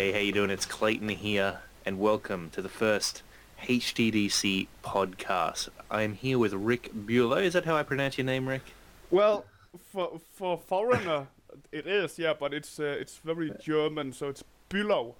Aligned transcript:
Hey, 0.00 0.12
how 0.12 0.18
you 0.18 0.32
doing? 0.32 0.48
It's 0.48 0.64
Clayton 0.64 1.10
here, 1.10 1.58
and 1.84 1.98
welcome 1.98 2.48
to 2.52 2.62
the 2.62 2.70
first 2.70 3.22
HTDC 3.64 4.68
podcast. 4.82 5.68
I'm 5.90 6.14
here 6.14 6.38
with 6.38 6.54
Rick 6.54 6.90
Buelow. 6.94 7.42
Is 7.42 7.52
that 7.52 7.66
how 7.66 7.76
I 7.76 7.82
pronounce 7.82 8.16
your 8.16 8.24
name, 8.24 8.48
Rick? 8.48 8.62
Well, 9.10 9.44
for 9.92 10.18
for 10.32 10.56
foreigner, 10.56 11.26
it 11.70 11.86
is 11.86 12.18
yeah, 12.18 12.32
but 12.32 12.54
it's 12.54 12.80
uh, 12.80 12.96
it's 12.98 13.18
very 13.18 13.52
German, 13.60 14.14
so 14.14 14.30
it's 14.30 14.42
Bülow. 14.70 15.16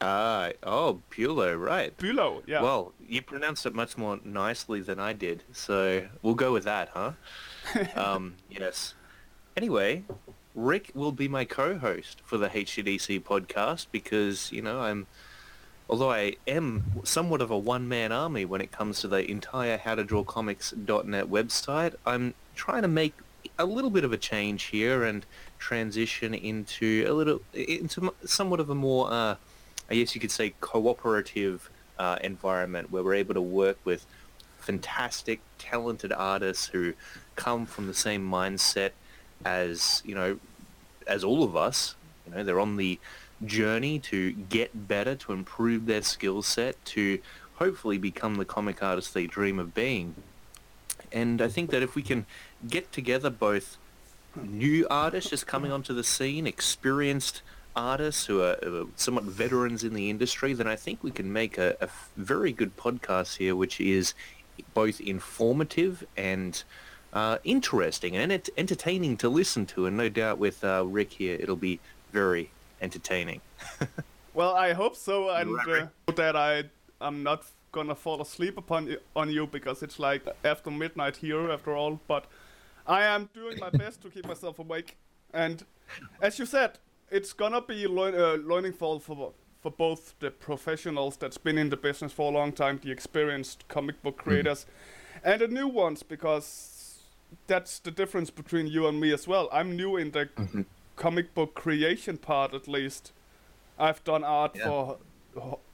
Ah, 0.00 0.50
oh, 0.64 1.00
Buelow, 1.12 1.56
right. 1.56 1.96
Bülow, 1.96 2.42
yeah. 2.44 2.62
Well, 2.62 2.92
you 3.06 3.22
pronounced 3.22 3.66
it 3.66 3.74
much 3.76 3.96
more 3.96 4.18
nicely 4.24 4.80
than 4.80 4.98
I 4.98 5.12
did, 5.12 5.44
so 5.52 6.08
we'll 6.22 6.34
go 6.34 6.52
with 6.52 6.64
that, 6.64 6.88
huh? 6.88 7.12
um, 7.94 8.34
yes. 8.50 8.94
Anyway, 9.56 10.02
Rick 10.56 10.90
will 10.94 11.12
be 11.12 11.28
my 11.28 11.44
co-host 11.44 12.22
for 12.24 12.38
the 12.38 12.48
HTDC 12.48 13.22
podcast 13.22 13.88
because, 13.92 14.50
you 14.50 14.62
know, 14.62 14.80
I'm, 14.80 15.06
although 15.88 16.10
I 16.10 16.36
am 16.46 17.02
somewhat 17.04 17.42
of 17.42 17.50
a 17.50 17.58
one-man 17.58 18.10
army 18.10 18.46
when 18.46 18.62
it 18.62 18.72
comes 18.72 19.00
to 19.02 19.08
the 19.08 19.30
entire 19.30 19.76
howtodrawcomics.net 19.76 21.26
website, 21.26 21.94
I'm 22.06 22.32
trying 22.54 22.82
to 22.82 22.88
make 22.88 23.12
a 23.58 23.66
little 23.66 23.90
bit 23.90 24.02
of 24.02 24.14
a 24.14 24.16
change 24.16 24.64
here 24.64 25.04
and 25.04 25.26
transition 25.58 26.32
into 26.32 27.04
a 27.06 27.12
little, 27.12 27.42
into 27.52 28.14
somewhat 28.24 28.58
of 28.58 28.70
a 28.70 28.74
more, 28.74 29.12
uh, 29.12 29.36
I 29.90 29.94
guess 29.94 30.14
you 30.14 30.22
could 30.22 30.30
say, 30.30 30.54
cooperative 30.62 31.68
uh, 31.98 32.16
environment 32.24 32.90
where 32.90 33.04
we're 33.04 33.14
able 33.14 33.34
to 33.34 33.42
work 33.42 33.76
with 33.84 34.06
fantastic, 34.58 35.40
talented 35.58 36.12
artists 36.12 36.68
who 36.68 36.94
come 37.36 37.66
from 37.66 37.88
the 37.88 37.94
same 37.94 38.26
mindset 38.26 38.92
as 39.44 40.02
you 40.04 40.14
know, 40.14 40.38
as 41.06 41.24
all 41.24 41.42
of 41.42 41.56
us. 41.56 41.94
You 42.26 42.34
know, 42.34 42.44
they're 42.44 42.60
on 42.60 42.76
the 42.76 42.98
journey 43.44 43.98
to 44.00 44.32
get 44.32 44.88
better, 44.88 45.14
to 45.14 45.32
improve 45.32 45.86
their 45.86 46.02
skill 46.02 46.42
set, 46.42 46.82
to 46.86 47.20
hopefully 47.56 47.98
become 47.98 48.36
the 48.36 48.44
comic 48.44 48.82
artists 48.82 49.12
they 49.12 49.26
dream 49.26 49.58
of 49.58 49.74
being. 49.74 50.14
And 51.12 51.40
I 51.40 51.48
think 51.48 51.70
that 51.70 51.82
if 51.82 51.94
we 51.94 52.02
can 52.02 52.26
get 52.66 52.92
together 52.92 53.30
both 53.30 53.78
new 54.42 54.86
artists 54.90 55.30
just 55.30 55.46
coming 55.46 55.72
onto 55.72 55.94
the 55.94 56.04
scene, 56.04 56.46
experienced 56.46 57.42
artists 57.74 58.26
who 58.26 58.40
are, 58.40 58.56
uh, 58.62 58.84
somewhat 58.96 59.24
veterans 59.24 59.84
in 59.84 59.94
the 59.94 60.10
industry, 60.10 60.52
then 60.52 60.66
I 60.66 60.76
think 60.76 61.02
we 61.02 61.10
can 61.10 61.32
make 61.32 61.58
a, 61.58 61.76
a 61.80 61.88
very 62.16 62.52
good 62.52 62.76
podcast 62.76 63.36
here, 63.36 63.54
which 63.54 63.80
is 63.80 64.14
both 64.74 65.00
informative 65.00 66.06
and 66.16 66.62
uh, 67.16 67.38
interesting 67.44 68.14
and 68.14 68.30
ent- 68.30 68.50
entertaining 68.58 69.16
to 69.16 69.28
listen 69.30 69.64
to. 69.64 69.86
And 69.86 69.96
no 69.96 70.10
doubt 70.10 70.38
with 70.38 70.62
uh, 70.62 70.84
Rick 70.86 71.12
here, 71.12 71.38
it'll 71.40 71.56
be 71.56 71.80
very 72.12 72.50
entertaining. 72.82 73.40
well, 74.34 74.54
I 74.54 74.74
hope 74.74 74.94
so, 74.96 75.30
and 75.30 75.58
uh, 75.66 75.86
that 76.14 76.36
I 76.36 76.64
I'm 77.00 77.22
not 77.22 77.46
gonna 77.72 77.94
fall 77.94 78.20
asleep 78.20 78.58
upon 78.58 78.88
you, 78.88 78.98
on 79.14 79.30
you 79.30 79.46
because 79.46 79.82
it's 79.82 79.98
like 79.98 80.22
after 80.44 80.70
midnight 80.70 81.16
here, 81.16 81.50
after 81.50 81.74
all. 81.74 82.00
But 82.06 82.26
I 82.86 83.04
am 83.04 83.30
doing 83.32 83.58
my 83.58 83.70
best 83.70 84.02
to 84.02 84.10
keep 84.10 84.26
myself 84.26 84.58
awake. 84.58 84.98
And 85.32 85.64
as 86.20 86.38
you 86.38 86.44
said, 86.44 86.78
it's 87.10 87.32
gonna 87.32 87.62
be 87.62 87.86
uh, 87.86 88.36
learning 88.52 88.74
for 88.74 89.00
for 89.00 89.32
for 89.62 89.70
both 89.70 90.14
the 90.20 90.30
professionals 90.30 91.16
that's 91.16 91.38
been 91.38 91.56
in 91.56 91.70
the 91.70 91.78
business 91.78 92.12
for 92.12 92.30
a 92.30 92.34
long 92.34 92.52
time, 92.52 92.78
the 92.82 92.90
experienced 92.90 93.66
comic 93.68 94.02
book 94.02 94.18
creators, 94.18 94.66
mm. 94.66 95.20
and 95.24 95.40
the 95.40 95.48
new 95.48 95.66
ones 95.66 96.02
because 96.02 96.75
that's 97.46 97.78
the 97.78 97.90
difference 97.90 98.30
between 98.30 98.66
you 98.66 98.86
and 98.86 99.00
me 99.00 99.12
as 99.12 99.26
well. 99.28 99.48
I'm 99.52 99.76
new 99.76 99.96
in 99.96 100.10
the 100.10 100.26
mm-hmm. 100.26 100.62
comic 100.96 101.34
book 101.34 101.54
creation 101.54 102.18
part, 102.18 102.54
at 102.54 102.66
least. 102.68 103.12
I've 103.78 104.02
done 104.04 104.24
art 104.24 104.56
yeah. 104.56 104.64
for 104.64 104.98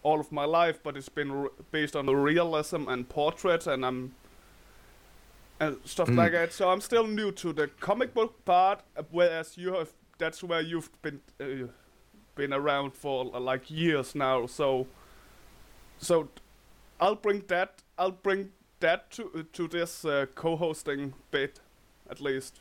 all 0.02 0.20
of 0.20 0.32
my 0.32 0.44
life, 0.44 0.82
but 0.82 0.96
it's 0.96 1.08
been 1.08 1.32
re- 1.32 1.48
based 1.70 1.94
on 1.94 2.06
realism 2.06 2.88
and 2.88 3.08
portrait, 3.08 3.66
and 3.66 3.84
I'm 3.86 4.14
and 5.60 5.76
stuff 5.84 6.08
mm. 6.08 6.16
like 6.16 6.32
that. 6.32 6.52
So 6.52 6.70
I'm 6.70 6.80
still 6.80 7.06
new 7.06 7.30
to 7.32 7.52
the 7.52 7.68
comic 7.68 8.12
book 8.14 8.44
part, 8.44 8.80
whereas 9.10 9.56
you 9.56 9.74
have. 9.74 9.92
That's 10.18 10.42
where 10.44 10.60
you've 10.60 10.90
been 11.02 11.20
uh, 11.40 11.68
been 12.34 12.52
around 12.52 12.94
for 12.94 13.30
uh, 13.34 13.40
like 13.40 13.70
years 13.70 14.14
now. 14.14 14.46
So 14.46 14.86
so 15.98 16.28
I'll 17.00 17.16
bring 17.16 17.44
that. 17.48 17.82
I'll 17.98 18.12
bring 18.12 18.50
that 18.82 19.10
to 19.12 19.46
to 19.52 19.66
this 19.66 20.04
uh, 20.04 20.26
co-hosting 20.34 21.14
bit, 21.30 21.60
at 22.10 22.20
least. 22.20 22.60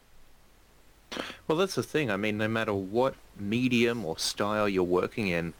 Well, 1.47 1.57
that's 1.57 1.75
the 1.75 1.83
thing. 1.83 2.09
I 2.09 2.15
mean, 2.15 2.37
no 2.37 2.47
matter 2.47 2.73
what 2.73 3.15
medium 3.37 4.05
or 4.05 4.17
style 4.17 4.69
you're 4.69 4.83
working 4.83 5.27
in, 5.27 5.53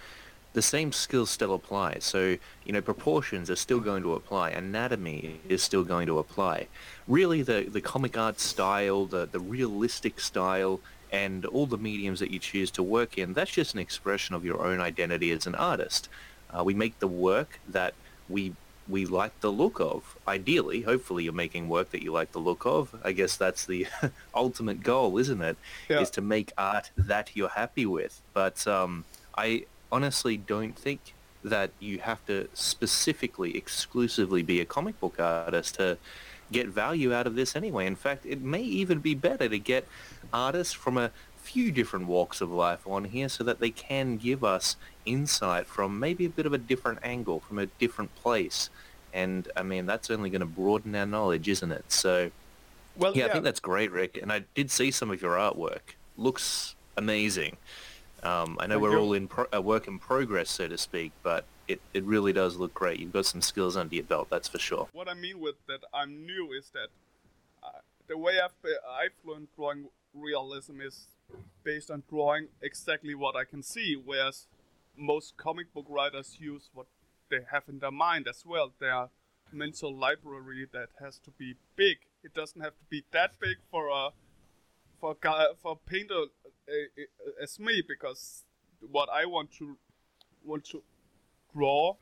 the 0.54 0.62
same 0.62 0.92
skills 0.94 1.30
still 1.30 1.54
apply. 1.54 1.98
So, 2.00 2.38
you 2.66 2.74
know, 2.74 2.82
proportions 2.82 3.50
are 3.50 3.56
still 3.58 3.82
going 3.82 4.04
to 4.04 4.14
apply. 4.14 4.52
Anatomy 4.52 5.42
is 5.50 5.62
still 5.62 5.84
going 5.84 6.08
to 6.08 6.20
apply. 6.20 6.68
Really, 7.08 7.42
the, 7.42 7.68
the 7.70 7.82
comic 7.82 8.18
art 8.18 8.40
style, 8.40 9.06
the, 9.06 9.26
the 9.26 9.40
realistic 9.40 10.20
style, 10.22 10.80
and 11.12 11.46
all 11.46 11.66
the 11.66 11.78
mediums 11.78 12.20
that 12.22 12.32
you 12.32 12.40
choose 12.40 12.72
to 12.72 12.84
work 12.84 13.18
in, 13.18 13.34
that's 13.34 13.52
just 13.52 13.74
an 13.74 13.80
expression 13.80 14.36
of 14.36 14.46
your 14.46 14.66
own 14.66 14.80
identity 14.80 15.32
as 15.32 15.46
an 15.46 15.56
artist. 15.56 16.08
Uh, 16.50 16.64
we 16.64 16.74
make 16.74 17.00
the 17.00 17.08
work 17.08 17.60
that 17.68 17.94
we 18.30 18.54
we 18.88 19.06
like 19.06 19.40
the 19.42 19.52
look 19.52 19.80
of. 19.80 20.18
Ideally, 20.28 20.82
hopefully 20.82 21.24
you're 21.24 21.34
making 21.34 21.70
work 21.70 21.92
that 21.92 22.04
you 22.04 22.12
like 22.12 22.32
the 22.32 22.40
look 22.40 22.66
of. 22.66 22.96
I 23.04 23.12
guess 23.12 23.38
that's 23.38 23.66
the 23.66 23.88
ultimate 24.36 24.84
goal, 24.84 25.18
isn't 25.18 25.42
it? 25.42 25.58
Yeah. 25.90 26.02
Is 26.02 26.10
to 26.12 26.22
make 26.22 26.52
art 26.58 26.92
that 26.98 27.32
you're 27.34 27.50
happy 27.50 27.86
with. 27.86 28.22
But 28.34 28.66
um, 28.68 29.06
I 29.38 29.66
honestly 29.92 30.38
don't 30.38 30.78
think 30.78 31.14
that 31.44 31.72
you 31.80 32.00
have 32.00 32.26
to 32.28 32.48
specifically, 32.54 33.58
exclusively 33.58 34.44
be 34.44 34.62
a 34.62 34.66
comic 34.66 35.00
book 35.00 35.20
artist 35.20 35.76
to 35.76 35.98
get 36.52 36.68
value 36.68 37.14
out 37.14 37.26
of 37.28 37.36
this 37.36 37.56
anyway. 37.56 37.86
In 37.86 37.96
fact, 37.96 38.26
it 38.26 38.42
may 38.42 38.62
even 38.62 39.00
be 39.00 39.16
better 39.16 39.48
to 39.48 39.58
get 39.58 39.88
artists 40.34 40.74
from 40.74 40.98
a 40.98 41.12
few 41.42 41.72
different 41.72 42.08
walks 42.08 42.42
of 42.42 42.52
life 42.52 42.88
on 42.88 43.06
here 43.06 43.28
so 43.28 43.44
that 43.44 43.60
they 43.60 43.72
can 43.72 44.18
give 44.18 44.44
us 44.44 44.76
insight 45.06 45.66
from 45.66 46.00
maybe 46.00 46.26
a 46.26 46.30
bit 46.30 46.46
of 46.46 46.54
a 46.54 46.58
different 46.58 47.00
angle, 47.04 47.40
from 47.40 47.60
a 47.60 47.66
different 47.66 48.14
place. 48.16 48.70
And 49.14 49.48
I 49.56 49.64
mean, 49.64 49.86
that's 49.86 50.10
only 50.10 50.30
going 50.30 50.42
to 50.42 50.46
broaden 50.46 50.96
our 50.96 51.06
knowledge, 51.06 51.50
isn't 51.50 51.72
it? 51.72 51.92
So, 51.92 52.32
well, 52.96 53.14
yeah, 53.14 53.26
yeah, 53.26 53.30
I 53.30 53.32
think 53.34 53.44
that's 53.44 53.60
great, 53.60 53.92
Rick. 53.92 54.20
And 54.22 54.32
I 54.32 54.44
did 54.56 54.72
see 54.72 54.92
some 54.92 55.12
of 55.12 55.22
your 55.22 55.36
artwork. 55.36 55.96
Looks 56.16 56.76
amazing. 56.96 57.58
Um, 58.24 58.58
I 58.60 58.68
know 58.68 58.76
Thank 58.76 58.84
we're 58.84 58.92
you. 58.92 59.00
all 59.00 59.14
in 59.14 59.28
pro- 59.28 59.48
a 59.52 59.62
work 59.62 59.88
in 59.88 59.98
progress, 59.98 60.50
so 60.52 60.68
to 60.68 60.78
speak, 60.78 61.12
but 61.24 61.46
it, 61.68 61.82
it 61.94 62.04
really 62.04 62.34
does 62.34 62.58
look 62.58 62.74
great. 62.74 63.00
You've 63.00 63.14
got 63.14 63.26
some 63.26 63.42
skills 63.42 63.76
under 63.76 63.96
your 63.96 64.04
belt, 64.04 64.28
that's 64.30 64.48
for 64.48 64.60
sure. 64.60 64.88
What 64.94 65.10
I 65.10 65.16
mean 65.16 65.40
with 65.40 65.56
that 65.68 65.80
I'm 65.94 66.26
new 66.26 66.52
is 66.52 66.70
that 66.74 66.90
uh, 67.64 67.80
the 68.08 68.18
way 68.18 68.40
I've, 68.40 68.52
I've 68.64 69.12
learned 69.26 69.48
drawing 69.56 69.86
realism 70.14 70.82
is 70.82 71.08
based 71.64 71.90
on 71.90 72.04
drawing 72.10 72.48
exactly 72.62 73.16
what 73.16 73.36
I 73.36 73.46
can 73.46 73.64
see, 73.64 73.96
whereas 73.96 74.48
most 74.98 75.38
comic 75.38 75.74
book 75.74 75.86
writers 75.90 76.38
use 76.40 76.70
what 76.74 76.88
they 77.30 77.40
have 77.52 77.64
in 77.70 77.80
their 77.80 77.92
mind 77.92 78.28
as 78.28 78.44
well. 78.46 78.74
Their 78.80 79.08
mental 79.52 79.96
library 79.96 80.68
that 80.72 80.90
has 81.00 81.18
to 81.20 81.32
be 81.32 81.56
big. 81.76 81.98
It 82.24 82.34
doesn't 82.34 82.62
have 82.62 82.78
to 82.78 82.86
be 82.90 83.04
that 83.12 83.40
big 83.40 83.58
for 83.70 83.90
a 83.90 84.10
for 85.00 85.16
a, 85.24 85.46
for 85.62 85.72
a 85.72 85.90
painter 85.90 86.26
as 87.42 87.60
me 87.60 87.82
because 87.86 88.44
what 88.80 89.10
I 89.10 89.26
want 89.26 89.52
to 89.58 89.78
want 90.44 90.66
to 90.66 90.84
draw 91.54 91.96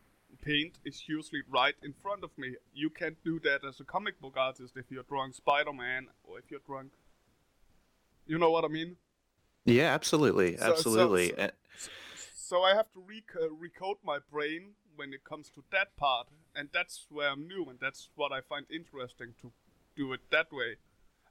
paint 0.43 0.77
is 0.85 1.03
usually 1.07 1.41
right 1.49 1.75
in 1.83 1.93
front 1.93 2.23
of 2.23 2.31
me. 2.37 2.55
You 2.73 2.89
can't 2.89 3.17
do 3.23 3.39
that 3.41 3.65
as 3.67 3.79
a 3.79 3.83
comic 3.83 4.19
book 4.21 4.35
artist 4.37 4.73
if 4.75 4.85
you're 4.89 5.03
drawing 5.03 5.33
Spider-Man 5.33 6.07
or 6.23 6.39
if 6.39 6.45
you're 6.49 6.61
drawing 6.65 6.91
you 8.29 8.37
know 8.37 8.51
what 8.51 8.63
I 8.63 8.67
mean? 8.67 8.95
Yeah, 9.65 9.93
absolutely, 9.93 10.55
so, 10.57 10.71
absolutely. 10.71 11.29
So, 11.29 11.49
so, 11.77 11.89
so, 12.35 12.61
I 12.61 12.75
have 12.75 12.91
to 12.93 13.03
rec- 13.05 13.35
uh, 13.35 13.47
recode 13.47 13.97
my 14.03 14.19
brain 14.31 14.75
when 14.95 15.13
it 15.13 15.23
comes 15.23 15.49
to 15.55 15.63
that 15.71 15.97
part, 15.97 16.27
and 16.55 16.69
that's 16.71 17.07
where 17.09 17.29
I'm 17.29 17.47
new, 17.47 17.65
and 17.69 17.79
that's 17.79 18.09
what 18.15 18.31
I 18.31 18.41
find 18.41 18.65
interesting 18.69 19.33
to 19.41 19.51
do 19.95 20.13
it 20.13 20.21
that 20.31 20.51
way. 20.51 20.75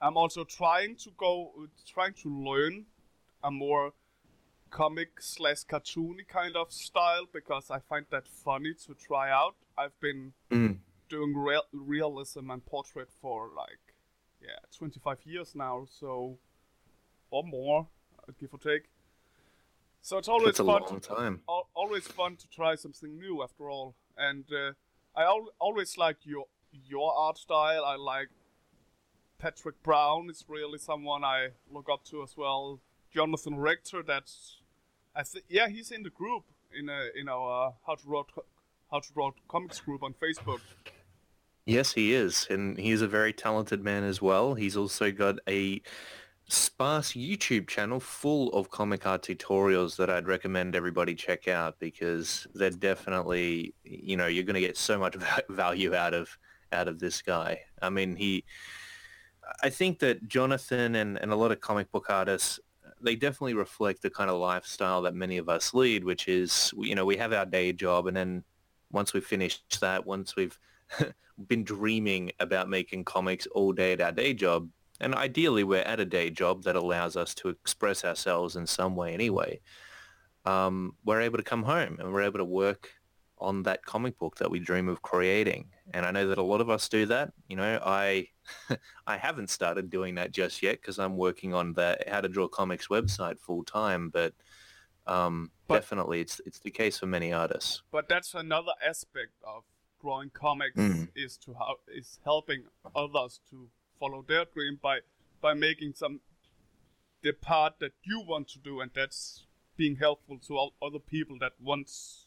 I'm 0.01 0.17
also 0.17 0.45
trying 0.45 0.97
to 0.97 1.11
go, 1.17 1.69
trying 1.87 2.15
to 2.23 2.29
learn 2.29 2.87
a 3.43 3.51
more 3.51 3.93
comic 4.71 5.21
slash 5.21 5.65
cartoony 5.65 6.27
kind 6.29 6.57
of 6.57 6.73
style 6.73 7.27
because 7.33 7.71
I 7.71 7.79
find 7.79 8.07
that 8.11 8.27
funny 8.29 8.75
to 8.87 8.95
try 8.95 9.31
out. 9.31 9.55
I've 9.77 9.99
been 10.01 10.33
mm. 10.51 10.79
doing 11.09 11.35
real- 11.37 11.71
realism 11.73 12.51
and 12.51 12.65
portrait 12.67 13.09
for 13.21 13.51
like 13.57 13.95
yeah 14.41 14.59
25 14.77 15.19
years 15.25 15.55
now, 15.55 15.87
so 15.89 16.39
or 17.31 17.43
more, 17.43 17.87
uh, 18.29 18.33
give 18.41 18.53
or 18.53 18.59
take. 18.59 18.85
So 20.03 20.19
it's 20.19 20.29
always 20.29 20.57
fun. 20.57 21.01
To, 21.01 21.39
always 21.75 22.07
fun 22.07 22.37
to 22.37 22.49
try 22.49 22.75
something 22.77 23.19
new. 23.19 23.43
After 23.43 23.69
all, 23.69 23.95
and 24.17 24.45
uh, 24.53 24.73
I 25.15 25.25
al- 25.25 25.53
always 25.59 25.99
like 25.99 26.19
your 26.25 26.47
your 26.73 27.13
art 27.17 27.39
style. 27.39 27.85
I 27.85 27.97
like 27.97 28.29
Patrick 29.39 29.83
Brown 29.83 30.31
is 30.31 30.45
really 30.49 30.79
someone 30.79 31.25
I 31.25 31.49
look 31.71 31.89
up 31.93 32.05
to 32.07 32.23
as 32.23 32.37
well. 32.37 32.81
Jonathan 33.13 33.57
Rector, 33.59 34.03
that's 34.03 34.59
I 35.15 35.23
think 35.23 35.45
yeah, 35.49 35.69
he's 35.69 35.91
in 35.91 36.03
the 36.03 36.11
group 36.11 36.45
in 36.77 36.89
uh, 36.89 37.07
in 37.15 37.29
our 37.29 37.75
how 37.87 37.95
to 37.95 38.09
write 38.09 38.27
how 38.91 39.01
to 39.01 39.09
write 39.15 39.35
comics 39.49 39.81
group 39.81 40.03
on 40.03 40.15
Facebook. 40.15 40.61
Yes, 41.67 41.93
he 41.93 42.15
is, 42.15 42.47
and 42.49 42.79
he's 42.79 43.03
a 43.03 43.09
very 43.09 43.33
talented 43.33 43.85
man 43.85 44.03
as 44.03 44.23
well. 44.23 44.55
He's 44.55 44.77
also 44.77 45.11
got 45.13 45.39
a 45.47 45.83
sparse 46.49 47.13
YouTube 47.13 47.69
channel 47.69 48.01
full 48.01 48.49
of 48.55 48.71
comic 48.71 49.07
art 49.07 49.23
tutorials 49.23 49.97
that 49.97 50.09
I'd 50.09 50.27
recommend 50.27 50.75
everybody 50.75 51.15
check 51.15 51.47
out 51.47 51.79
because 51.79 52.47
they're 52.55 52.71
definitely, 52.71 53.75
you 53.85 54.17
know, 54.17 54.27
you're 54.27 54.45
going 54.45 54.55
to 54.55 54.61
get 54.61 54.77
so 54.77 54.99
much 54.99 55.15
value 55.51 55.95
out 55.95 56.15
of 56.15 56.39
out 56.73 56.89
of 56.89 56.99
this 56.99 57.23
guy. 57.23 57.61
I 57.81 57.91
mean, 57.91 58.17
he 58.17 58.45
I 59.63 59.71
think 59.71 59.99
that 60.01 60.27
Jonathan 60.29 60.95
and, 60.95 61.19
and 61.19 61.33
a 61.33 61.37
lot 61.37 61.53
of 61.53 61.61
comic 61.61 61.91
book 61.93 62.07
artists 62.09 62.61
they 63.01 63.15
definitely 63.15 63.55
reflect 63.55 64.03
the 64.03 64.11
kind 64.11 64.29
of 64.29 64.39
lifestyle 64.39 65.03
that 65.03 65.15
many 65.15 65.39
of 65.39 65.49
us 65.49 65.73
lead, 65.73 66.03
which 66.03 66.27
is, 66.27 66.75
you 66.77 66.97
know, 66.97 67.05
we 67.05 67.17
have 67.17 67.33
our 67.33 67.47
day 67.47 67.73
job 67.73 68.07
and 68.07 68.17
then 68.17 68.43
once 68.91 69.13
we've 69.13 69.25
finished 69.25 69.81
that, 69.81 70.07
once 70.07 70.35
we've 70.35 70.59
been 71.47 71.63
dreaming 71.63 72.33
about 72.41 72.69
making 72.69 73.05
comics 73.05 73.47
all 73.49 73.73
day 73.73 73.93
at 73.93 74.01
our 74.01 74.13
day 74.13 74.33
job, 74.33 74.69
and 75.01 75.15
ideally 75.15 75.65
we're 75.65 75.83
at 75.83 76.01
a 76.01 76.05
day 76.05 76.31
job 76.31 76.65
that 76.65 76.77
allows 76.77 77.17
us 77.17 77.35
to 77.37 77.49
express 77.49 78.05
ourselves 78.05 78.57
in 78.57 78.67
some 78.67 78.97
way 78.97 79.15
anyway, 79.15 79.61
um, 80.45 80.95
we're 81.05 81.21
able 81.21 81.39
to 81.39 81.45
come 81.45 81.63
home 81.63 81.97
and 81.99 82.13
we're 82.13 82.23
able 82.23 82.39
to 82.39 82.45
work 82.45 82.91
on 83.41 83.63
that 83.63 83.85
comic 83.85 84.19
book 84.19 84.37
that 84.37 84.51
we 84.51 84.59
dream 84.59 84.89
of 84.89 85.03
creating. 85.03 85.67
And 85.95 86.05
I 86.05 86.11
know 86.11 86.29
that 86.29 86.39
a 86.39 86.43
lot 86.43 86.61
of 86.61 86.71
us 86.71 86.89
do 86.89 87.07
that. 87.07 87.33
You 87.49 87.57
know, 87.57 87.81
I 87.85 88.29
I 89.07 89.17
haven't 89.17 89.51
started 89.51 89.91
doing 89.91 90.17
that 90.17 90.33
just 90.33 90.63
yet 90.63 90.81
because 90.81 90.99
I'm 90.99 91.17
working 91.17 91.55
on 91.55 91.73
the 91.75 91.99
How 92.09 92.21
to 92.21 92.29
Draw 92.29 92.49
Comics 92.49 92.89
website 92.89 93.39
full 93.39 93.65
time, 93.65 94.11
but, 94.11 94.35
um, 95.07 95.51
but 95.67 95.77
definitely 95.77 96.21
it's 96.21 96.41
it's 96.47 96.59
the 96.59 96.71
case 96.71 96.99
for 96.99 97.07
many 97.07 97.33
artists. 97.33 97.83
But 97.91 98.09
that's 98.09 98.35
another 98.35 98.73
aspect 98.87 99.33
of 99.45 99.65
drawing 100.01 100.31
comics 100.31 100.77
mm. 100.77 101.09
is 101.15 101.37
to 101.39 101.55
how 101.55 101.77
is 101.89 102.19
helping 102.25 102.65
others 102.95 103.41
to 103.51 103.69
follow 103.99 104.25
their 104.27 104.45
dream 104.45 104.79
by 104.83 105.01
by 105.41 105.55
making 105.55 105.93
some 105.95 106.21
the 107.23 107.33
part 107.33 107.75
that 107.81 107.93
you 108.05 108.21
want 108.21 108.49
to 108.49 108.59
do 108.59 108.81
and 108.81 108.91
that's 108.95 109.45
being 109.77 109.97
helpful 109.97 110.39
to 110.39 110.57
all 110.57 110.73
other 110.83 110.99
people 110.99 111.37
that 111.41 111.53
wants 111.61 112.27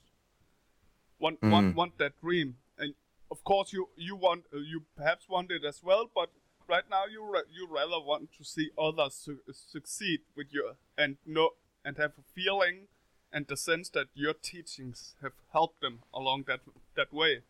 want 1.20 1.40
mm. 1.42 1.52
want 1.52 1.76
want 1.76 1.98
that 1.98 2.20
dream 2.20 2.56
and 2.78 2.94
of 3.30 3.44
course 3.44 3.74
you 3.74 3.90
you 3.96 4.16
want 4.16 4.44
uh, 4.54 4.58
you 4.58 4.84
perhaps 4.96 5.28
want 5.30 5.52
it 5.52 5.64
as 5.64 5.82
well 5.84 6.10
but 6.14 6.30
right 6.68 6.86
now 6.90 7.04
you 7.06 7.24
ra- 7.24 7.50
you 7.52 7.68
rather 7.70 8.00
want 8.00 8.30
to 8.38 8.44
see 8.44 8.70
others 8.78 9.14
su- 9.14 9.42
succeed 9.52 10.22
with 10.36 10.48
you 10.52 10.74
and 10.98 11.18
know 11.26 11.52
and 11.84 11.98
have 11.98 12.12
a 12.18 12.24
feeling 12.36 12.88
and 13.34 13.48
the 13.48 13.58
sense 13.58 13.90
that 13.90 14.08
your 14.14 14.34
teachings 14.34 15.16
have 15.22 15.34
helped 15.52 15.82
them 15.82 16.00
along 16.14 16.44
that 16.48 16.62
that 16.96 17.14
way 17.14 17.42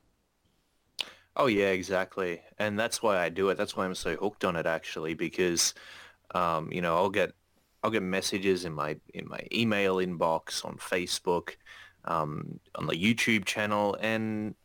Oh 1.35 1.47
yeah, 1.47 1.69
exactly, 1.69 2.41
and 2.59 2.77
that's 2.77 3.01
why 3.01 3.17
I 3.17 3.29
do 3.29 3.49
it. 3.49 3.55
That's 3.57 3.75
why 3.75 3.85
I'm 3.85 3.95
so 3.95 4.15
hooked 4.17 4.43
on 4.43 4.55
it 4.57 4.65
actually, 4.65 5.13
because 5.13 5.73
um, 6.35 6.71
you 6.71 6.81
know 6.81 6.95
I'll 6.97 7.09
get 7.09 7.31
I'll 7.83 7.91
get 7.91 8.03
messages 8.03 8.65
in 8.65 8.73
my 8.73 8.97
in 9.13 9.27
my 9.29 9.39
email 9.53 9.97
inbox 9.97 10.65
on 10.65 10.77
Facebook, 10.77 11.55
um, 12.05 12.59
on 12.75 12.87
the 12.87 12.95
YouTube 12.95 13.45
channel, 13.45 13.97
and 14.01 14.55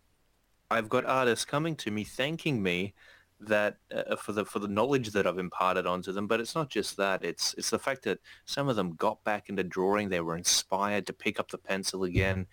I've 0.71 0.89
got 0.89 1.05
artists 1.07 1.45
coming 1.45 1.77
to 1.77 1.91
me 1.91 2.05
thanking 2.05 2.63
me 2.63 2.95
that 3.41 3.79
uh, 3.95 4.17
for 4.17 4.33
the 4.33 4.45
for 4.45 4.59
the 4.59 4.69
knowledge 4.69 5.11
that 5.11 5.27
I've 5.27 5.39
imparted 5.39 5.87
onto 5.87 6.13
them. 6.13 6.27
But 6.27 6.41
it's 6.41 6.55
not 6.57 6.71
just 6.71 6.97
that; 6.97 7.25
it's 7.25 7.55
it's 7.55 7.71
the 7.71 7.79
fact 7.79 8.05
that 8.05 8.19
some 8.45 8.69
of 8.69 8.77
them 8.77 8.95
got 8.97 9.23
back 9.25 9.49
into 9.49 9.65
drawing. 9.65 10.09
They 10.09 10.21
were 10.21 10.37
inspired 10.37 11.07
to 11.07 11.13
pick 11.13 11.39
up 11.41 11.51
the 11.51 11.59
pencil 11.59 12.05
again, 12.05 12.47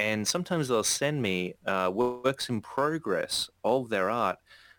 and 0.00 0.26
sometimes 0.26 0.68
they'll 0.68 0.82
send 0.82 1.20
me 1.20 1.52
uh, 1.66 1.90
works 1.92 2.48
in 2.48 2.62
progress 2.62 3.50
of 3.62 3.90
their 3.90 4.08
art 4.08 4.38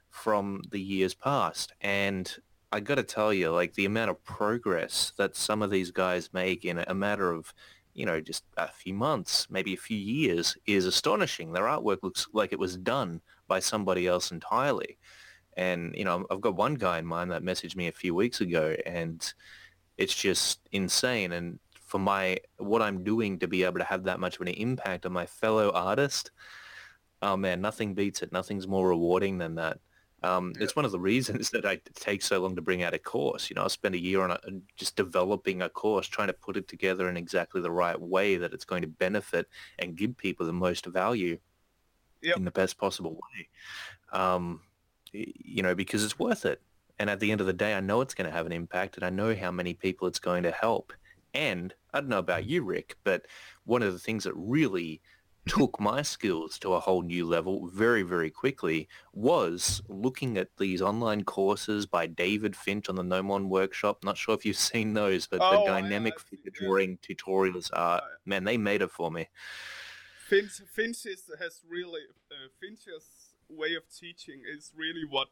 from 0.10 0.64
the 0.72 0.82
years 0.82 1.14
past. 1.14 1.74
And 1.80 2.36
I 2.72 2.80
got 2.80 2.96
to 2.96 3.04
tell 3.04 3.32
you, 3.32 3.52
like 3.52 3.76
the 3.76 3.86
amount 3.86 4.10
of 4.10 4.24
progress 4.24 5.14
that 5.18 5.36
some 5.36 5.62
of 5.62 5.70
these 5.70 5.92
guys 5.92 6.34
make 6.34 6.66
in 6.66 6.80
a 6.88 6.96
matter 6.96 7.32
of, 7.32 7.54
you 7.94 8.04
know, 8.04 8.20
just 8.20 8.46
a 8.58 8.68
few 8.68 8.96
months, 8.96 9.46
maybe 9.52 9.76
a 9.76 9.78
few 9.78 9.98
years, 9.98 10.58
is 10.66 10.88
astonishing. 10.88 11.52
Their 11.52 11.66
artwork 11.66 12.00
looks 12.02 12.26
like 12.34 12.52
it 12.52 12.58
was 12.58 12.76
done 12.78 13.22
by 13.48 13.60
somebody 13.60 14.08
else 14.08 14.32
entirely. 14.32 14.98
And 15.56 15.94
you 15.96 16.04
know, 16.04 16.26
I've 16.32 16.42
got 16.42 16.56
one 16.56 16.74
guy 16.74 16.98
in 16.98 17.06
mind 17.06 17.30
that 17.30 17.44
messaged 17.44 17.76
me 17.76 17.88
a 17.88 17.92
few 17.92 18.16
weeks 18.16 18.42
ago, 18.42 18.76
and 18.88 19.22
it's 20.00 20.16
just 20.16 20.62
insane. 20.72 21.32
And 21.32 21.60
for 21.92 22.00
my 22.00 22.38
what 22.58 22.82
I'm 22.82 23.04
doing 23.04 23.38
to 23.40 23.50
be 23.50 23.66
able 23.66 23.80
to 23.80 23.84
have 23.84 24.06
that 24.06 24.22
much 24.22 24.38
of 24.38 24.42
an 24.44 24.48
impact 24.48 25.06
on 25.06 25.12
my 25.12 25.26
fellow 25.26 25.72
artist, 25.72 26.32
oh 27.22 27.36
man, 27.36 27.60
nothing 27.60 27.94
beats 27.94 28.22
it. 28.22 28.32
Nothing's 28.32 28.66
more 28.66 28.88
rewarding 28.88 29.38
than 29.38 29.56
that. 29.56 29.80
Um, 30.24 30.54
yeah. 30.56 30.64
It's 30.64 30.76
one 30.76 30.86
of 30.86 30.94
the 30.94 31.02
reasons 31.02 31.50
that 31.54 31.66
I 31.66 31.82
take 31.94 32.22
so 32.22 32.40
long 32.40 32.56
to 32.56 32.62
bring 32.62 32.82
out 32.82 32.94
a 32.94 32.98
course. 32.98 33.50
You 33.50 33.56
know, 33.56 33.66
I 33.66 33.68
spend 33.68 33.94
a 33.94 34.00
year 34.00 34.22
on 34.22 34.32
a, 34.32 34.40
just 34.78 34.96
developing 34.96 35.62
a 35.62 35.68
course, 35.68 36.08
trying 36.08 36.28
to 36.28 36.34
put 36.34 36.56
it 36.56 36.70
together 36.70 37.10
in 37.10 37.18
exactly 37.18 37.60
the 37.60 37.72
right 37.72 38.00
way 38.00 38.38
that 38.38 38.54
it's 38.54 38.66
going 38.66 38.84
to 38.84 38.88
benefit 38.88 39.50
and 39.78 39.98
give 39.98 40.16
people 40.16 40.46
the 40.46 40.54
most 40.54 40.86
value 40.86 41.40
yep. 42.22 42.38
in 42.38 42.46
the 42.46 42.52
best 42.52 42.78
possible 42.78 43.16
way. 43.16 43.50
Um, 44.18 44.62
you 45.12 45.62
know, 45.62 45.76
because 45.76 46.06
it's 46.06 46.18
worth 46.18 46.46
it. 46.46 46.62
And 47.00 47.10
at 47.10 47.20
the 47.20 47.34
end 47.34 47.42
of 47.42 47.48
the 47.48 47.54
day, 47.54 47.74
I 47.74 47.82
know 47.82 48.00
it's 48.00 48.14
going 48.14 48.30
to 48.30 48.36
have 48.36 48.46
an 48.46 48.54
impact, 48.54 48.96
and 48.96 49.04
I 49.04 49.10
know 49.10 49.36
how 49.36 49.52
many 49.52 49.74
people 49.74 50.08
it's 50.08 50.20
going 50.20 50.44
to 50.44 50.52
help. 50.52 50.94
And 51.34 51.74
I 51.94 52.00
don't 52.00 52.10
know 52.10 52.20
about 52.20 52.46
you, 52.46 52.64
Rick, 52.64 52.98
but 53.04 53.26
one 53.66 53.84
of 53.84 53.94
the 53.94 54.00
things 54.00 54.24
that 54.26 54.34
really 54.36 55.02
took 55.48 55.80
my 55.80 56.02
skills 56.02 56.60
to 56.60 56.74
a 56.74 56.80
whole 56.80 57.02
new 57.02 57.26
level 57.26 57.70
very, 57.74 58.04
very 58.04 58.30
quickly 58.30 58.88
was 59.14 59.82
looking 59.88 60.38
at 60.38 60.50
these 60.58 60.82
online 60.82 61.24
courses 61.24 61.86
by 61.86 62.06
David 62.06 62.56
Finch 62.56 62.90
on 62.90 62.96
the 62.96 63.04
Gnomon 63.04 63.50
Workshop. 63.50 64.04
Not 64.04 64.18
sure 64.18 64.36
if 64.36 64.46
you've 64.46 64.58
seen 64.72 64.94
those, 64.94 65.28
but 65.28 65.40
oh, 65.42 65.62
the 65.62 65.66
dynamic 65.66 66.20
figure 66.20 66.52
drawing 66.54 66.98
tutorials 66.98 67.70
are, 67.74 68.02
man, 68.26 68.44
they 68.44 68.58
made 68.58 68.82
it 68.82 68.92
for 68.92 69.10
me. 69.10 69.30
Finch, 70.28 70.62
Finch 70.72 71.06
is, 71.06 71.30
has 71.40 71.62
really, 71.68 72.02
uh, 72.32 72.48
Finch's 72.60 73.34
way 73.50 73.76
of 73.76 73.84
teaching 73.90 74.42
is 74.48 74.72
really 74.76 75.04
what, 75.10 75.28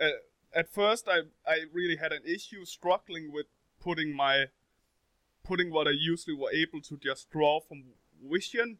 uh, 0.00 0.08
at 0.54 0.68
first 0.68 1.08
I, 1.08 1.20
I 1.46 1.60
really 1.72 1.96
had 1.96 2.12
an 2.12 2.22
issue 2.26 2.64
struggling 2.64 3.32
with 3.32 3.46
putting 3.80 4.14
my 4.14 4.46
putting 5.44 5.70
what 5.70 5.86
I 5.86 5.92
usually 5.92 6.34
were 6.36 6.50
able 6.52 6.80
to 6.82 6.96
just 6.96 7.30
draw 7.30 7.60
from 7.60 7.84
vision 8.30 8.78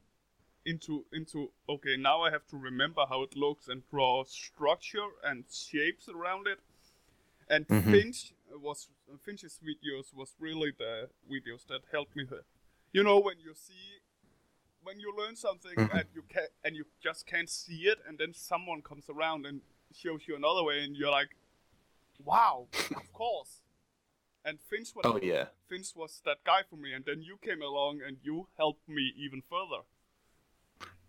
into 0.67 1.05
into 1.13 1.51
okay 1.69 1.97
now 1.97 2.23
I 2.23 2.31
have 2.31 2.47
to 2.47 2.57
remember 2.57 3.05
how 3.09 3.23
it 3.23 3.37
looks 3.37 3.69
and 3.69 3.83
draw 3.91 4.25
structure 4.25 5.09
and 5.23 5.45
shapes 5.53 6.09
around 6.09 6.47
it. 6.47 6.59
And 7.49 7.69
mm-hmm. 7.69 7.93
Finch 7.93 8.33
was 8.51 8.89
Finch's 9.25 9.61
videos 9.63 10.15
was 10.15 10.35
really 10.41 10.73
the 10.77 11.11
videos 11.31 11.67
that 11.69 11.83
helped 11.93 12.17
me. 12.17 12.25
You 12.93 13.03
know 13.03 13.19
when 13.21 13.39
you 13.39 13.53
see 13.55 14.01
when 14.85 15.01
you 15.01 15.13
learn 15.17 15.37
something 15.37 15.75
mm-hmm. 15.77 15.97
and 15.97 16.07
you 16.15 16.23
can 16.29 16.47
and 16.65 16.77
you 16.77 16.85
just 17.03 17.27
can't 17.27 17.51
see 17.51 17.83
it, 17.93 17.99
and 18.07 18.19
then 18.19 18.33
someone 18.33 18.83
comes 18.83 19.11
around 19.11 19.47
and 19.47 19.61
shows 19.93 20.23
you 20.27 20.37
another 20.37 20.63
way, 20.63 20.85
and 20.85 20.97
you're 20.97 21.11
like, 21.11 21.37
"Wow, 22.25 22.69
of 22.97 23.13
course." 23.13 23.61
And 24.45 24.59
Finch 24.61 24.95
was 24.95 25.05
oh 25.07 25.19
yeah, 25.23 25.47
Finch 25.69 25.97
was 25.97 26.21
that 26.25 26.45
guy 26.45 26.61
for 26.69 26.77
me, 26.77 26.93
and 26.93 27.05
then 27.05 27.23
you 27.23 27.39
came 27.43 27.63
along 27.63 28.01
and 28.07 28.19
you 28.23 28.47
helped 28.59 28.87
me 28.89 29.13
even 29.17 29.43
further. 29.49 29.83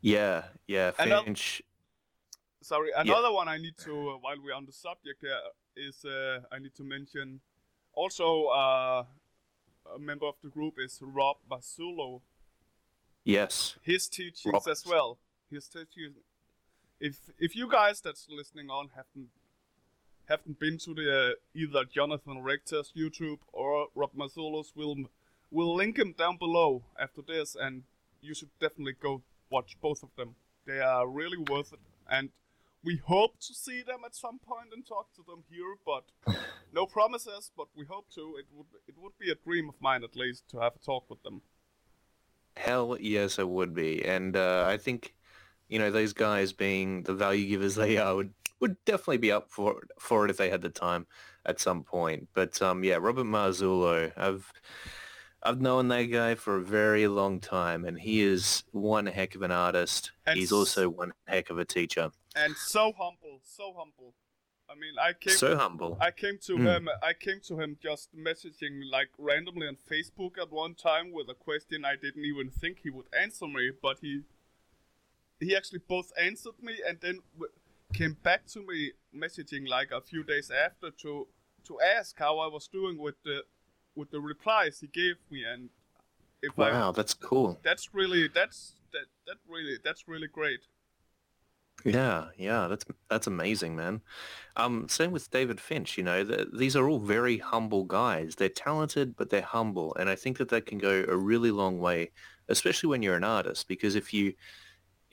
Yeah, 0.01 0.43
yeah, 0.67 0.91
Finch. 0.91 1.61
sorry, 2.61 2.91
another 2.95 3.27
yeah. 3.27 3.33
one 3.33 3.47
I 3.49 3.57
need 3.57 3.77
to 3.79 4.11
uh, 4.11 4.17
while 4.21 4.37
we're 4.41 4.53
on 4.53 4.65
the 4.65 4.71
subject 4.71 5.21
here 5.21 5.39
is 5.75 6.05
uh, 6.05 6.39
I 6.51 6.59
need 6.59 6.75
to 6.75 6.83
mention 6.83 7.41
also 7.93 8.45
uh, 8.45 9.03
a 9.93 9.99
member 9.99 10.25
of 10.25 10.35
the 10.41 10.49
group 10.49 10.75
is 10.79 10.99
Rob 11.01 11.37
Marzullo. 11.49 12.21
Yes. 13.23 13.75
His 13.81 14.07
teachings 14.07 14.53
Rob. 14.53 14.67
as 14.69 14.85
well. 14.85 15.17
His 15.51 15.67
teachings. 15.67 16.15
If 16.99 17.17
if 17.39 17.55
you 17.55 17.69
guys 17.69 18.01
that's 18.01 18.27
listening 18.29 18.69
on 18.69 18.89
haven't 18.95 19.29
haven't 20.27 20.59
been 20.59 20.77
to 20.79 20.93
the 20.93 21.31
uh, 21.31 21.31
either 21.53 21.83
Jonathan 21.85 22.41
Rector's 22.41 22.91
YouTube 22.95 23.39
or 23.53 23.87
Rob 23.95 24.11
Marzullo's, 24.15 24.73
we'll 24.75 24.95
we'll 25.51 25.75
link 25.75 25.97
him 25.97 26.13
down 26.17 26.37
below 26.37 26.83
after 26.99 27.21
this, 27.21 27.55
and 27.59 27.83
you 28.21 28.33
should 28.33 28.49
definitely 28.59 28.95
go 29.01 29.21
watch 29.49 29.77
both 29.81 30.03
of 30.03 30.09
them. 30.17 30.35
They 30.65 30.79
are 30.79 31.07
really 31.07 31.37
worth 31.37 31.73
it, 31.73 31.79
and 32.09 32.29
we 32.83 32.97
hope 32.97 33.39
to 33.39 33.53
see 33.53 33.81
them 33.81 34.01
at 34.05 34.15
some 34.15 34.39
point 34.39 34.69
and 34.73 34.85
talk 34.85 35.13
to 35.15 35.23
them 35.27 35.43
here, 35.49 35.75
but 35.85 36.03
no 36.73 36.85
promises. 36.85 37.51
But 37.57 37.67
we 37.75 37.85
hope 37.85 38.07
to. 38.15 38.35
It 38.37 38.45
would 38.53 38.67
it 38.87 38.95
would 39.01 39.17
be 39.19 39.31
a 39.31 39.35
dream 39.35 39.69
of 39.69 39.75
mine 39.79 40.03
at 40.03 40.15
least 40.15 40.47
to 40.49 40.59
have 40.59 40.75
a 40.75 40.85
talk 40.85 41.09
with 41.09 41.23
them. 41.23 41.41
Hell 42.57 42.97
yes, 42.99 43.37
it 43.39 43.49
would 43.49 43.73
be, 43.73 44.05
and 44.05 44.37
uh, 44.37 44.65
I 44.67 44.77
think 44.77 45.14
you 45.67 45.79
know 45.79 45.91
those 45.91 46.13
guys 46.13 46.53
being 46.53 47.03
the 47.03 47.13
value 47.13 47.47
givers 47.47 47.75
they 47.75 47.97
are 47.97 48.15
would 48.15 48.33
would 48.59 48.77
definitely 48.85 49.17
be 49.17 49.31
up 49.31 49.49
for 49.49 49.81
for 49.99 50.25
it 50.25 50.31
if 50.31 50.37
they 50.37 50.49
had 50.49 50.61
the 50.61 50.69
time 50.69 51.05
at 51.45 51.59
some 51.59 51.83
point. 51.83 52.27
But 52.33 52.61
um, 52.61 52.83
yeah, 52.83 52.95
Robert 52.95 53.25
Marzullo, 53.25 54.11
I've 54.15 54.51
I've 55.43 55.61
known 55.61 55.89
that 55.89 56.03
guy 56.03 56.35
for 56.35 56.57
a 56.57 56.63
very 56.63 57.07
long 57.07 57.39
time, 57.39 57.85
and 57.85 57.99
he 57.99 58.21
is 58.21 58.63
one 58.71 59.05
heck 59.05 59.35
of 59.35 59.41
an 59.43 59.51
artist. 59.51 60.11
And 60.25 60.39
He's 60.39 60.51
also 60.51 60.89
one 60.89 61.13
heck 61.27 61.49
of 61.49 61.59
a 61.59 61.65
teacher. 61.65 62.11
And 62.35 62.55
so 62.55 62.93
humble, 62.97 63.41
so 63.43 63.73
humble. 63.77 64.13
I 64.67 64.73
mean, 64.73 64.95
I 64.99 65.13
came 65.13 65.37
So 65.37 65.55
humble. 65.55 65.97
I 66.01 66.09
came 66.09 66.39
to 66.47 66.57
Mm. 66.57 66.75
him. 66.77 66.89
I 67.03 67.13
came 67.13 67.39
to 67.41 67.59
him 67.59 67.77
just 67.81 68.15
messaging 68.15 68.89
like 68.89 69.09
randomly 69.19 69.67
on 69.67 69.75
Facebook 69.75 70.39
at 70.39 70.51
one 70.51 70.73
time 70.73 71.11
with 71.11 71.29
a 71.29 71.35
question 71.35 71.85
I 71.85 71.95
didn't 71.95 72.25
even 72.25 72.49
think 72.49 72.79
he 72.79 72.89
would 72.89 73.05
answer 73.13 73.47
me, 73.47 73.71
but 73.81 73.99
he 73.99 74.23
he 75.39 75.55
actually 75.55 75.79
both 75.87 76.11
answered 76.19 76.55
me 76.61 76.79
and 76.87 76.99
then 77.01 77.19
w- 77.33 77.51
came 77.93 78.13
back 78.23 78.45
to 78.47 78.65
me 78.65 78.91
messaging 79.15 79.67
like 79.67 79.91
a 79.91 80.01
few 80.01 80.23
days 80.23 80.51
after 80.51 80.91
to 80.91 81.27
to 81.65 81.79
ask 81.81 82.17
how 82.19 82.39
I 82.39 82.47
was 82.47 82.67
doing 82.67 82.97
with 82.97 83.15
the 83.23 83.43
with 83.95 84.11
the 84.11 84.21
replies 84.21 84.79
he 84.79 84.87
gave 84.87 85.15
me 85.31 85.43
and 85.43 85.69
if 86.41 86.59
I 86.59 86.71
Wow, 86.71 86.91
that's 86.91 87.13
cool. 87.13 87.61
that's 87.63 87.93
really 87.93 88.27
that's 88.27 88.75
that 88.93 89.07
that 89.27 89.37
really 89.47 89.77
that's 89.83 90.07
really 90.07 90.27
great. 90.27 90.67
Yeah, 91.83 92.29
yeah, 92.37 92.67
that's 92.67 92.85
that's 93.09 93.27
amazing, 93.27 93.75
man. 93.75 94.01
Um, 94.55 94.89
same 94.89 95.11
with 95.11 95.29
David 95.31 95.59
Finch. 95.61 95.97
You 95.97 96.03
know, 96.03 96.23
th 96.25 96.47
these 96.57 96.75
are 96.75 96.89
all 96.89 96.99
very 96.99 97.37
humble 97.37 97.83
guys. 97.85 98.35
They're 98.35 98.49
talented, 98.49 99.15
but 99.15 99.29
they're 99.29 99.41
humble, 99.41 99.93
and 99.95 100.09
I 100.09 100.15
think 100.15 100.37
that 100.39 100.49
that 100.49 100.65
can 100.65 100.79
go 100.79 101.05
a 101.07 101.15
really 101.17 101.51
long 101.51 101.79
way, 101.79 102.11
especially 102.49 102.89
when 102.89 103.03
you're 103.03 103.15
an 103.17 103.23
artist. 103.25 103.67
Because 103.67 103.95
if 103.95 104.13
you 104.13 104.33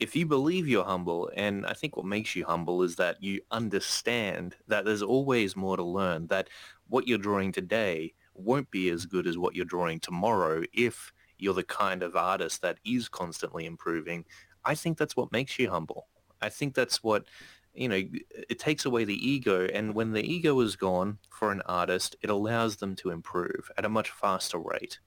if 0.03 0.17
you 0.17 0.25
believe 0.25 0.67
you're 0.67 0.83
humble, 0.83 1.31
and 1.33 1.65
I 1.65 1.71
think 1.71 1.95
what 1.95 2.05
makes 2.05 2.35
you 2.35 2.43
humble 2.43 2.83
is 2.83 2.97
that 2.97 3.23
you 3.23 3.39
understand 3.51 4.57
that 4.67 4.83
there's 4.83 5.01
always 5.01 5.55
more 5.55 5.77
to 5.77 5.83
learn. 5.83 6.27
That 6.27 6.49
what 6.89 7.07
you're 7.07 7.17
drawing 7.17 7.53
today 7.53 8.13
won't 8.33 8.69
be 8.69 8.89
as 8.89 9.05
good 9.05 9.27
as 9.27 9.37
what 9.37 9.55
you're 9.55 9.63
drawing 9.63 10.01
tomorrow 10.01 10.63
if 10.73 11.13
you're 11.37 11.53
the 11.53 11.63
kind 11.63 12.03
of 12.03 12.17
artist 12.17 12.61
that 12.63 12.79
is 12.83 13.07
constantly 13.07 13.65
improving. 13.65 14.25
I 14.65 14.75
think 14.75 14.97
that's 14.97 15.15
what 15.15 15.31
makes 15.31 15.57
you 15.57 15.69
humble. 15.69 16.07
I 16.41 16.49
think 16.49 16.75
that's 16.75 17.01
what, 17.01 17.29
you 17.73 17.87
know, 17.87 18.03
it 18.49 18.59
takes 18.59 18.83
away 18.83 19.05
the 19.05 19.25
ego. 19.25 19.67
And 19.73 19.95
when 19.95 20.11
the 20.11 20.23
ego 20.23 20.59
is 20.59 20.75
gone 20.75 21.19
for 21.29 21.49
an 21.53 21.61
artist, 21.65 22.17
it 22.21 22.29
allows 22.29 22.75
them 22.75 22.97
to 22.97 23.09
improve 23.09 23.71
at 23.77 23.85
a 23.85 23.89
much 23.89 24.09
faster 24.09 24.57
rate. 24.57 24.99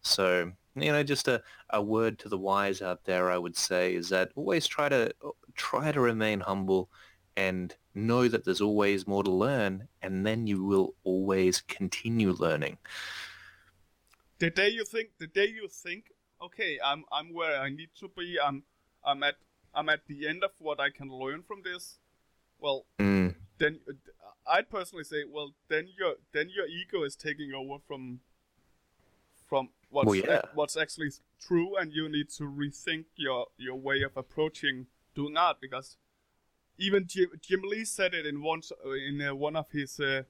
So, 0.00 0.52
you 0.82 0.92
know, 0.92 1.02
just 1.02 1.28
a, 1.28 1.42
a 1.70 1.82
word 1.82 2.18
to 2.20 2.28
the 2.28 2.38
wise 2.38 2.82
out 2.82 3.04
there, 3.04 3.30
I 3.30 3.38
would 3.38 3.56
say, 3.56 3.94
is 3.94 4.08
that 4.10 4.30
always 4.36 4.66
try 4.66 4.88
to 4.88 5.12
try 5.54 5.92
to 5.92 6.00
remain 6.00 6.40
humble 6.40 6.90
and 7.36 7.74
know 7.94 8.28
that 8.28 8.44
there's 8.44 8.60
always 8.60 9.06
more 9.06 9.22
to 9.22 9.30
learn 9.30 9.88
and 10.02 10.26
then 10.26 10.46
you 10.46 10.64
will 10.64 10.94
always 11.04 11.60
continue 11.62 12.32
learning. 12.32 12.78
the 14.38 14.50
day 14.50 14.68
you 14.68 14.84
think 14.84 15.10
the 15.18 15.26
day 15.26 15.46
you 15.46 15.68
think 15.68 16.12
okay 16.40 16.78
i'm 16.84 17.04
i'm 17.12 17.32
where 17.34 17.60
i 17.60 17.68
need 17.68 17.88
to 17.98 18.08
be 18.16 18.38
i'm 18.42 18.62
i'm 19.04 19.22
at 19.22 19.36
i'm 19.74 19.88
at 19.88 20.06
the 20.06 20.28
end 20.28 20.44
of 20.44 20.50
what 20.58 20.80
i 20.80 20.90
can 20.90 21.08
learn 21.08 21.42
from 21.42 21.62
this 21.62 21.98
well 22.58 22.86
Mm. 23.00 23.34
then 23.58 23.80
uh, 23.88 24.52
i'd 24.52 24.70
personally 24.70 25.04
say 25.04 25.24
well 25.28 25.54
then 25.68 25.88
your 25.98 26.14
then 26.32 26.48
your 26.48 26.66
ego 26.66 27.02
is 27.04 27.16
taking 27.16 27.52
over 27.52 27.78
from 27.86 28.20
from 29.48 29.70
what's 29.90 30.06
Well, 30.06 30.16
yeah. 30.16 30.42
what's 30.54 30.76
actually 30.76 31.10
true 31.40 31.76
and 31.76 31.92
you 31.92 32.08
need 32.08 32.28
to 32.30 32.44
rethink 32.44 33.04
your 33.16 33.46
your 33.56 33.76
way 33.76 34.02
of 34.02 34.16
approaching 34.16 34.86
doing 35.14 35.36
art 35.36 35.58
because 35.60 35.96
even 36.78 37.06
Jim, 37.06 37.30
Jim 37.40 37.62
Lee 37.64 37.84
said 37.84 38.14
it 38.14 38.26
in 38.26 38.42
one 38.42 38.62
in 39.06 39.20
uh, 39.20 39.34
one 39.34 39.56
of 39.56 39.70
his 39.72 39.98
uh, 39.98 40.22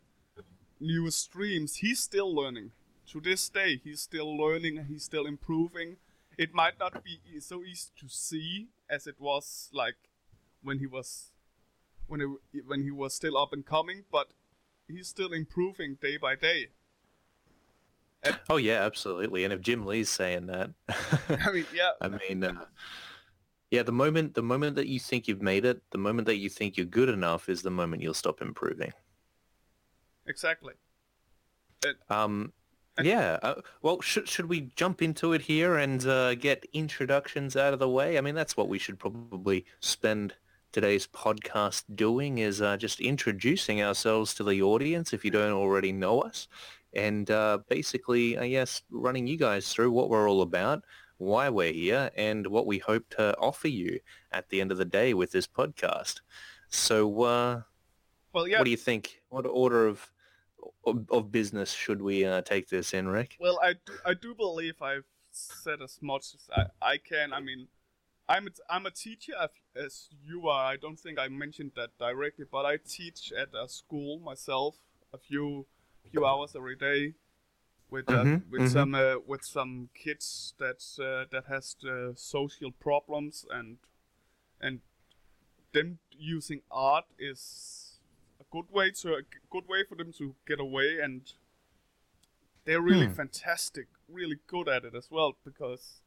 newest 0.81 1.21
streams. 1.21 1.77
He's 1.77 2.01
still 2.01 2.35
learning. 2.35 2.71
To 3.13 3.21
this 3.21 3.49
day, 3.49 3.81
he's 3.83 4.01
still 4.03 4.37
learning. 4.37 4.87
He's 4.89 5.05
still 5.05 5.27
improving. 5.27 5.97
It 6.37 6.55
might 6.55 6.79
not 6.79 7.03
be 7.03 7.21
e- 7.35 7.41
so 7.41 7.63
easy 7.65 7.89
to 8.01 8.09
see 8.09 8.69
as 8.89 9.07
it 9.07 9.17
was 9.19 9.71
like 9.73 9.97
when 10.63 10.79
he 10.79 10.87
was 10.87 11.33
when 12.07 12.37
when 12.67 12.83
he 12.83 12.91
was 12.91 13.15
still 13.15 13.37
up 13.37 13.53
and 13.53 13.65
coming, 13.67 14.05
but 14.11 14.29
he's 14.87 15.09
still 15.09 15.33
improving 15.33 15.97
day 16.01 16.17
by 16.17 16.37
day. 16.37 16.69
Oh 18.51 18.57
yeah, 18.57 18.85
absolutely. 18.85 19.45
And 19.45 19.53
if 19.53 19.61
Jim 19.61 19.87
Lee's 19.87 20.11
saying 20.11 20.47
that, 20.47 20.71
I 21.29 21.53
mean, 21.53 21.67
yeah, 21.75 21.91
I 22.01 22.09
mean, 22.09 22.45
uh, 22.45 22.65
yeah, 23.71 23.83
the 23.83 23.93
moment 23.93 24.35
the 24.35 24.43
moment 24.43 24.77
that 24.77 24.89
you 24.89 24.99
think 24.99 25.29
you've 25.29 25.43
made 25.43 25.65
it, 25.65 25.83
the 25.91 25.99
moment 25.99 26.27
that 26.27 26.37
you 26.37 26.49
think 26.49 26.77
you're 26.77 26.87
good 26.87 27.09
enough, 27.09 27.49
is 27.49 27.63
the 27.63 27.71
moment 27.71 28.03
you'll 28.03 28.15
stop 28.15 28.41
improving. 28.43 28.93
exactly. 30.27 30.75
Um, 32.11 32.53
yeah. 33.03 33.39
Uh, 33.43 33.55
well, 33.83 34.01
should 34.01 34.29
should 34.29 34.47
we 34.47 34.73
jump 34.75 35.03
into 35.03 35.33
it 35.33 35.43
here 35.43 35.77
and 35.77 36.05
uh, 36.07 36.35
get 36.35 36.67
introductions 36.73 37.57
out 37.57 37.73
of 37.73 37.79
the 37.79 37.89
way? 37.89 38.19
I 38.19 38.21
mean, 38.21 38.35
that's 38.35 38.57
what 38.57 38.69
we 38.69 38.79
should 38.79 38.99
probably 38.99 39.65
spend 39.81 40.35
today's 40.73 41.07
podcast 41.07 41.85
doing 41.95 42.39
is 42.39 42.61
uh, 42.61 42.77
just 42.77 43.01
introducing 43.01 43.83
ourselves 43.83 44.35
to 44.35 44.45
the 44.45 44.61
audience 44.61 45.13
if 45.13 45.25
you 45.25 45.31
don't 45.31 45.53
already 45.53 45.93
know 45.93 46.21
us, 46.21 46.49
and 46.99 47.31
uh, 47.31 47.59
basically, 47.69 48.37
I 48.37 48.49
guess, 48.49 48.83
running 48.91 49.27
you 49.29 49.37
guys 49.37 49.73
through 49.73 49.93
what 49.93 50.11
we're 50.11 50.29
all 50.29 50.43
about, 50.43 50.83
why 51.19 51.49
we're 51.49 51.73
here, 51.73 52.11
and 52.17 52.47
what 52.47 52.67
we 52.67 52.79
hope 52.79 53.09
to 53.11 53.37
offer 53.39 53.69
you 53.69 54.01
at 54.33 54.49
the 54.49 54.61
end 54.61 54.73
of 54.73 54.79
the 54.79 54.85
day 54.85 55.15
with 55.15 55.31
this 55.31 55.47
podcast. 55.47 56.21
So, 56.71 57.23
uh, 57.23 57.63
Well, 58.33 58.49
yeah. 58.49 58.59
what 58.59 58.65
do 58.65 58.71
you 58.73 58.77
think? 58.77 59.23
What 59.29 59.47
order 59.47 59.87
of 59.87 60.11
of, 60.85 61.07
of 61.11 61.31
business 61.31 61.73
should 61.73 62.03
we 62.03 62.25
uh, 62.25 62.43
take 62.43 62.69
this 62.69 62.93
in, 62.93 63.07
Rick? 63.09 63.37
Well, 63.41 63.61
I 63.63 63.75
do, 63.75 63.93
I 64.05 64.15
do 64.15 64.35
believe 64.35 64.83
I've 64.83 65.07
said 65.31 65.81
as 65.83 65.99
much 66.03 66.35
as 66.35 66.49
I, 66.53 66.65
I 66.95 66.97
can. 66.99 67.33
I 67.33 67.41
mean, 67.41 67.69
I'm 68.29 68.49
a, 68.49 68.51
I'm 68.69 68.87
a 68.87 68.91
teacher 68.91 69.35
as, 69.41 69.51
as 69.77 70.09
you 70.27 70.49
are. 70.49 70.65
I 70.73 70.77
don't 70.77 70.99
think 70.99 71.19
I 71.19 71.29
mentioned 71.29 71.73
that 71.77 71.91
directly, 71.99 72.45
but 72.51 72.67
I 72.67 72.79
teach 72.79 73.33
at 73.33 73.51
a 73.55 73.69
school 73.69 74.19
myself 74.19 74.75
a 75.15 75.19
few 75.19 75.67
few 76.11 76.27
hours 76.27 76.55
every 76.57 76.77
day 76.77 77.15
with 77.91 78.11
uh, 78.13 78.27
Mhm, 78.27 78.43
with 78.51 78.67
mhm. 78.67 78.67
some 78.67 78.95
uh, 78.95 79.17
with 79.27 79.45
some 79.45 79.89
kids 79.95 80.55
that's 80.59 80.99
uh, 80.99 81.25
that 81.33 81.45
has 81.49 81.77
uh, 81.85 82.13
social 82.15 82.73
problems 82.73 83.45
and 83.51 83.79
and 84.61 84.81
them 85.73 85.99
using 86.11 86.63
art 86.71 87.05
is 87.19 87.99
a 88.41 88.45
good 88.51 88.67
way 88.71 88.91
to 88.91 89.15
a 89.15 89.23
good 89.51 89.69
way 89.69 89.85
for 89.89 89.95
them 89.97 90.13
to 90.13 90.35
get 90.47 90.61
away 90.61 90.99
and 91.03 91.33
they're 92.65 92.81
really 92.81 93.07
Hmm. 93.07 93.09
fantastic, 93.09 93.89
really 94.09 94.39
good 94.47 94.69
at 94.69 94.85
it 94.85 94.95
as 94.95 95.09
well. 95.11 95.37
Because 95.45 96.01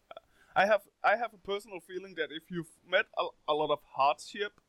I 0.56 0.66
have 0.66 0.82
I 1.04 1.16
have 1.18 1.34
a 1.34 1.38
personal 1.38 1.80
feeling 1.80 2.16
that 2.16 2.30
if 2.32 2.52
you've 2.52 2.72
met 2.88 3.06
a, 3.18 3.28
a 3.48 3.54
lot 3.54 3.72
of 3.72 3.80
hardship 3.96 4.60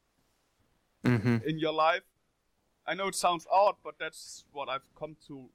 Mm-hmm. 1.05 1.37
in 1.45 1.59
your 1.59 1.73
life, 1.73 2.03
I 2.87 2.95
know 2.95 3.09
it 3.09 3.15
sounds 3.15 3.47
odd, 3.51 3.77
but 3.85 3.95
that's 3.99 4.45
what 4.53 4.69
I've 4.69 4.89
come 4.99 5.17
to 5.29 5.51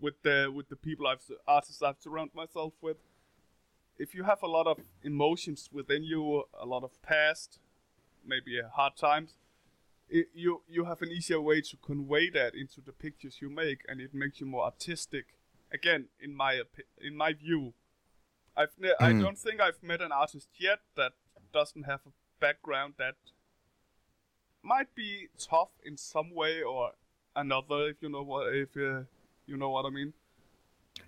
with 0.00 0.22
the 0.22 0.52
with 0.54 0.68
the 0.68 0.76
people 0.76 1.06
I've 1.06 1.22
artists 1.46 1.82
I've 1.82 2.00
surrounded 2.00 2.34
myself 2.34 2.74
with. 2.80 2.98
If 3.98 4.14
you 4.14 4.24
have 4.24 4.42
a 4.42 4.46
lot 4.46 4.66
of 4.66 4.78
emotions 5.02 5.70
within 5.72 6.04
you, 6.04 6.44
a 6.60 6.66
lot 6.66 6.84
of 6.84 7.00
past, 7.02 7.58
maybe 8.24 8.60
hard 8.74 8.96
times, 8.96 9.38
it, 10.08 10.28
you 10.34 10.62
you 10.68 10.84
have 10.84 11.02
an 11.02 11.10
easier 11.10 11.40
way 11.40 11.60
to 11.62 11.76
convey 11.78 12.30
that 12.30 12.54
into 12.54 12.80
the 12.80 12.92
pictures 12.92 13.38
you 13.40 13.48
make, 13.50 13.80
and 13.88 14.00
it 14.00 14.14
makes 14.14 14.40
you 14.40 14.46
more 14.46 14.64
artistic. 14.64 15.26
Again, 15.72 16.06
in 16.20 16.34
my 16.36 16.62
in 17.00 17.16
my 17.16 17.32
view, 17.32 17.72
I've 18.56 18.78
ne- 18.78 18.94
I 19.00 19.12
Mm. 19.12 19.20
don't 19.20 19.38
think 19.38 19.60
I've 19.60 19.82
met 19.82 20.00
an 20.00 20.12
artist 20.12 20.48
yet 20.58 20.80
that 20.94 21.12
doesn't 21.52 21.84
have 21.84 22.00
a 22.06 22.12
background 22.38 22.94
that 22.98 23.16
might 24.66 24.92
be 24.94 25.28
tough 25.38 25.70
in 25.84 25.96
some 25.96 26.34
way 26.34 26.62
or 26.62 26.90
another. 27.36 27.88
If 27.88 27.96
you 28.00 28.08
know 28.08 28.22
what 28.22 28.54
if 28.54 28.76
uh, 28.76 29.02
you 29.46 29.56
know 29.56 29.70
what 29.70 29.86
I 29.86 29.90
mean. 29.90 30.12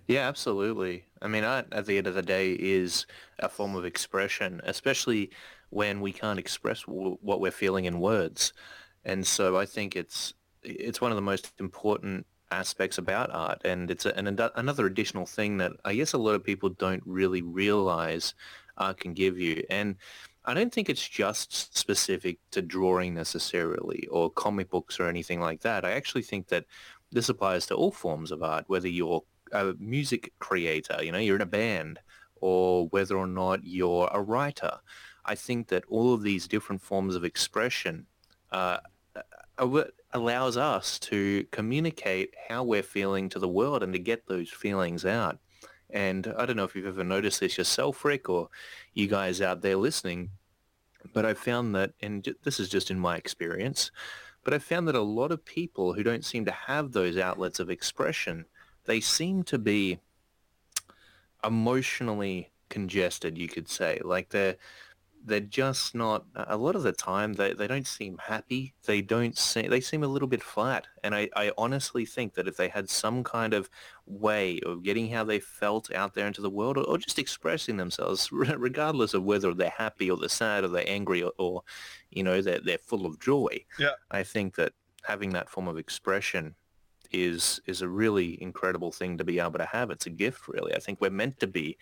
Yeah, 0.07 0.27
absolutely. 0.27 1.05
I 1.21 1.27
mean, 1.27 1.43
art 1.43 1.67
at 1.71 1.85
the 1.85 1.97
end 1.97 2.07
of 2.07 2.15
the 2.15 2.21
day 2.21 2.53
is 2.53 3.05
a 3.39 3.49
form 3.49 3.75
of 3.75 3.85
expression, 3.85 4.61
especially 4.63 5.31
when 5.69 6.01
we 6.01 6.11
can't 6.11 6.39
express 6.39 6.83
w- 6.83 7.17
what 7.21 7.41
we're 7.41 7.51
feeling 7.51 7.85
in 7.85 7.99
words. 7.99 8.53
And 9.05 9.25
so 9.25 9.57
I 9.57 9.65
think 9.65 9.95
it's 9.95 10.33
it's 10.63 11.01
one 11.01 11.11
of 11.11 11.15
the 11.15 11.21
most 11.21 11.53
important 11.59 12.25
aspects 12.51 12.97
about 12.97 13.29
art, 13.31 13.61
and 13.63 13.91
it's 13.91 14.05
a, 14.05 14.15
an, 14.15 14.39
another 14.55 14.85
additional 14.85 15.25
thing 15.25 15.57
that 15.57 15.73
I 15.85 15.95
guess 15.95 16.13
a 16.13 16.17
lot 16.17 16.35
of 16.35 16.43
people 16.43 16.69
don't 16.69 17.03
really 17.05 17.41
realize 17.41 18.33
art 18.77 18.99
can 18.99 19.13
give 19.13 19.37
you. 19.37 19.63
And 19.69 19.95
I 20.49 20.55
don't 20.55 20.73
think 20.73 20.89
it's 20.89 21.07
just 21.07 21.77
specific 21.77 22.39
to 22.49 22.63
drawing 22.63 23.13
necessarily 23.13 24.07
or 24.09 24.31
comic 24.31 24.71
books 24.71 24.99
or 24.99 25.07
anything 25.07 25.39
like 25.39 25.61
that. 25.61 25.85
I 25.85 25.91
actually 25.91 26.23
think 26.23 26.47
that 26.47 26.65
this 27.11 27.29
applies 27.29 27.67
to 27.67 27.75
all 27.75 27.91
forms 27.91 28.31
of 28.31 28.41
art, 28.41 28.65
whether 28.65 28.87
you're 28.87 29.21
a 29.51 29.75
music 29.77 30.33
creator, 30.39 31.03
you 31.03 31.11
know, 31.11 31.19
you're 31.19 31.35
in 31.35 31.43
a 31.43 31.45
band, 31.45 31.99
or 32.41 32.87
whether 32.87 33.15
or 33.15 33.27
not 33.27 33.63
you're 33.63 34.09
a 34.11 34.21
writer. 34.21 34.79
I 35.23 35.35
think 35.35 35.67
that 35.67 35.83
all 35.87 36.15
of 36.15 36.23
these 36.23 36.47
different 36.47 36.81
forms 36.81 37.13
of 37.13 37.23
expression 37.23 38.07
uh, 38.51 38.77
allows 40.13 40.57
us 40.57 40.97
to 40.99 41.45
communicate 41.51 42.33
how 42.47 42.63
we're 42.63 42.81
feeling 42.81 43.29
to 43.29 43.39
the 43.39 43.47
world 43.47 43.83
and 43.83 43.93
to 43.93 43.99
get 43.99 44.25
those 44.25 44.49
feelings 44.49 45.05
out. 45.05 45.37
And 45.91 46.33
I 46.37 46.47
don't 46.47 46.55
know 46.55 46.63
if 46.63 46.75
you've 46.75 46.87
ever 46.87 47.03
noticed 47.03 47.39
this 47.39 47.57
yourself, 47.57 48.03
Rick, 48.05 48.29
or 48.29 48.49
you 48.93 49.07
guys 49.07 49.41
out 49.41 49.61
there 49.61 49.75
listening, 49.75 50.29
but 51.13 51.25
I've 51.25 51.37
found 51.37 51.75
that, 51.75 51.93
and 52.01 52.35
this 52.43 52.59
is 52.59 52.69
just 52.69 52.91
in 52.91 52.99
my 52.99 53.15
experience, 53.15 53.91
but 54.43 54.53
I've 54.53 54.63
found 54.63 54.87
that 54.87 54.95
a 54.95 55.01
lot 55.01 55.31
of 55.31 55.45
people 55.45 55.93
who 55.93 56.03
don't 56.03 56.25
seem 56.25 56.45
to 56.45 56.51
have 56.51 56.91
those 56.91 57.17
outlets 57.17 57.59
of 57.59 57.69
expression, 57.69 58.45
they 58.85 58.99
seem 58.99 59.43
to 59.43 59.57
be 59.57 59.99
emotionally 61.43 62.51
congested, 62.69 63.37
you 63.37 63.47
could 63.47 63.69
say. 63.69 63.99
Like 64.03 64.29
they're 64.29 64.57
they're 65.25 65.39
just 65.39 65.93
not 65.93 66.25
a 66.35 66.57
lot 66.57 66.75
of 66.75 66.83
the 66.83 66.91
time 66.91 67.33
they, 67.33 67.53
they 67.53 67.67
don't 67.67 67.87
seem 67.87 68.17
happy. 68.17 68.73
They 68.85 69.01
don't 69.01 69.37
seem 69.37 69.69
they 69.69 69.81
seem 69.81 70.03
a 70.03 70.07
little 70.07 70.27
bit 70.27 70.41
flat. 70.41 70.87
And 71.03 71.13
I, 71.13 71.29
I 71.35 71.51
honestly 71.57 72.05
think 72.05 72.33
that 72.33 72.47
if 72.47 72.57
they 72.57 72.69
had 72.69 72.89
some 72.89 73.23
kind 73.23 73.53
of 73.53 73.69
way 74.05 74.59
of 74.65 74.83
getting 74.83 75.09
how 75.09 75.23
they 75.23 75.39
felt 75.39 75.91
out 75.93 76.13
there 76.13 76.27
into 76.27 76.41
the 76.41 76.49
world 76.49 76.77
or, 76.77 76.83
or 76.83 76.97
just 76.97 77.19
expressing 77.19 77.77
themselves 77.77 78.31
regardless 78.31 79.13
of 79.13 79.23
whether 79.23 79.53
they're 79.53 79.69
happy 79.69 80.09
or 80.09 80.17
they're 80.17 80.29
sad 80.29 80.63
or 80.63 80.69
they're 80.69 80.83
angry 80.87 81.21
or, 81.21 81.31
or 81.37 81.63
you 82.09 82.23
know 82.23 82.41
they're, 82.41 82.59
they're 82.59 82.77
full 82.77 83.05
of 83.05 83.19
joy 83.19 83.63
yeah. 83.77 83.91
I 84.09 84.23
think 84.23 84.55
that 84.55 84.73
having 85.03 85.31
that 85.31 85.49
form 85.49 85.67
of 85.67 85.77
expression 85.77 86.55
is 87.11 87.59
is 87.65 87.81
a 87.81 87.87
really 87.87 88.41
incredible 88.41 88.91
thing 88.91 89.17
to 89.17 89.23
be 89.23 89.39
able 89.39 89.57
to 89.57 89.65
have. 89.65 89.89
It's 89.89 90.05
a 90.05 90.11
gift 90.11 90.47
really. 90.47 90.75
I 90.75 90.79
think 90.79 91.01
we're 91.01 91.09
meant 91.09 91.39
to 91.39 91.47
be 91.47 91.77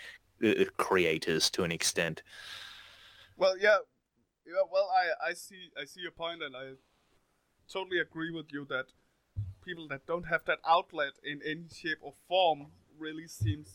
uh, 0.46 0.66
creators 0.78 1.50
to 1.52 1.64
an 1.64 1.72
extent 1.72 2.24
well, 3.38 3.58
yeah, 3.58 3.78
yeah. 4.46 4.64
Well, 4.72 4.90
I 4.92 5.30
I 5.30 5.34
see 5.34 5.70
I 5.80 5.86
see 5.86 6.02
your 6.02 6.12
point, 6.12 6.42
and 6.42 6.56
I 6.56 6.74
totally 7.72 8.00
agree 8.00 8.32
with 8.32 8.52
you 8.52 8.66
that 8.66 8.88
people 9.64 9.88
that 9.90 10.06
don't 10.06 10.26
have 10.28 10.46
that 10.46 10.60
outlet 10.66 11.14
in 11.24 11.42
any 11.46 11.66
shape 11.74 12.00
or 12.02 12.14
form 12.28 12.68
really 12.98 13.28
seems 13.28 13.70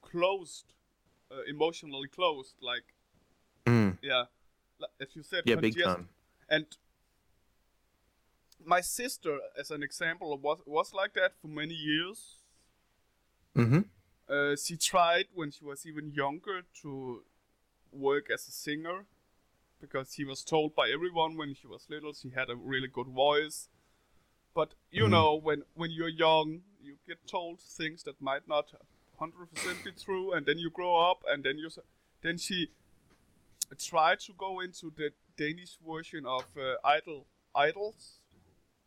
closed, 0.00 0.72
uh, 1.30 1.42
emotionally 1.48 2.08
closed. 2.08 2.54
Like, 2.62 2.94
mm. 3.66 3.98
yeah, 4.02 4.24
as 5.00 5.08
you 5.14 5.22
said, 5.22 5.42
yeah, 5.44 5.56
big 5.56 5.82
time. 5.82 6.08
And 6.48 6.66
my 8.64 8.80
sister, 8.80 9.38
as 9.58 9.70
an 9.70 9.82
example, 9.82 10.36
was 10.38 10.60
was 10.66 10.94
like 10.94 11.14
that 11.14 11.32
for 11.40 11.48
many 11.48 11.74
years. 11.74 12.38
Mm-hmm. 13.56 13.80
Uh, 14.28 14.56
she 14.56 14.76
tried 14.76 15.26
when 15.34 15.50
she 15.50 15.64
was 15.64 15.86
even 15.86 16.10
younger 16.10 16.62
to 16.82 17.22
work 17.94 18.30
as 18.30 18.46
a 18.48 18.52
singer 18.52 19.06
because 19.80 20.14
he 20.14 20.24
was 20.24 20.42
told 20.42 20.74
by 20.74 20.88
everyone 20.88 21.36
when 21.36 21.54
she 21.54 21.66
was 21.66 21.86
little 21.90 22.12
she 22.12 22.30
had 22.30 22.48
a 22.50 22.56
really 22.56 22.88
good 22.88 23.08
voice. 23.08 23.68
But 24.54 24.74
you 24.90 25.04
mm. 25.04 25.10
know, 25.10 25.34
when 25.34 25.62
when 25.74 25.90
you're 25.90 26.08
young, 26.08 26.60
you 26.82 26.96
get 27.06 27.26
told 27.26 27.60
things 27.60 28.04
that 28.04 28.20
might 28.20 28.46
not 28.48 28.72
100% 29.20 29.84
be 29.84 29.92
true, 29.92 30.32
and 30.32 30.46
then 30.46 30.58
you 30.58 30.70
grow 30.70 31.10
up, 31.10 31.22
and 31.28 31.42
then 31.44 31.58
you 31.58 31.70
then 32.22 32.38
she 32.38 32.70
tried 33.78 34.20
to 34.20 34.32
go 34.32 34.60
into 34.60 34.92
the 34.96 35.10
Danish 35.36 35.78
version 35.86 36.24
of 36.26 36.44
uh, 36.56 36.76
Idol 36.84 37.26
Idols. 37.54 38.20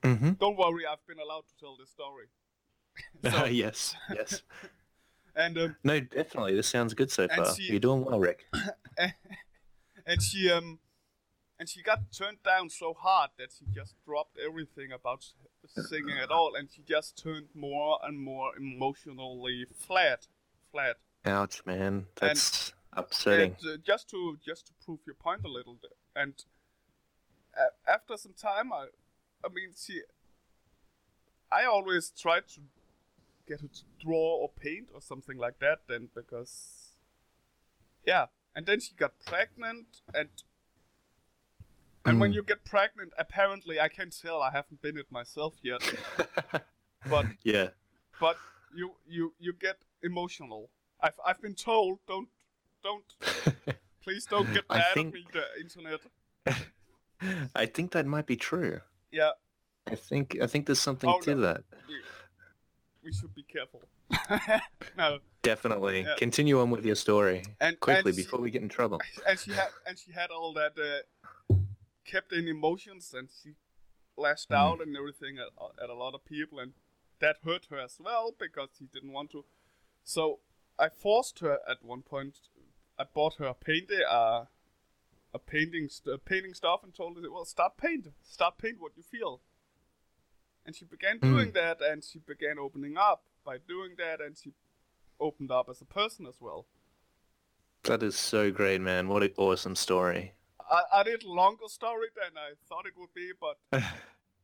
Mm-hmm. 0.03 0.31
Don't 0.33 0.57
worry, 0.57 0.85
I've 0.85 1.05
been 1.07 1.19
allowed 1.19 1.45
to 1.47 1.57
tell 1.59 1.75
this 1.77 1.89
story. 1.89 2.27
so, 3.23 3.45
yes, 3.45 3.95
yes. 4.13 4.41
And 5.37 5.57
um, 5.59 5.75
no, 5.83 5.99
definitely, 5.99 6.55
this 6.55 6.67
sounds 6.67 6.95
good 6.95 7.11
so 7.11 7.27
far. 7.27 7.53
She, 7.55 7.63
You're 7.63 7.79
doing 7.79 8.03
well, 8.03 8.19
Rick. 8.19 8.47
and 10.07 10.21
she 10.21 10.51
um, 10.51 10.79
and 11.59 11.69
she 11.69 11.83
got 11.83 12.11
turned 12.11 12.41
down 12.43 12.69
so 12.69 12.95
hard 12.97 13.29
that 13.37 13.49
she 13.57 13.65
just 13.73 13.93
dropped 14.03 14.37
everything 14.43 14.91
about 14.91 15.23
singing 15.67 16.17
at 16.21 16.31
all, 16.31 16.55
and 16.55 16.69
she 16.73 16.81
just 16.81 17.21
turned 17.21 17.49
more 17.53 17.99
and 18.03 18.19
more 18.19 18.51
emotionally 18.57 19.67
flat, 19.75 20.25
flat. 20.71 20.95
Ouch, 21.23 21.63
man, 21.67 22.07
that's 22.15 22.73
and, 22.93 23.05
upsetting. 23.05 23.55
And, 23.61 23.73
uh, 23.73 23.77
just 23.85 24.09
to 24.09 24.37
just 24.43 24.65
to 24.67 24.73
prove 24.83 24.99
your 25.05 25.15
point 25.15 25.41
a 25.45 25.49
little 25.49 25.77
bit, 25.79 25.93
and 26.15 26.33
uh, 27.55 27.91
after 27.91 28.17
some 28.17 28.33
time, 28.33 28.73
I, 28.73 28.87
I 29.45 29.49
mean, 29.49 29.69
she, 29.77 30.01
I 31.51 31.65
always 31.65 32.09
tried 32.09 32.47
to 32.55 32.61
get 33.47 33.61
her 33.61 33.67
to 33.67 33.83
draw 34.03 34.35
or 34.37 34.49
paint 34.49 34.89
or 34.93 35.01
something 35.01 35.37
like 35.37 35.59
that 35.59 35.79
then 35.87 36.09
because 36.13 36.93
yeah. 38.05 38.27
And 38.55 38.65
then 38.65 38.79
she 38.79 38.95
got 38.95 39.13
pregnant 39.25 40.01
and 40.13 40.29
and 42.05 42.17
mm. 42.17 42.21
when 42.21 42.33
you 42.33 42.41
get 42.41 42.63
pregnant 42.63 43.11
apparently 43.19 43.79
i 43.79 43.89
can 43.89 44.09
tell 44.09 44.41
i 44.41 44.51
haven't 44.51 44.81
been 44.81 44.97
it 44.97 45.11
myself 45.11 45.55
yet. 45.61 45.81
But 47.09 47.25
yeah. 47.43 47.69
but 48.19 48.37
you 48.75 48.91
you 49.07 49.33
you 49.39 49.53
get 49.53 49.77
emotional. 50.03 50.69
I've 51.01 51.19
i've 51.25 51.41
been 51.41 51.53
told 51.55 51.99
don't 52.07 52.29
don't 52.83 53.05
please 54.03 54.25
don't 54.25 54.51
get 54.53 54.69
mad 54.69 54.83
think... 54.93 55.07
at 55.07 55.13
me 55.13 55.25
the 55.31 55.45
internet. 55.61 55.99
I 57.55 57.65
think 57.65 57.91
that 57.91 58.05
might 58.05 58.25
be 58.25 58.35
true. 58.35 58.81
Yeah. 59.11 59.31
I 59.89 59.95
think 59.95 60.37
i 60.41 60.47
think 60.47 60.65
there's 60.65 60.81
something 60.81 61.09
oh, 61.09 61.21
to 61.21 61.35
no. 61.35 61.41
that 61.41 61.63
we 63.07 63.13
should 63.13 63.33
be 63.33 63.43
careful. 63.43 63.81
no. 64.97 65.19
Definitely. 65.41 66.01
Yeah. 66.01 66.15
Continue 66.17 66.59
on 66.59 66.71
with 66.71 66.85
your 66.85 66.95
story 66.95 67.43
and, 67.61 67.79
quickly 67.79 68.09
and 68.09 68.17
she, 68.17 68.23
before 68.23 68.41
we 68.41 68.51
get 68.51 68.61
in 68.61 68.67
trouble. 68.67 68.99
And 69.27 69.39
she 69.39 69.51
had 69.53 69.69
and 69.87 69.97
she 69.97 70.11
had 70.11 70.29
all 70.29 70.53
that 70.53 70.73
uh, 70.77 71.55
kept 72.03 72.33
in 72.33 72.49
emotions 72.49 73.13
and 73.17 73.29
she 73.41 73.51
lashed 74.17 74.49
mm. 74.49 74.57
out 74.57 74.81
and 74.81 74.97
everything 74.97 75.37
at, 75.37 75.51
at 75.81 75.89
a 75.89 75.93
lot 75.93 76.15
of 76.15 76.25
people 76.25 76.59
and 76.59 76.73
that 77.19 77.37
hurt 77.45 77.67
her 77.69 77.79
as 77.79 77.97
well 77.97 78.35
because 78.37 78.69
she 78.77 78.85
didn't 78.93 79.13
want 79.13 79.31
to. 79.31 79.45
So 80.03 80.39
I 80.77 80.89
forced 80.89 81.39
her 81.39 81.59
at 81.67 81.77
one 81.81 82.01
point. 82.01 82.39
I 82.99 83.05
bought 83.05 83.35
her 83.35 83.45
a 83.45 83.53
paint 83.53 83.89
uh, 83.89 84.45
a 85.33 85.39
painting 85.39 85.87
st- 85.87 86.25
painting 86.25 86.53
stuff 86.53 86.83
and 86.83 86.93
told 86.93 87.15
her, 87.15 87.31
well, 87.31 87.45
start 87.45 87.77
paint, 87.77 88.07
start 88.21 88.57
paint 88.57 88.81
what 88.81 88.97
you 88.97 89.03
feel. 89.03 89.39
And 90.67 90.75
she 90.75 90.85
began 90.85 91.17
doing 91.19 91.51
mm. 91.51 91.53
that, 91.53 91.81
and 91.81 92.03
she 92.03 92.19
began 92.19 92.59
opening 92.59 92.97
up 92.97 93.23
by 93.45 93.57
doing 93.67 93.95
that, 93.97 94.19
and 94.19 94.37
she 94.37 94.51
opened 95.19 95.49
up 95.49 95.69
as 95.69 95.81
a 95.81 95.85
person 95.85 96.27
as 96.27 96.35
well. 96.39 96.65
That 97.83 98.03
is 98.03 98.17
so 98.17 98.51
great, 98.51 98.81
man. 98.81 99.07
What 99.07 99.23
an 99.23 99.31
awesome 99.37 99.75
story. 99.75 100.33
I, 100.69 100.81
I 100.93 101.03
did 101.03 101.23
longer 101.23 101.67
story 101.67 102.07
than 102.15 102.37
I 102.37 102.51
thought 102.67 102.85
it 102.85 102.93
would 102.97 103.13
be, 103.15 103.31
but 103.39 103.57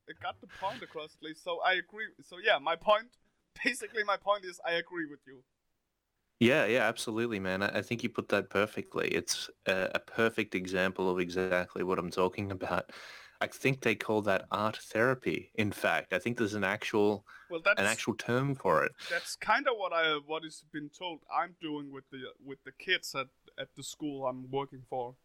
it 0.07 0.15
got 0.21 0.39
the 0.39 0.47
point 0.62 0.81
across 0.81 1.15
at 1.15 1.21
least. 1.21 1.43
So 1.43 1.59
I 1.65 1.73
agree. 1.73 2.05
So 2.23 2.38
yeah, 2.43 2.57
my 2.57 2.77
point, 2.77 3.09
basically 3.63 4.03
my 4.03 4.17
point 4.17 4.45
is 4.45 4.59
I 4.65 4.73
agree 4.73 5.05
with 5.09 5.19
you. 5.27 5.43
Yeah, 6.39 6.65
yeah, 6.65 6.83
absolutely, 6.88 7.39
man. 7.39 7.63
I, 7.63 7.79
I 7.79 7.81
think 7.81 8.03
you 8.03 8.09
put 8.09 8.29
that 8.29 8.49
perfectly. 8.49 9.09
It's 9.09 9.49
a, 9.65 9.91
a 9.95 9.99
perfect 9.99 10.55
example 10.55 11.09
of 11.09 11.19
exactly 11.19 11.83
what 11.83 11.99
I'm 11.99 12.12
talking 12.12 12.51
about. 12.51 12.91
I 13.43 13.47
think 13.47 13.82
they 13.82 13.95
call 13.95 14.21
that 14.21 14.45
art 14.51 14.77
therapy. 14.77 15.51
In 15.56 15.73
fact, 15.73 16.13
I 16.13 16.19
think 16.19 16.38
there's 16.38 16.53
an 16.53 16.63
actual 16.63 17.25
well, 17.49 17.60
that's, 17.63 17.77
an 17.77 17.86
actual 17.86 18.13
term 18.13 18.56
for 18.56 18.86
it. 18.86 18.93
That's 19.10 19.36
kind 19.36 19.67
of 19.67 19.73
what 19.75 19.91
I 19.91 20.17
what 20.25 20.43
has 20.45 20.63
been 20.71 20.89
told 20.97 21.19
I'm 21.29 21.53
doing 21.62 21.91
with 21.91 22.06
the 22.10 22.21
with 22.41 22.63
the 22.63 22.71
kids 22.71 23.13
at 23.15 23.27
at 23.60 23.67
the 23.75 23.84
school 23.84 24.25
I'm 24.25 24.49
working 24.49 24.84
for. 24.89 25.15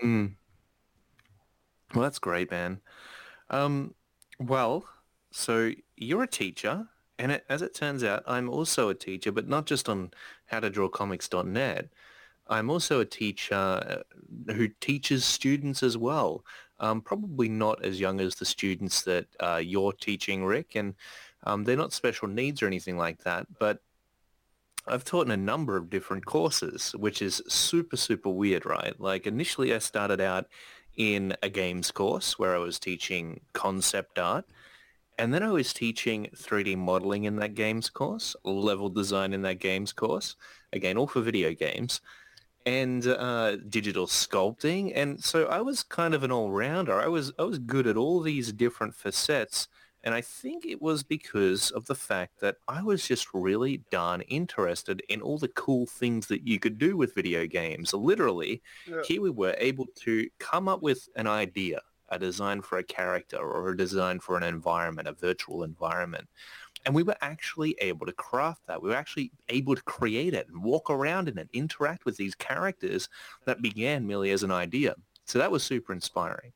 Mm. 0.00 0.34
Well, 1.92 2.04
that's 2.04 2.20
great, 2.20 2.52
man. 2.52 2.80
Um, 3.50 3.94
well, 4.38 4.84
so 5.32 5.72
you're 5.96 6.22
a 6.22 6.28
teacher, 6.28 6.86
and 7.18 7.32
it, 7.32 7.44
as 7.48 7.62
it 7.62 7.74
turns 7.74 8.04
out, 8.04 8.22
I'm 8.28 8.48
also 8.48 8.90
a 8.90 8.94
teacher, 8.94 9.32
but 9.32 9.48
not 9.48 9.66
just 9.66 9.88
on 9.88 10.12
howtodrawcomics.net. 10.52 11.88
I'm 12.46 12.70
also 12.70 13.00
a 13.00 13.04
teacher 13.04 14.04
uh, 14.46 14.52
who 14.52 14.68
teaches 14.80 15.24
students 15.24 15.82
as 15.82 15.96
well 15.96 16.44
um, 16.80 17.00
probably 17.00 17.48
not 17.48 17.84
as 17.84 18.00
young 18.00 18.20
as 18.20 18.34
the 18.34 18.44
students 18.44 19.02
that 19.02 19.26
uh, 19.38 19.60
you're 19.62 19.92
teaching, 19.92 20.44
Rick, 20.44 20.74
and 20.74 20.94
um, 21.44 21.64
they're 21.64 21.76
not 21.76 21.92
special 21.92 22.28
needs 22.28 22.62
or 22.62 22.66
anything 22.66 22.96
like 22.96 23.22
that, 23.24 23.46
but 23.58 23.80
I've 24.86 25.04
taught 25.04 25.26
in 25.26 25.32
a 25.32 25.36
number 25.36 25.76
of 25.76 25.90
different 25.90 26.24
courses, 26.24 26.92
which 26.92 27.22
is 27.22 27.42
super, 27.46 27.96
super 27.96 28.30
weird, 28.30 28.64
right? 28.64 28.98
Like 28.98 29.26
initially 29.26 29.74
I 29.74 29.78
started 29.78 30.20
out 30.20 30.46
in 30.96 31.36
a 31.42 31.48
games 31.48 31.90
course 31.90 32.38
where 32.38 32.54
I 32.54 32.58
was 32.58 32.78
teaching 32.78 33.40
concept 33.52 34.18
art. 34.18 34.46
And 35.18 35.34
then 35.34 35.42
I 35.42 35.50
was 35.50 35.74
teaching 35.74 36.28
3D 36.34 36.78
modeling 36.78 37.24
in 37.24 37.36
that 37.36 37.54
games 37.54 37.90
course, 37.90 38.34
level 38.42 38.88
design 38.88 39.34
in 39.34 39.42
that 39.42 39.58
games 39.58 39.92
course, 39.92 40.34
again, 40.72 40.96
all 40.96 41.06
for 41.06 41.20
video 41.20 41.52
games 41.52 42.00
and 42.66 43.06
uh, 43.06 43.56
digital 43.56 44.06
sculpting, 44.06 44.92
and 44.94 45.22
so 45.22 45.46
I 45.46 45.60
was 45.60 45.82
kind 45.82 46.14
of 46.14 46.22
an 46.22 46.32
all-rounder. 46.32 47.00
I 47.00 47.08
was 47.08 47.32
I 47.38 47.42
was 47.44 47.58
good 47.58 47.86
at 47.86 47.96
all 47.96 48.20
these 48.20 48.52
different 48.52 48.94
facets, 48.94 49.68
and 50.02 50.14
I 50.14 50.20
think 50.20 50.64
it 50.64 50.80
was 50.80 51.02
because 51.02 51.70
of 51.70 51.86
the 51.86 51.94
fact 51.94 52.40
that 52.40 52.56
I 52.68 52.82
was 52.82 53.06
just 53.06 53.28
really 53.34 53.82
darn 53.90 54.22
interested 54.22 55.02
in 55.08 55.20
all 55.20 55.38
the 55.38 55.48
cool 55.48 55.86
things 55.86 56.26
that 56.28 56.46
you 56.46 56.58
could 56.58 56.78
do 56.78 56.96
with 56.96 57.14
video 57.14 57.46
games. 57.46 57.92
Literally, 57.92 58.62
yeah. 58.86 59.02
here 59.04 59.20
we 59.20 59.30
were 59.30 59.56
able 59.58 59.86
to 60.04 60.28
come 60.38 60.68
up 60.68 60.82
with 60.82 61.08
an 61.16 61.26
idea, 61.26 61.80
a 62.08 62.18
design 62.18 62.62
for 62.62 62.78
a 62.78 62.84
character 62.84 63.38
or 63.38 63.70
a 63.70 63.76
design 63.76 64.20
for 64.20 64.36
an 64.36 64.42
environment, 64.42 65.08
a 65.08 65.12
virtual 65.12 65.64
environment. 65.64 66.28
And 66.86 66.94
we 66.94 67.02
were 67.02 67.16
actually 67.20 67.76
able 67.80 68.06
to 68.06 68.12
craft 68.12 68.66
that. 68.66 68.82
We 68.82 68.88
were 68.88 68.96
actually 68.96 69.32
able 69.48 69.74
to 69.74 69.82
create 69.82 70.34
it 70.34 70.48
and 70.48 70.62
walk 70.62 70.90
around 70.90 71.28
in 71.28 71.38
it, 71.38 71.48
interact 71.52 72.04
with 72.04 72.16
these 72.16 72.34
characters 72.34 73.08
that 73.44 73.62
began 73.62 74.06
merely 74.06 74.30
as 74.30 74.42
an 74.42 74.50
idea. 74.50 74.94
So 75.26 75.38
that 75.38 75.50
was 75.50 75.62
super 75.62 75.92
inspiring. 75.92 76.52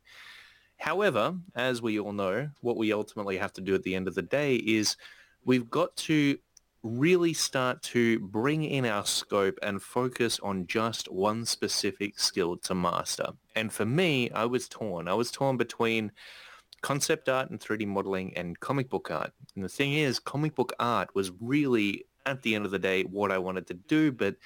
However, 0.78 1.36
as 1.54 1.80
we 1.82 2.00
all 2.00 2.12
know, 2.12 2.48
what 2.60 2.76
we 2.76 2.92
ultimately 2.92 3.36
have 3.38 3.52
to 3.54 3.60
do 3.60 3.74
at 3.74 3.82
the 3.82 3.94
end 3.94 4.08
of 4.08 4.14
the 4.14 4.22
day 4.22 4.56
is 4.56 4.96
we've 5.44 5.70
got 5.70 5.94
to 5.96 6.38
really 6.82 7.32
start 7.32 7.80
to 7.82 8.18
bring 8.18 8.64
in 8.64 8.84
our 8.84 9.06
scope 9.06 9.58
and 9.62 9.80
focus 9.80 10.38
on 10.40 10.66
just 10.66 11.10
one 11.10 11.46
specific 11.46 12.18
skill 12.18 12.58
to 12.58 12.74
master. 12.74 13.28
And 13.56 13.72
for 13.72 13.86
me, 13.86 14.30
I 14.32 14.44
was 14.44 14.68
torn. 14.68 15.08
I 15.08 15.14
was 15.14 15.30
torn 15.30 15.56
between 15.56 16.12
concept 16.84 17.30
art 17.30 17.48
and 17.48 17.58
3D 17.58 17.86
modeling 17.86 18.36
and 18.36 18.60
comic 18.60 18.90
book 18.90 19.10
art. 19.10 19.32
And 19.54 19.64
the 19.64 19.70
thing 19.70 19.94
is, 19.94 20.18
comic 20.18 20.54
book 20.54 20.74
art 20.78 21.14
was 21.14 21.32
really, 21.40 22.04
at 22.26 22.42
the 22.42 22.54
end 22.54 22.66
of 22.66 22.72
the 22.72 22.78
day, 22.78 23.04
what 23.04 23.32
I 23.32 23.38
wanted 23.38 23.66
to 23.68 23.74
do. 23.74 24.12
But, 24.12 24.36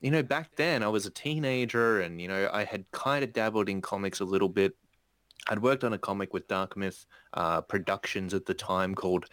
you 0.00 0.10
know, 0.10 0.24
back 0.24 0.56
then 0.56 0.82
I 0.82 0.88
was 0.88 1.06
a 1.06 1.10
teenager 1.10 2.00
and, 2.00 2.20
you 2.20 2.26
know, 2.26 2.50
I 2.52 2.64
had 2.64 2.90
kind 2.90 3.22
of 3.22 3.32
dabbled 3.32 3.68
in 3.68 3.80
comics 3.80 4.18
a 4.18 4.24
little 4.24 4.48
bit. 4.48 4.74
I'd 5.48 5.62
worked 5.62 5.84
on 5.84 5.92
a 5.92 5.98
comic 5.98 6.34
with 6.34 6.48
Dark 6.48 6.76
Myth 6.76 7.06
uh, 7.34 7.60
Productions 7.60 8.34
at 8.34 8.46
the 8.46 8.54
time 8.54 8.96
called 8.96 9.26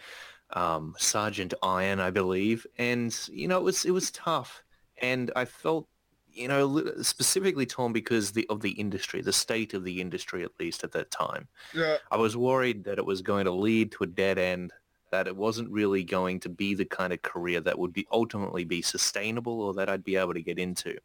um, 0.50 0.94
Sergeant 0.96 1.54
Iron, 1.60 1.98
I 1.98 2.10
believe, 2.10 2.64
and 2.78 3.12
you 3.32 3.48
know 3.48 3.58
it 3.58 3.64
was 3.64 3.84
it 3.84 3.90
was 3.90 4.12
tough, 4.12 4.62
and 5.02 5.32
I 5.34 5.44
felt 5.44 5.88
you 6.34 6.48
know 6.48 6.92
specifically 7.02 7.66
torn 7.66 7.92
because 7.92 8.32
the, 8.32 8.46
of 8.50 8.60
the 8.60 8.72
industry, 8.72 9.22
the 9.22 9.32
state 9.32 9.74
of 9.74 9.84
the 9.84 10.00
industry 10.00 10.42
at 10.42 10.50
least 10.58 10.84
at 10.84 10.92
that 10.92 11.10
time. 11.10 11.48
Yeah. 11.72 11.96
I 12.10 12.16
was 12.16 12.36
worried 12.36 12.84
that 12.84 12.98
it 12.98 13.06
was 13.06 13.22
going 13.22 13.44
to 13.44 13.52
lead 13.52 13.92
to 13.92 14.04
a 14.04 14.06
dead 14.06 14.38
end, 14.38 14.72
that 15.10 15.26
it 15.26 15.36
wasn't 15.36 15.70
really 15.70 16.04
going 16.04 16.40
to 16.40 16.48
be 16.48 16.74
the 16.74 16.84
kind 16.84 17.12
of 17.12 17.22
career 17.22 17.60
that 17.60 17.78
would 17.78 17.92
be 17.92 18.06
ultimately 18.10 18.64
be 18.64 18.82
sustainable 18.82 19.60
or 19.60 19.74
that 19.74 19.88
I'd 19.88 20.04
be 20.04 20.16
able 20.16 20.34
to 20.34 20.42
get 20.42 20.58
into. 20.58 20.98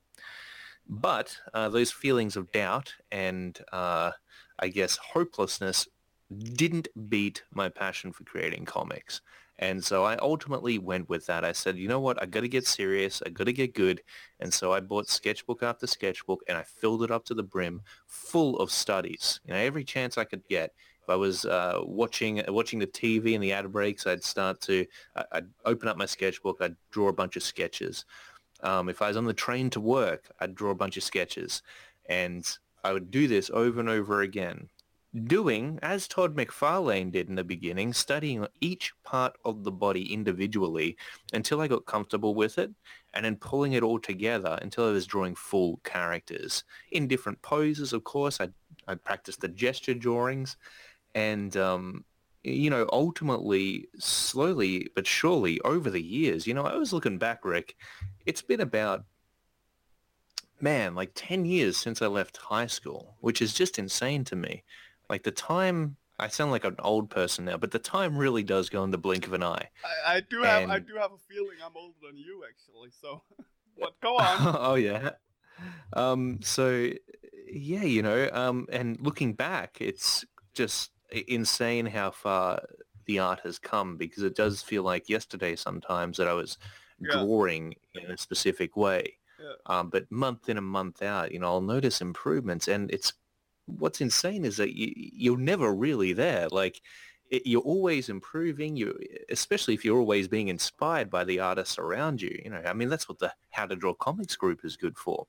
But 0.87 1.37
uh, 1.53 1.69
those 1.69 1.91
feelings 1.91 2.35
of 2.35 2.51
doubt 2.51 2.93
and 3.11 3.59
uh, 3.71 4.11
I 4.57 4.69
guess 4.69 4.97
hopelessness 4.97 5.87
didn't 6.37 6.87
beat 7.09 7.43
my 7.51 7.69
passion 7.69 8.11
for 8.11 8.23
creating 8.23 8.65
comics. 8.65 9.21
And 9.61 9.83
so 9.83 10.05
I 10.05 10.15
ultimately 10.17 10.77
went 10.77 11.09
with 11.09 11.25
that. 11.25 11.43
I 11.43 11.51
said, 11.51 11.77
you 11.77 11.89
know 11.89 11.99
what? 11.99 12.21
I 12.21 12.25
got 12.25 12.41
to 12.41 12.47
get 12.47 12.65
serious. 12.65 13.21
I 13.25 13.29
got 13.29 13.43
to 13.43 13.53
get 13.53 13.75
good. 13.75 14.01
And 14.39 14.53
so 14.53 14.71
I 14.71 14.79
bought 14.79 15.09
sketchbook 15.09 15.63
after 15.63 15.85
sketchbook 15.85 16.41
and 16.47 16.57
I 16.57 16.63
filled 16.63 17.03
it 17.03 17.11
up 17.11 17.25
to 17.25 17.33
the 17.33 17.43
brim 17.43 17.81
full 18.07 18.57
of 18.59 18.71
studies. 18.71 19.41
You 19.45 19.53
know, 19.53 19.59
every 19.59 19.83
chance 19.83 20.17
I 20.17 20.23
could 20.23 20.47
get. 20.47 20.73
If 21.03 21.09
I 21.09 21.15
was 21.15 21.43
uh, 21.43 21.79
watching 21.83 22.41
watching 22.47 22.79
the 22.79 22.87
TV 22.87 23.33
and 23.35 23.43
the 23.43 23.51
ad 23.51 23.69
breaks, 23.71 24.07
I'd 24.07 24.23
start 24.23 24.61
to, 24.61 24.85
I'd 25.33 25.47
open 25.65 25.89
up 25.89 25.97
my 25.97 26.05
sketchbook. 26.05 26.57
I'd 26.61 26.77
draw 26.91 27.09
a 27.09 27.13
bunch 27.13 27.35
of 27.35 27.43
sketches. 27.43 28.05
Um, 28.61 28.87
if 28.87 29.01
I 29.01 29.09
was 29.09 29.17
on 29.17 29.25
the 29.25 29.33
train 29.33 29.69
to 29.71 29.81
work, 29.81 30.31
I'd 30.39 30.55
draw 30.55 30.71
a 30.71 30.75
bunch 30.75 30.95
of 30.95 31.03
sketches. 31.03 31.63
And 32.07 32.47
I 32.85 32.93
would 32.93 33.11
do 33.11 33.27
this 33.27 33.49
over 33.53 33.81
and 33.81 33.89
over 33.89 34.21
again 34.21 34.69
doing 35.25 35.79
as 35.81 36.07
Todd 36.07 36.35
McFarlane 36.35 37.11
did 37.11 37.29
in 37.29 37.35
the 37.35 37.43
beginning, 37.43 37.93
studying 37.93 38.45
each 38.61 38.93
part 39.03 39.35
of 39.43 39.63
the 39.63 39.71
body 39.71 40.13
individually 40.13 40.97
until 41.33 41.61
I 41.61 41.67
got 41.67 41.85
comfortable 41.85 42.35
with 42.35 42.57
it 42.57 42.71
and 43.13 43.25
then 43.25 43.35
pulling 43.37 43.73
it 43.73 43.83
all 43.83 43.99
together 43.99 44.59
until 44.61 44.87
I 44.87 44.91
was 44.91 45.07
drawing 45.07 45.35
full 45.35 45.79
characters 45.83 46.63
in 46.91 47.07
different 47.07 47.41
poses. 47.41 47.93
Of 47.93 48.03
course, 48.03 48.39
I 48.39 48.49
I 48.87 48.95
practiced 48.95 49.41
the 49.41 49.47
gesture 49.47 49.93
drawings 49.93 50.57
and 51.15 51.55
um, 51.57 52.05
you 52.43 52.69
know, 52.69 52.87
ultimately, 52.91 53.87
slowly 53.97 54.89
but 54.95 55.05
surely 55.05 55.59
over 55.61 55.89
the 55.89 56.01
years, 56.01 56.47
you 56.47 56.53
know, 56.53 56.65
I 56.65 56.75
was 56.75 56.93
looking 56.93 57.17
back, 57.17 57.43
Rick, 57.43 57.75
it's 58.25 58.41
been 58.41 58.61
about 58.61 59.05
man, 60.61 60.95
like 60.95 61.11
10 61.15 61.45
years 61.45 61.77
since 61.77 62.01
I 62.01 62.07
left 62.07 62.37
high 62.37 62.67
school, 62.67 63.15
which 63.21 63.41
is 63.41 63.53
just 63.53 63.79
insane 63.79 64.23
to 64.25 64.35
me. 64.35 64.63
Like 65.09 65.23
the 65.23 65.31
time, 65.31 65.97
I 66.19 66.27
sound 66.27 66.51
like 66.51 66.65
an 66.65 66.75
old 66.79 67.09
person 67.09 67.45
now, 67.45 67.57
but 67.57 67.71
the 67.71 67.79
time 67.79 68.17
really 68.17 68.43
does 68.43 68.69
go 68.69 68.83
in 68.83 68.91
the 68.91 68.97
blink 68.97 69.25
of 69.25 69.33
an 69.33 69.43
eye. 69.43 69.69
I, 70.05 70.15
I 70.15 70.19
do 70.21 70.41
have, 70.41 70.63
and... 70.63 70.71
I 70.71 70.79
do 70.79 70.95
have 70.95 71.11
a 71.11 71.33
feeling 71.33 71.57
I'm 71.65 71.75
older 71.75 71.95
than 72.05 72.17
you 72.17 72.43
actually. 72.47 72.89
So, 73.01 73.23
but 73.79 73.99
go 74.01 74.17
on. 74.17 74.55
oh 74.59 74.75
yeah. 74.75 75.11
Um. 75.93 76.39
So, 76.41 76.91
yeah, 77.51 77.83
you 77.83 78.01
know. 78.01 78.29
Um. 78.31 78.67
And 78.71 78.99
looking 79.01 79.33
back, 79.33 79.77
it's 79.79 80.25
just 80.53 80.91
insane 81.27 81.87
how 81.87 82.11
far 82.11 82.61
the 83.05 83.19
art 83.19 83.39
has 83.43 83.57
come 83.57 83.97
because 83.97 84.21
it 84.21 84.35
does 84.35 84.61
feel 84.61 84.83
like 84.83 85.09
yesterday 85.09 85.55
sometimes 85.55 86.17
that 86.17 86.27
I 86.27 86.33
was 86.33 86.59
yeah. 86.99 87.13
drawing 87.13 87.73
in 87.95 88.11
a 88.11 88.17
specific 88.17 88.77
way. 88.77 89.17
Yeah. 89.41 89.53
Um, 89.65 89.89
but 89.89 90.11
month 90.11 90.49
in 90.49 90.57
and 90.57 90.67
month 90.67 91.01
out, 91.01 91.31
you 91.31 91.39
know, 91.39 91.47
I'll 91.47 91.61
notice 91.61 92.01
improvements, 92.01 92.67
and 92.67 92.91
it's 92.91 93.13
what's 93.77 94.01
insane 94.01 94.45
is 94.45 94.57
that 94.57 94.75
you, 94.75 94.91
you're 94.95 95.37
never 95.37 95.73
really 95.73 96.13
there. 96.13 96.47
Like 96.49 96.81
it, 97.29 97.45
you're 97.45 97.61
always 97.61 98.09
improving. 98.09 98.75
You, 98.75 98.97
especially 99.29 99.73
if 99.73 99.85
you're 99.85 99.99
always 99.99 100.27
being 100.27 100.47
inspired 100.47 101.09
by 101.09 101.23
the 101.23 101.39
artists 101.39 101.77
around 101.77 102.21
you. 102.21 102.39
You 102.43 102.51
know, 102.51 102.61
I 102.65 102.73
mean, 102.73 102.89
that's 102.89 103.07
what 103.07 103.19
the 103.19 103.33
How 103.51 103.65
to 103.65 103.75
Draw 103.75 103.93
Comics 103.95 104.35
group 104.35 104.65
is 104.65 104.77
good 104.77 104.97
for. 104.97 105.27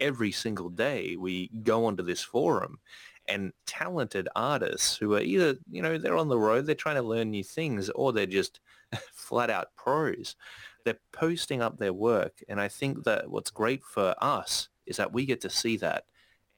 Every 0.00 0.30
single 0.30 0.68
day 0.68 1.16
we 1.16 1.48
go 1.62 1.86
onto 1.86 2.02
this 2.02 2.22
forum 2.22 2.78
and 3.26 3.52
talented 3.66 4.28
artists 4.34 4.96
who 4.96 5.14
are 5.14 5.20
either, 5.20 5.56
you 5.70 5.82
know, 5.82 5.98
they're 5.98 6.16
on 6.16 6.28
the 6.28 6.38
road, 6.38 6.66
they're 6.66 6.74
trying 6.74 6.96
to 6.96 7.02
learn 7.02 7.30
new 7.30 7.44
things, 7.44 7.90
or 7.90 8.12
they're 8.12 8.26
just 8.26 8.60
flat 9.12 9.50
out 9.50 9.68
pros. 9.76 10.36
They're 10.84 10.98
posting 11.12 11.60
up 11.60 11.78
their 11.78 11.92
work. 11.92 12.42
And 12.48 12.60
I 12.60 12.68
think 12.68 13.04
that 13.04 13.30
what's 13.30 13.50
great 13.50 13.82
for 13.84 14.14
us 14.20 14.68
is 14.86 14.96
that 14.96 15.12
we 15.12 15.26
get 15.26 15.40
to 15.42 15.50
see 15.50 15.76
that 15.78 16.04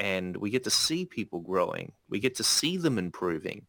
and 0.00 0.36
we 0.38 0.50
get 0.50 0.64
to 0.64 0.70
see 0.70 1.04
people 1.04 1.40
growing. 1.40 1.92
We 2.08 2.18
get 2.18 2.34
to 2.36 2.42
see 2.42 2.78
them 2.78 2.98
improving. 2.98 3.66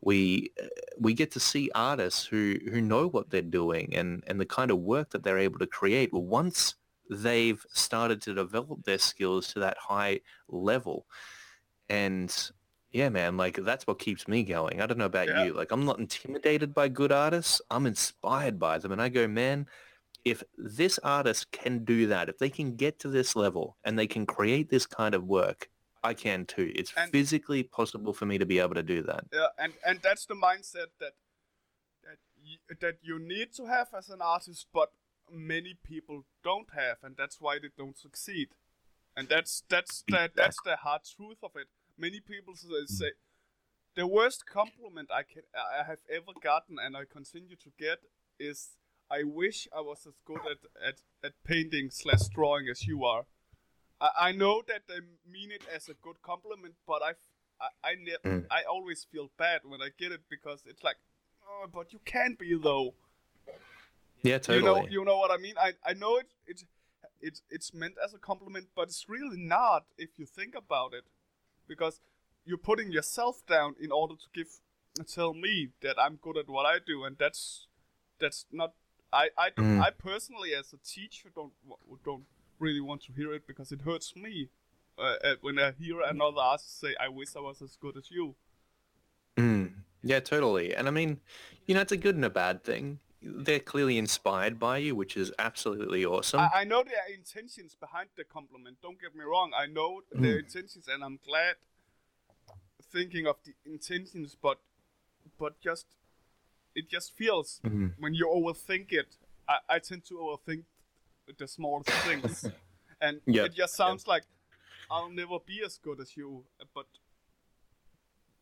We 0.00 0.50
uh, 0.60 0.66
we 0.98 1.14
get 1.14 1.30
to 1.32 1.40
see 1.40 1.70
artists 1.74 2.24
who 2.24 2.56
who 2.70 2.80
know 2.80 3.06
what 3.08 3.30
they're 3.30 3.42
doing 3.42 3.94
and 3.94 4.24
and 4.26 4.40
the 4.40 4.46
kind 4.46 4.70
of 4.70 4.78
work 4.78 5.10
that 5.10 5.22
they're 5.22 5.38
able 5.38 5.58
to 5.60 5.66
create. 5.66 6.12
Well, 6.12 6.22
once 6.22 6.74
they've 7.08 7.64
started 7.72 8.20
to 8.22 8.34
develop 8.34 8.82
their 8.84 8.98
skills 8.98 9.52
to 9.52 9.60
that 9.60 9.76
high 9.78 10.20
level, 10.48 11.06
and 11.88 12.34
yeah, 12.90 13.10
man, 13.10 13.36
like 13.36 13.56
that's 13.62 13.86
what 13.86 13.98
keeps 13.98 14.26
me 14.26 14.42
going. 14.42 14.80
I 14.80 14.86
don't 14.86 14.98
know 14.98 15.04
about 15.04 15.28
yeah. 15.28 15.44
you. 15.44 15.52
Like 15.52 15.72
I'm 15.72 15.84
not 15.84 15.98
intimidated 15.98 16.72
by 16.72 16.88
good 16.88 17.12
artists. 17.12 17.60
I'm 17.70 17.86
inspired 17.86 18.58
by 18.58 18.78
them, 18.78 18.92
and 18.92 19.02
I 19.02 19.10
go, 19.10 19.28
man, 19.28 19.66
if 20.26 20.42
this 20.58 20.98
artist 21.04 21.52
can 21.52 21.84
do 21.84 22.08
that, 22.08 22.28
if 22.28 22.36
they 22.38 22.50
can 22.50 22.74
get 22.74 22.98
to 22.98 23.08
this 23.08 23.36
level 23.36 23.76
and 23.84 23.96
they 23.96 24.08
can 24.08 24.26
create 24.26 24.68
this 24.68 24.84
kind 24.84 25.14
of 25.14 25.22
work, 25.22 25.70
I 26.02 26.14
can 26.14 26.44
too. 26.46 26.72
It's 26.74 26.92
and, 26.96 27.12
physically 27.12 27.62
possible 27.62 28.12
for 28.12 28.26
me 28.26 28.36
to 28.36 28.44
be 28.44 28.58
able 28.58 28.74
to 28.74 28.82
do 28.82 29.02
that. 29.04 29.24
Yeah, 29.32 29.46
and 29.56 29.72
and 29.86 30.00
that's 30.02 30.26
the 30.26 30.34
mindset 30.34 30.90
that 30.98 31.14
that 32.02 32.18
you, 32.42 32.56
that 32.80 32.96
you 33.02 33.20
need 33.20 33.52
to 33.54 33.66
have 33.66 33.88
as 33.96 34.10
an 34.10 34.20
artist, 34.20 34.66
but 34.74 34.90
many 35.30 35.78
people 35.84 36.24
don't 36.42 36.70
have, 36.74 36.96
and 37.04 37.16
that's 37.16 37.40
why 37.40 37.60
they 37.60 37.70
don't 37.78 37.96
succeed. 37.96 38.48
And 39.16 39.28
that's 39.28 39.62
that's 39.68 40.02
the, 40.08 40.28
that's 40.34 40.58
the 40.64 40.74
hard 40.74 41.02
truth 41.16 41.38
of 41.44 41.52
it. 41.54 41.68
Many 41.96 42.18
people 42.18 42.54
uh, 42.54 42.86
say 42.86 43.12
the 43.94 44.08
worst 44.08 44.44
compliment 44.44 45.08
I 45.12 45.22
can 45.22 45.42
I 45.54 45.84
have 45.84 46.00
ever 46.12 46.32
gotten, 46.42 46.78
and 46.84 46.96
I 46.96 47.04
continue 47.04 47.54
to 47.54 47.70
get, 47.78 48.00
is 48.40 48.70
I 49.10 49.22
wish 49.22 49.68
I 49.76 49.80
was 49.80 50.06
as 50.06 50.14
good 50.24 50.40
at, 50.50 50.58
at, 50.86 50.94
at 51.24 51.32
painting 51.44 51.90
slash 51.90 52.28
drawing 52.28 52.68
as 52.68 52.86
you 52.86 53.04
are. 53.04 53.26
I, 54.00 54.10
I 54.20 54.32
know 54.32 54.62
that 54.66 54.82
they 54.88 55.00
mean 55.30 55.50
it 55.52 55.62
as 55.74 55.88
a 55.88 55.94
good 55.94 56.20
compliment, 56.22 56.74
but 56.86 57.02
I, 57.02 57.12
I, 57.60 57.90
I, 57.90 57.94
ne- 57.94 58.30
mm. 58.30 58.46
I 58.50 58.62
always 58.68 59.06
feel 59.10 59.30
bad 59.38 59.60
when 59.64 59.80
I 59.80 59.88
get 59.96 60.12
it 60.12 60.22
because 60.28 60.64
it's 60.66 60.82
like, 60.82 60.96
oh, 61.48 61.66
but 61.72 61.92
you 61.92 62.00
can 62.04 62.36
be 62.38 62.58
though. 62.60 62.94
Yeah, 64.22 64.38
totally. 64.38 64.58
You 64.58 64.64
know, 64.64 64.86
you 64.88 65.04
know 65.04 65.18
what 65.18 65.30
I 65.30 65.36
mean. 65.36 65.54
I, 65.58 65.72
I 65.84 65.94
know 65.94 66.16
it, 66.16 66.26
it, 66.46 66.64
it's 67.20 67.42
it's 67.48 67.72
meant 67.72 67.94
as 68.04 68.12
a 68.12 68.18
compliment, 68.18 68.68
but 68.74 68.88
it's 68.88 69.08
really 69.08 69.38
not 69.38 69.84
if 69.96 70.18
you 70.18 70.26
think 70.26 70.54
about 70.56 70.94
it, 70.94 71.04
because 71.68 72.00
you're 72.44 72.58
putting 72.58 72.90
yourself 72.90 73.42
down 73.46 73.76
in 73.80 73.92
order 73.92 74.14
to 74.14 74.26
give 74.34 74.48
tell 75.06 75.34
me 75.34 75.68
that 75.82 75.96
I'm 75.98 76.16
good 76.16 76.36
at 76.36 76.48
what 76.48 76.66
I 76.66 76.78
do, 76.84 77.04
and 77.04 77.16
that's 77.18 77.66
that's 78.18 78.46
not 78.50 78.72
I 79.16 79.28
I, 79.38 79.50
mm. 79.50 79.80
I 79.80 79.90
personally, 79.90 80.54
as 80.54 80.72
a 80.72 80.78
teacher, 80.78 81.28
don't 81.34 81.52
don't 82.04 82.24
really 82.58 82.80
want 82.80 83.02
to 83.06 83.12
hear 83.12 83.32
it 83.34 83.46
because 83.46 83.72
it 83.72 83.80
hurts 83.82 84.14
me 84.16 84.48
uh, 84.98 85.34
when 85.40 85.58
I 85.58 85.72
hear 85.78 86.00
another 86.00 86.40
artist 86.40 86.80
say, 86.80 86.94
"I 87.00 87.08
wish 87.08 87.36
I 87.36 87.40
was 87.40 87.62
as 87.62 87.76
good 87.76 87.96
as 87.96 88.10
you." 88.10 88.34
Mm. 89.36 89.72
Yeah, 90.02 90.20
totally. 90.20 90.74
And 90.74 90.86
I 90.86 90.90
mean, 90.90 91.20
you 91.66 91.74
know, 91.74 91.80
it's 91.80 91.92
a 91.92 91.96
good 91.96 92.14
and 92.14 92.24
a 92.24 92.30
bad 92.30 92.62
thing. 92.62 93.00
They're 93.22 93.58
clearly 93.58 93.98
inspired 93.98 94.58
by 94.58 94.78
you, 94.78 94.94
which 94.94 95.16
is 95.16 95.32
absolutely 95.38 96.04
awesome. 96.04 96.40
I, 96.40 96.50
I 96.54 96.64
know 96.64 96.84
their 96.84 97.02
intentions 97.12 97.74
behind 97.74 98.10
the 98.16 98.24
compliment. 98.24 98.76
Don't 98.82 99.00
get 99.00 99.16
me 99.16 99.24
wrong. 99.24 99.50
I 99.56 99.66
know 99.66 100.02
mm. 100.14 100.22
their 100.22 100.38
intentions, 100.38 100.86
and 100.88 101.02
I'm 101.02 101.18
glad 101.26 101.56
thinking 102.92 103.26
of 103.26 103.36
the 103.44 103.54
intentions. 103.70 104.36
But, 104.40 104.58
but 105.38 105.60
just 105.60 105.86
it 106.76 106.88
just 106.90 107.16
feels 107.16 107.62
Mhm. 107.64 107.94
when 107.98 108.14
you 108.14 108.26
overthink 108.28 108.92
it. 108.92 109.16
I, 109.48 109.58
I 109.68 109.78
tend 109.80 110.04
to 110.06 110.14
overthink 110.14 110.64
the 111.38 111.48
small 111.48 111.82
things, 111.82 112.50
and 113.00 113.20
Yep, 113.26 113.46
it 113.46 113.54
just 113.54 113.74
sounds 113.76 114.06
like 114.06 114.24
I'll 114.90 115.10
never 115.10 115.38
be 115.40 115.62
as 115.64 115.78
good 115.78 116.00
as 116.00 116.16
you. 116.16 116.44
But 116.74 116.86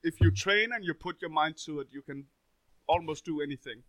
if 0.03 0.21
you 0.21 0.31
train 0.31 0.73
and 0.73 0.85
you 0.85 0.95
put 0.95 1.21
your 1.21 1.31
mind 1.31 1.57
to 1.67 1.81
it, 1.81 1.89
you 1.91 2.03
can 2.03 2.27
almost 2.87 3.25
do 3.25 3.41
anything. 3.41 3.83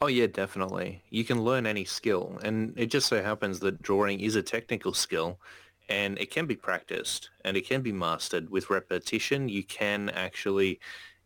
Oh 0.00 0.06
yeah, 0.06 0.26
definitely. 0.26 1.02
You 1.10 1.24
can 1.24 1.42
learn 1.42 1.66
any 1.66 1.84
skill, 1.84 2.38
and 2.42 2.72
it 2.78 2.86
just 2.86 3.08
so 3.08 3.22
happens 3.22 3.60
that 3.60 3.82
drawing 3.82 4.20
is 4.20 4.36
a 4.36 4.42
technical 4.42 4.94
skill, 4.94 5.40
and 5.88 6.18
it 6.18 6.30
can 6.30 6.46
be 6.46 6.56
practiced 6.56 7.30
and 7.44 7.56
it 7.56 7.66
can 7.66 7.82
be 7.82 7.92
mastered 7.92 8.50
with 8.50 8.70
repetition. 8.70 9.48
You 9.48 9.64
can 9.64 10.10
actually, 10.10 10.80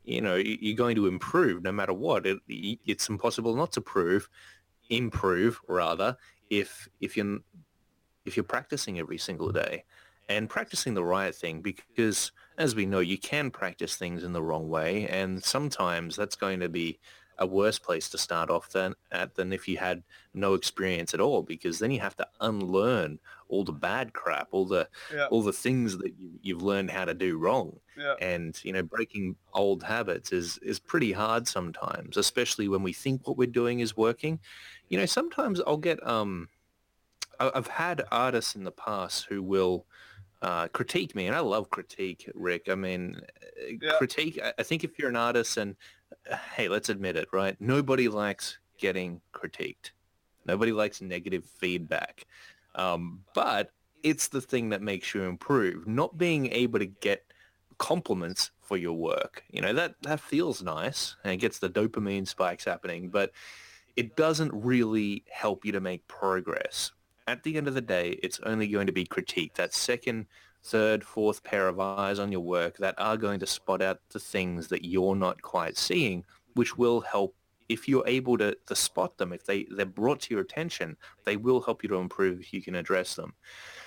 you 0.05 0.21
know, 0.21 0.37
you're 0.37 0.77
going 0.77 0.97
to 0.97 1.07
improve 1.07 1.63
no 1.63 1.73
matter 1.73 1.93
what. 1.93 2.27
It, 2.27 2.39
it's 2.49 3.09
impossible 3.09 3.55
not 3.55 3.73
to 3.73 3.81
prove, 3.81 4.29
improve 4.91 5.61
rather, 5.69 6.17
if 6.51 6.89
if 7.01 7.17
you're 7.17 7.39
if 8.25 8.37
you're 8.37 8.45
practicing 8.45 8.99
every 8.99 9.19
single 9.19 9.51
day 9.51 9.85
and 10.29 10.49
practicing 10.49 10.95
the 10.95 11.05
right 11.05 11.35
thing 11.35 11.61
because 11.61 12.31
as 12.59 12.75
we 12.75 12.87
know 12.87 13.01
you 13.01 13.19
can 13.19 13.51
practice 13.51 13.97
things 13.97 14.23
in 14.23 14.33
the 14.33 14.43
wrong 14.43 14.69
way 14.69 15.07
and 15.09 15.43
sometimes 15.43 16.15
that's 16.15 16.37
going 16.37 16.61
to 16.61 16.69
be 16.69 16.99
a 17.39 17.47
worse 17.47 17.79
place 17.79 18.09
to 18.11 18.19
start 18.19 18.51
off 18.51 18.71
than 18.71 18.95
at 19.11 19.35
than 19.35 19.53
if 19.53 19.67
you 19.67 19.77
had 19.79 20.03
no 20.35 20.55
experience 20.55 21.15
at 21.15 21.21
all 21.21 21.43
because 21.43 21.79
then 21.79 21.91
you 21.91 22.01
have 22.01 22.17
to 22.17 22.27
unlearn 22.41 23.19
all 23.49 23.65
the 23.65 23.73
bad 23.73 24.13
crap 24.13 24.49
all 24.53 24.67
the 24.67 24.89
Yeah. 25.13 25.27
all 25.27 25.43
the 25.43 25.53
things 25.53 25.99
that 25.99 26.15
you, 26.19 26.39
you've 26.43 26.63
learned 26.63 26.91
how 26.91 27.05
to 27.05 27.15
do 27.15 27.39
wrong 27.39 27.81
Yeah. 27.97 28.15
and 28.21 28.59
you 28.65 28.73
know 28.73 28.83
breaking 28.83 29.37
old 29.55 29.83
habits 29.83 30.33
is 30.33 30.59
is 30.59 30.79
pretty 30.79 31.13
hard 31.13 31.49
sometimes 31.49 32.17
especially 32.17 32.69
when 32.69 32.83
we 32.83 32.93
think 32.93 33.27
what 33.27 33.37
we're 33.37 33.47
doing 33.47 33.81
is 33.81 33.97
working 33.97 34.39
you 34.89 34.99
know 34.99 35.07
sometimes 35.07 35.61
i'll 35.67 35.77
get 35.77 36.05
um 36.07 36.49
i've 37.41 37.67
had 37.67 38.05
artists 38.13 38.55
in 38.55 38.65
the 38.65 38.73
past 38.73 39.25
who 39.27 39.43
will 39.43 39.87
uh, 40.43 40.67
critique 40.69 41.15
me 41.15 41.27
and 41.29 41.37
i 41.37 41.41
love 41.41 41.71
critique 41.71 42.29
rick 42.35 42.69
i 42.69 42.75
mean 42.75 43.17
uh, 43.43 43.73
Yeah. 43.81 43.93
critique 43.99 44.41
I, 44.59 44.63
think 44.65 44.83
if 44.83 44.99
you're 44.99 45.09
an 45.09 45.17
artist 45.17 45.57
and 45.57 45.77
hey 46.57 46.69
let's 46.69 46.89
admit 46.89 47.17
it 47.17 47.29
right 47.33 47.57
nobody 47.61 48.09
likes 48.09 48.59
getting 48.79 49.21
critiqued 49.35 49.91
nobody 50.45 50.73
likes 50.73 51.01
negative 51.01 51.45
feedback 51.45 52.27
um, 52.75 53.21
but 53.35 53.71
it's 54.03 54.29
the 54.29 54.41
thing 54.41 54.71
that 54.71 54.83
makes 54.83 55.15
you 55.15 55.23
improve 55.23 55.87
not 55.87 56.19
being 56.19 56.53
able 56.53 56.79
to 56.79 56.87
get 56.87 57.25
compliments 57.79 58.53
for 58.61 58.77
your 58.77 58.93
work. 58.93 59.45
You 59.51 59.61
know, 59.61 59.73
that, 59.73 59.97
that 60.03 60.21
feels 60.21 60.63
nice 60.63 61.17
and 61.25 61.41
gets 61.41 61.59
the 61.59 61.69
dopamine 61.69 62.27
spikes 62.29 62.65
happening, 62.65 63.11
but 63.11 63.33
it 63.97 64.17
doesn't 64.17 64.53
really 64.55 65.25
help 65.31 65.65
you 65.65 65.73
to 65.73 65.81
make 65.81 66.07
progress. 66.07 66.93
At 67.27 67.43
the 67.43 67.57
end 67.57 67.69
of 67.69 67.75
the 67.75 67.81
day, 67.81 68.21
it's 68.23 68.41
only 68.45 68.69
going 68.69 68.87
to 68.87 68.93
be 68.93 69.05
critique. 69.05 69.55
That 69.55 69.75
second, 69.75 70.27
third, 70.63 71.05
fourth 71.05 71.43
pair 71.43 71.69
of 71.69 71.81
eyes 71.81 72.19
on 72.19 72.33
your 72.33 72.41
work 72.41 72.77
that 72.79 72.95
are 72.99 73.17
going 73.17 73.41
to 73.41 73.47
spot 73.47 73.83
out 73.83 74.01
the 74.11 74.19
things 74.19 74.69
that 74.69 74.85
you're 74.85 75.17
not 75.17 75.43
quite 75.43 75.77
seeing, 75.77 76.25
which 76.55 76.77
will 76.79 77.01
help 77.01 77.35
if 77.69 77.89
you're 77.89 78.07
able 78.07 78.37
to, 78.37 78.57
to 78.67 78.75
spot 78.75 79.17
them, 79.17 79.33
if 79.33 79.47
they, 79.47 79.67
they're 79.71 79.87
brought 79.87 80.21
to 80.21 80.35
your 80.35 80.43
attention, 80.43 80.97
they 81.25 81.37
will 81.37 81.61
help 81.61 81.83
you 81.83 81.89
to 81.89 81.95
improve 81.97 82.41
if 82.41 82.53
you 82.53 82.61
can 82.61 82.75
address 82.75 83.15
them. 83.15 83.33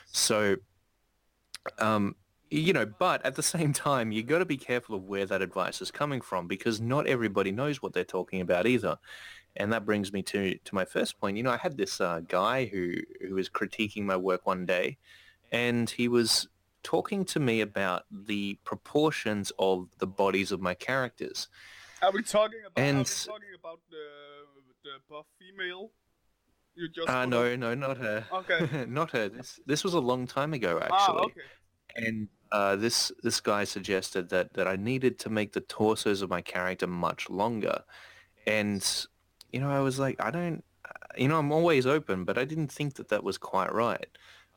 So 0.08 0.56
um, 1.80 2.16
you 2.50 2.74
know, 2.74 2.86
but 2.86 3.26
at 3.26 3.36
the 3.36 3.44
same 3.44 3.74
time, 3.74 4.12
you've 4.12 4.28
got 4.28 4.40
to 4.40 4.46
be 4.46 4.58
careful 4.58 4.96
of 4.96 5.04
where 5.04 5.26
that 5.26 5.42
advice 5.42 5.82
is 5.82 5.92
coming 5.92 6.22
from 6.22 6.48
because 6.48 6.80
not 6.80 7.08
everybody 7.08 7.52
knows 7.52 7.82
what 7.82 7.94
they're 7.94 8.04
talking 8.04 8.42
about 8.42 8.68
either. 8.68 8.98
And 9.58 9.72
that 9.72 9.86
brings 9.86 10.12
me 10.12 10.22
to, 10.24 10.58
to 10.58 10.76
my 10.76 10.86
first 10.86 11.20
point. 11.20 11.38
You 11.38 11.44
know, 11.44 11.52
I 11.52 11.58
had 11.58 11.78
this 11.78 12.02
uh, 12.02 12.22
guy 12.28 12.66
who, 12.66 12.94
who 13.26 13.36
was 13.36 13.50
critiquing 13.50 14.04
my 14.04 14.18
work 14.18 14.46
one 14.46 14.66
day 14.66 14.98
and 15.52 15.90
he 15.90 16.08
was 16.08 16.48
talking 16.94 17.26
to 17.26 17.40
me 17.40 17.62
about 17.62 18.04
the 18.12 18.60
proportions 18.64 19.52
of 19.58 19.90
the 19.98 20.08
bodies 20.08 20.52
of 20.52 20.60
my 20.62 20.74
characters. 20.76 21.48
Are 22.02 22.12
we 22.12 22.22
talking 22.22 22.60
about? 22.68 22.80
are 22.82 22.84
we 22.86 22.90
And- 22.90 23.06
talking 23.08 23.56
about 23.62 23.80
the 23.90 24.06
the 24.84 24.96
buff 25.10 25.26
female? 25.40 25.92
You 26.76 26.90
just. 26.90 27.10
Uh, 27.10 27.26
no, 27.26 27.42
up? 27.52 27.60
no, 27.60 27.74
not 27.74 27.98
her. 27.98 28.26
Okay. 28.40 28.86
not 29.00 29.12
her. 29.12 29.30
This, 29.30 29.60
this 29.66 29.84
was 29.84 29.94
a 29.94 30.00
long 30.12 30.28
time 30.28 30.54
ago, 30.54 30.78
actually. 30.82 31.22
Ah, 31.22 31.30
okay. 31.30 31.48
and 31.96 32.28
uh, 32.52 32.76
this 32.76 33.12
this 33.24 33.40
guy 33.42 33.64
suggested 33.64 34.30
that 34.30 34.54
that 34.54 34.68
I 34.68 34.76
needed 34.76 35.18
to 35.20 35.30
make 35.30 35.54
the 35.54 35.62
torsos 35.62 36.22
of 36.22 36.30
my 36.30 36.42
character 36.42 36.86
much 36.88 37.30
longer, 37.30 37.84
and 38.46 38.82
you 39.52 39.60
know 39.62 39.72
I 39.72 39.80
was 39.80 39.98
like 40.00 40.18
I 40.20 40.30
don't, 40.32 40.64
you 41.18 41.28
know 41.30 41.40
I'm 41.40 41.52
always 41.52 41.86
open, 41.88 42.26
but 42.26 42.38
I 42.38 42.46
didn't 42.46 42.72
think 42.72 42.96
that 42.96 43.08
that 43.10 43.24
was 43.24 43.38
quite 43.40 43.74
right. 43.74 44.10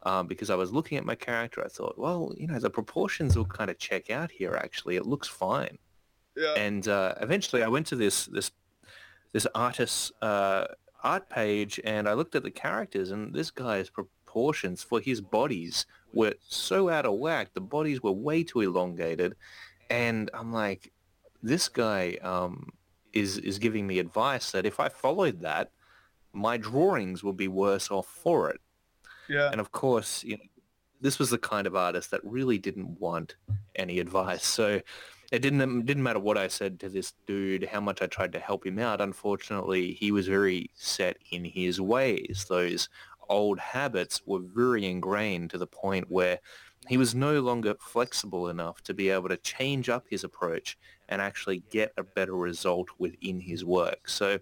Um, 0.05 0.29
because 0.29 0.49
I 0.49 0.55
was 0.55 0.73
looking 0.73 0.97
at 0.97 1.05
my 1.05 1.17
character, 1.17 1.63
I 1.65 1.69
thought, 1.69 1.99
well, 1.99 2.33
you 2.37 2.47
know, 2.47 2.61
the 2.61 2.71
proportions 2.71 3.37
will 3.37 3.45
kind 3.45 3.69
of 3.69 3.79
check 3.79 4.11
out 4.11 4.31
here. 4.31 4.55
Actually, 4.55 4.95
it 4.95 5.07
looks 5.07 5.27
fine. 5.27 5.77
Yeah. 6.37 6.55
And 6.55 6.87
uh, 6.87 7.15
eventually, 7.21 7.65
I 7.65 7.69
went 7.69 7.87
to 7.89 7.97
this 7.97 8.27
this 8.27 8.53
this 9.33 9.47
artist's 9.55 10.13
uh, 10.23 10.67
art 11.03 11.29
page, 11.29 11.81
and 11.85 12.09
I 12.09 12.13
looked 12.15 12.37
at 12.37 12.45
the 12.45 12.51
characters, 12.51 13.11
and 13.11 13.35
this 13.35 13.51
guy's 13.51 13.91
proportions 13.91 14.83
for 14.83 15.01
his 15.01 15.21
bodies 15.21 15.87
were 16.13 16.35
so 16.47 16.89
out 16.89 17.07
of 17.07 17.15
whack. 17.15 17.55
The 17.55 17.61
bodies 17.61 18.03
were 18.03 18.13
way 18.13 18.45
too 18.45 18.61
elongated, 18.61 19.35
and 19.91 20.31
I'm 20.33 20.53
like, 20.53 20.93
this 21.43 21.69
guy 21.69 22.19
um, 22.23 22.71
is 23.13 23.39
is 23.39 23.59
giving 23.59 23.87
me 23.87 23.99
advice 23.99 24.53
that 24.53 24.67
if 24.67 24.79
I 24.81 24.89
followed 24.89 25.41
that, 25.41 25.73
my 26.33 26.57
drawings 26.57 27.25
would 27.25 27.37
be 27.37 27.49
worse 27.49 27.91
off 27.91 28.07
for 28.07 28.51
it. 28.51 28.61
Yeah. 29.29 29.51
And 29.51 29.61
of 29.61 29.73
course, 29.73 30.25
you 30.25 30.37
know, 30.37 30.45
this 31.01 31.19
was 31.19 31.31
the 31.31 31.39
kind 31.39 31.67
of 31.67 31.77
artist 31.77 32.11
that 32.11 32.21
really 32.25 32.59
didn't 32.59 33.01
want 33.01 33.37
any 33.77 34.01
advice. 34.01 34.45
So 34.45 34.81
it 35.31 35.41
didn't 35.41 35.61
it 35.61 35.87
didn't 35.87 36.03
matter 36.03 36.19
what 36.19 36.39
I 36.39 36.49
said 36.49 36.81
to 36.81 36.89
this 36.89 37.13
dude, 37.27 37.65
how 37.65 37.81
much 37.81 38.03
I 38.03 38.07
tried 38.07 38.33
to 38.33 38.41
help 38.41 38.67
him 38.67 38.79
out. 38.79 39.01
Unfortunately, 39.01 39.93
he 39.93 40.11
was 40.11 40.27
very 40.27 40.71
set 40.75 41.19
in 41.31 41.45
his 41.45 41.81
ways. 41.81 42.47
Those 42.49 42.89
old 43.29 43.59
habits 43.59 44.23
were 44.27 44.41
very 44.41 44.87
ingrained 44.87 45.51
to 45.51 45.59
the 45.59 45.67
point 45.67 46.11
where 46.11 46.39
he 46.89 46.97
was 46.97 47.15
no 47.15 47.41
longer 47.41 47.75
flexible 47.79 48.49
enough 48.49 48.83
to 48.83 48.95
be 48.95 49.11
able 49.11 49.29
to 49.29 49.37
change 49.37 49.89
up 49.91 50.07
his 50.09 50.25
approach 50.25 50.79
and 51.11 51.21
actually 51.21 51.63
get 51.71 51.93
a 51.99 52.03
better 52.03 52.35
result 52.35 52.89
within 52.99 53.41
his 53.41 53.65
work. 53.65 54.09
So 54.09 54.39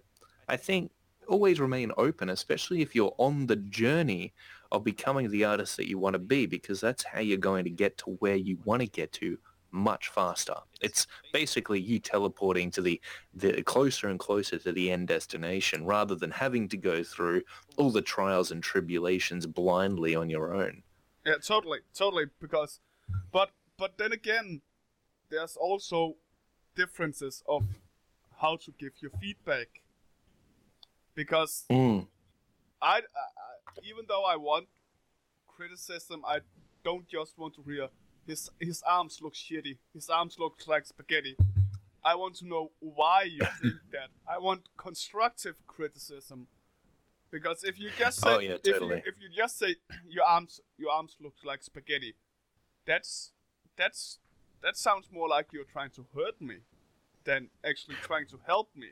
I 0.47 0.55
think 0.55 0.91
always 1.27 1.59
remain 1.59 1.91
open, 1.97 2.29
especially 2.29 2.81
if 2.81 2.95
you're 2.95 3.15
on 3.17 3.47
the 3.47 3.57
journey 3.57 4.33
of 4.71 4.83
becoming 4.83 5.29
the 5.29 5.43
artist 5.45 5.77
that 5.77 5.89
you 5.89 5.97
want 5.97 6.13
to 6.13 6.19
be, 6.19 6.45
because 6.45 6.79
that's 6.81 7.03
how 7.03 7.19
you're 7.19 7.37
going 7.37 7.63
to 7.63 7.69
get 7.69 7.97
to 7.99 8.11
where 8.19 8.35
you 8.35 8.57
want 8.65 8.81
to 8.81 8.87
get 8.87 9.11
to 9.13 9.37
much 9.71 10.07
faster. 10.09 10.55
It's 10.81 11.07
basically 11.33 11.79
you 11.79 11.99
teleporting 11.99 12.71
to 12.71 12.81
the, 12.81 13.01
the 13.33 13.61
closer 13.63 14.07
and 14.07 14.17
closer 14.17 14.57
to 14.59 14.71
the 14.71 14.91
end 14.91 15.07
destination 15.07 15.85
rather 15.85 16.15
than 16.15 16.31
having 16.31 16.69
to 16.69 16.77
go 16.77 17.03
through 17.03 17.43
all 17.75 17.91
the 17.91 18.01
trials 18.01 18.51
and 18.51 18.63
tribulations 18.63 19.45
blindly 19.45 20.15
on 20.15 20.29
your 20.29 20.53
own. 20.53 20.83
Yeah, 21.25 21.35
totally, 21.45 21.79
totally. 21.93 22.25
Because, 22.39 22.79
but 23.31 23.51
but 23.77 23.97
then 23.97 24.11
again, 24.13 24.61
there's 25.29 25.57
also 25.57 26.15
differences 26.75 27.43
of 27.47 27.63
how 28.39 28.55
to 28.55 28.71
give 28.79 28.93
your 29.01 29.11
feedback. 29.19 29.81
Because 31.13 31.65
Mm. 31.69 32.07
I, 32.81 32.97
I, 32.97 32.99
I 32.99 33.46
even 33.83 34.05
though 34.07 34.25
I 34.25 34.35
want 34.35 34.67
criticism, 35.47 36.23
I 36.25 36.39
don't 36.83 37.07
just 37.07 37.37
want 37.37 37.55
to 37.55 37.63
hear 37.63 37.89
his 38.25 38.49
his 38.59 38.83
arms 38.83 39.19
look 39.21 39.33
shitty. 39.33 39.77
His 39.93 40.09
arms 40.09 40.37
look 40.37 40.59
like 40.67 40.85
spaghetti. 40.85 41.37
I 42.03 42.15
want 42.15 42.35
to 42.37 42.47
know 42.47 42.71
why 42.79 43.23
you 43.23 43.39
think 43.61 43.75
that. 43.91 44.09
I 44.29 44.37
want 44.37 44.69
constructive 44.77 45.55
criticism. 45.67 46.47
Because 47.29 47.63
if 47.63 47.77
you 47.77 47.89
just 47.97 48.25
oh, 48.25 48.29
say 48.29 48.35
Oh, 48.35 48.39
yeah, 48.39 48.57
if, 48.63 48.81
you, 48.81 48.91
if 48.93 49.15
you 49.19 49.29
just 49.35 49.59
say 49.59 49.75
your 50.07 50.23
arms 50.23 50.61
your 50.77 50.91
arms 50.91 51.15
look 51.19 51.35
like 51.43 51.63
spaghetti, 51.63 52.15
that's 52.85 53.31
that's 53.77 54.19
that 54.61 54.77
sounds 54.77 55.07
more 55.11 55.27
like 55.27 55.47
you're 55.51 55.71
trying 55.71 55.91
to 55.91 56.05
hurt 56.15 56.39
me 56.41 56.57
than 57.23 57.49
actually 57.63 57.95
trying 58.01 58.27
to 58.27 58.39
help 58.45 58.69
me. 58.75 58.87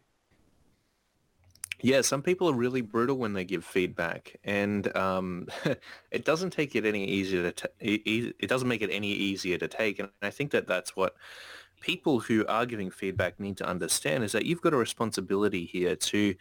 Yeah, 1.81 2.01
some 2.01 2.21
people 2.21 2.49
are 2.49 2.53
really 2.53 2.81
brutal 2.81 3.17
when 3.17 3.33
they 3.33 3.45
give 3.45 3.65
feedback, 3.65 4.37
and 4.43 4.95
um, 4.95 5.47
it 6.11 6.25
doesn't 6.25 6.51
take 6.51 6.75
it 6.75 6.85
any 6.85 7.05
easier 7.05 7.51
to. 7.51 7.69
It 7.79 8.47
doesn't 8.47 8.67
make 8.67 8.81
it 8.81 8.89
any 8.91 9.11
easier 9.11 9.57
to 9.57 9.67
take, 9.67 9.99
and 9.99 10.09
I 10.21 10.29
think 10.29 10.51
that 10.51 10.67
that's 10.67 10.95
what 10.95 11.15
people 11.81 12.19
who 12.19 12.45
are 12.47 12.65
giving 12.65 12.89
feedback 12.89 13.39
need 13.39 13.57
to 13.57 13.65
understand 13.67 14.23
is 14.23 14.31
that 14.31 14.45
you've 14.45 14.61
got 14.61 14.73
a 14.73 14.77
responsibility 14.77 15.65
here 15.65 15.95
to, 15.95 16.35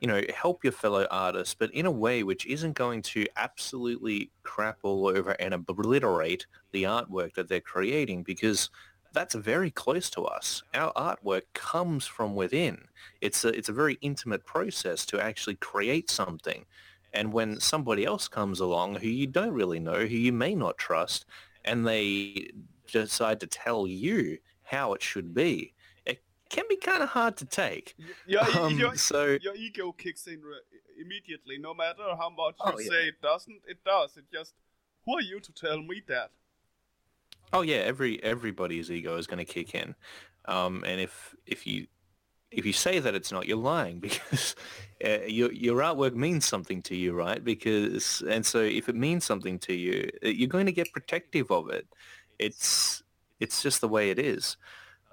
you 0.00 0.08
know, 0.08 0.22
help 0.34 0.64
your 0.64 0.72
fellow 0.72 1.06
artists, 1.10 1.54
but 1.54 1.70
in 1.74 1.86
a 1.86 1.90
way 1.90 2.22
which 2.22 2.46
isn't 2.46 2.74
going 2.74 3.02
to 3.02 3.26
absolutely 3.36 4.30
crap 4.42 4.78
all 4.82 5.08
over 5.08 5.32
and 5.32 5.52
obliterate 5.54 6.46
the 6.72 6.84
artwork 6.84 7.34
that 7.34 7.48
they're 7.48 7.60
creating, 7.60 8.22
because 8.22 8.70
that's 9.16 9.34
very 9.34 9.70
close 9.70 10.10
to 10.10 10.22
us. 10.22 10.62
Our 10.74 10.92
artwork 10.92 11.42
comes 11.54 12.06
from 12.06 12.34
within. 12.34 12.86
It's 13.20 13.44
a, 13.44 13.48
it's 13.48 13.70
a 13.70 13.72
very 13.72 13.98
intimate 14.02 14.44
process 14.44 15.06
to 15.06 15.20
actually 15.20 15.56
create 15.56 16.10
something. 16.10 16.66
And 17.12 17.32
when 17.32 17.58
somebody 17.60 18.04
else 18.04 18.28
comes 18.28 18.60
along 18.60 18.96
who 18.96 19.08
you 19.08 19.26
don't 19.26 19.54
really 19.54 19.80
know, 19.80 20.00
who 20.06 20.16
you 20.16 20.32
may 20.32 20.54
not 20.54 20.76
trust, 20.76 21.24
and 21.64 21.86
they 21.86 22.50
decide 22.92 23.40
to 23.40 23.46
tell 23.46 23.86
you 23.86 24.38
how 24.64 24.92
it 24.92 25.02
should 25.02 25.32
be, 25.32 25.72
it 26.04 26.22
can 26.50 26.64
be 26.68 26.76
kind 26.76 27.02
of 27.02 27.08
hard 27.08 27.38
to 27.38 27.46
take. 27.46 27.96
Your, 28.26 28.42
Um, 28.58 28.78
your, 28.78 28.94
so 28.96 29.38
your 29.40 29.54
ego 29.56 29.92
kicks 29.92 30.26
in 30.26 30.42
re- 30.42 30.60
immediately, 31.00 31.56
no 31.58 31.72
matter 31.72 32.04
how 32.18 32.28
much 32.28 32.56
Oh, 32.60 32.78
you 32.78 32.84
yeah. 32.84 32.90
say 32.90 33.08
it 33.08 33.22
doesn't. 33.22 33.62
It 33.66 33.78
does. 33.84 34.16
It 34.18 34.26
just. 34.30 34.52
Who 35.06 35.14
are 35.16 35.22
you 35.22 35.40
to 35.40 35.52
tell 35.52 35.80
me 35.80 36.02
that? 36.08 36.30
Oh 37.52 37.62
yeah, 37.62 37.76
every 37.76 38.22
everybody's 38.22 38.90
ego 38.90 39.16
is 39.16 39.26
going 39.26 39.44
to 39.44 39.52
kick 39.52 39.74
in, 39.74 39.94
um, 40.46 40.82
and 40.86 41.00
if 41.00 41.34
if 41.46 41.66
you 41.66 41.86
if 42.50 42.64
you 42.64 42.72
say 42.72 42.98
that 42.98 43.14
it's 43.14 43.32
not, 43.32 43.46
you're 43.46 43.56
lying 43.56 43.98
because 44.08 44.54
uh, 45.04 45.24
your 45.26 45.52
your 45.52 45.78
artwork 45.78 46.14
means 46.14 46.46
something 46.46 46.82
to 46.82 46.96
you, 46.96 47.12
right? 47.12 47.42
Because 47.42 48.22
and 48.28 48.44
so 48.44 48.60
if 48.60 48.88
it 48.88 48.96
means 48.96 49.24
something 49.24 49.58
to 49.60 49.74
you, 49.74 50.08
uh, 50.24 50.28
you're 50.28 50.48
going 50.48 50.66
to 50.66 50.72
get 50.72 50.92
protective 50.92 51.50
of 51.50 51.70
it. 51.70 51.86
It's 52.38 53.02
it's 53.40 53.62
just 53.62 53.80
the 53.80 53.88
way 53.88 54.10
it 54.10 54.18
is. 54.18 54.56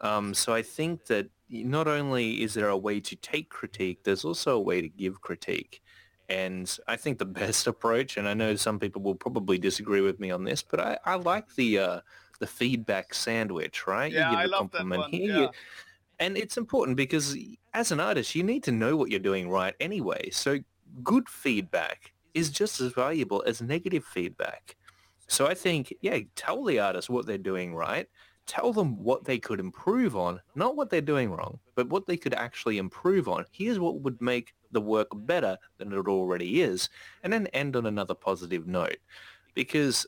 Um, 0.02 0.34
so 0.34 0.54
I 0.54 0.62
think 0.62 1.06
that 1.06 1.30
not 1.50 1.88
only 1.88 2.42
is 2.42 2.54
there 2.54 2.70
a 2.70 2.78
way 2.78 3.00
to 3.00 3.16
take 3.16 3.50
critique, 3.50 4.04
there's 4.04 4.26
also 4.26 4.56
a 4.56 4.60
way 4.60 4.82
to 4.82 4.90
give 4.90 5.22
critique. 5.22 5.82
And 6.30 6.76
I 6.88 6.96
think 6.96 7.20
the 7.20 7.26
best 7.44 7.68
approach, 7.68 8.18
and 8.18 8.28
I 8.28 8.34
know 8.34 8.56
some 8.56 8.80
people 8.80 9.02
will 9.02 9.16
probably 9.16 9.58
disagree 9.58 10.02
with 10.02 10.20
me 10.20 10.32
on 10.32 10.44
this, 10.44 10.62
but 10.62 10.80
I, 10.80 10.98
I 11.06 11.16
like 11.16 11.56
the 11.56 11.80
uh, 11.80 12.00
the 12.44 12.48
feedback 12.48 13.14
sandwich, 13.14 13.88
right? 13.88 14.12
Yeah, 14.12 14.32
you 14.32 14.38
I 14.38 14.44
give 14.44 14.52
a 14.52 14.56
love 14.56 14.72
that 14.72 14.86
one, 14.86 15.10
here, 15.10 15.34
yeah. 15.34 15.40
you- 15.44 15.50
and 16.20 16.38
it's 16.38 16.58
important 16.58 16.98
because 16.98 17.38
as 17.74 17.92
an 17.92 18.00
artist, 18.00 18.36
you 18.36 18.44
need 18.44 18.64
to 18.64 18.72
know 18.72 18.96
what 18.98 19.10
you're 19.10 19.20
doing 19.32 19.50
right 19.50 19.74
anyway. 19.80 20.30
So 20.30 20.60
good 21.04 21.28
feedback 21.30 22.12
is 22.34 22.50
just 22.50 22.82
as 22.82 22.92
valuable 22.92 23.44
as 23.48 23.62
negative 23.62 24.04
feedback. 24.06 24.76
So 25.28 25.48
I 25.48 25.54
think, 25.54 25.94
yeah, 26.02 26.20
tell 26.36 26.64
the 26.66 26.80
artist 26.80 27.10
what 27.10 27.26
they're 27.26 27.38
doing 27.38 27.74
right. 27.74 28.08
Tell 28.46 28.74
them 28.74 29.02
what 29.02 29.24
they 29.24 29.40
could 29.40 29.62
improve 29.62 30.18
on, 30.18 30.42
not 30.54 30.76
what 30.76 30.90
they're 30.90 31.02
doing 31.02 31.32
wrong, 31.32 31.60
but 31.76 31.88
what 31.90 32.06
they 32.08 32.18
could 32.18 32.34
actually 32.34 32.78
improve 32.78 33.30
on. 33.30 33.46
Here's 33.52 33.80
what 33.80 34.02
would 34.02 34.20
make 34.22 34.54
the 34.72 34.82
work 34.82 35.08
better 35.14 35.58
than 35.78 35.94
it 35.94 36.08
already 36.08 36.62
is. 36.62 36.90
And 37.24 37.32
then 37.32 37.48
end 37.48 37.78
on 37.78 37.86
another 37.86 38.14
positive 38.14 38.68
note. 38.68 38.98
Because 39.56 40.06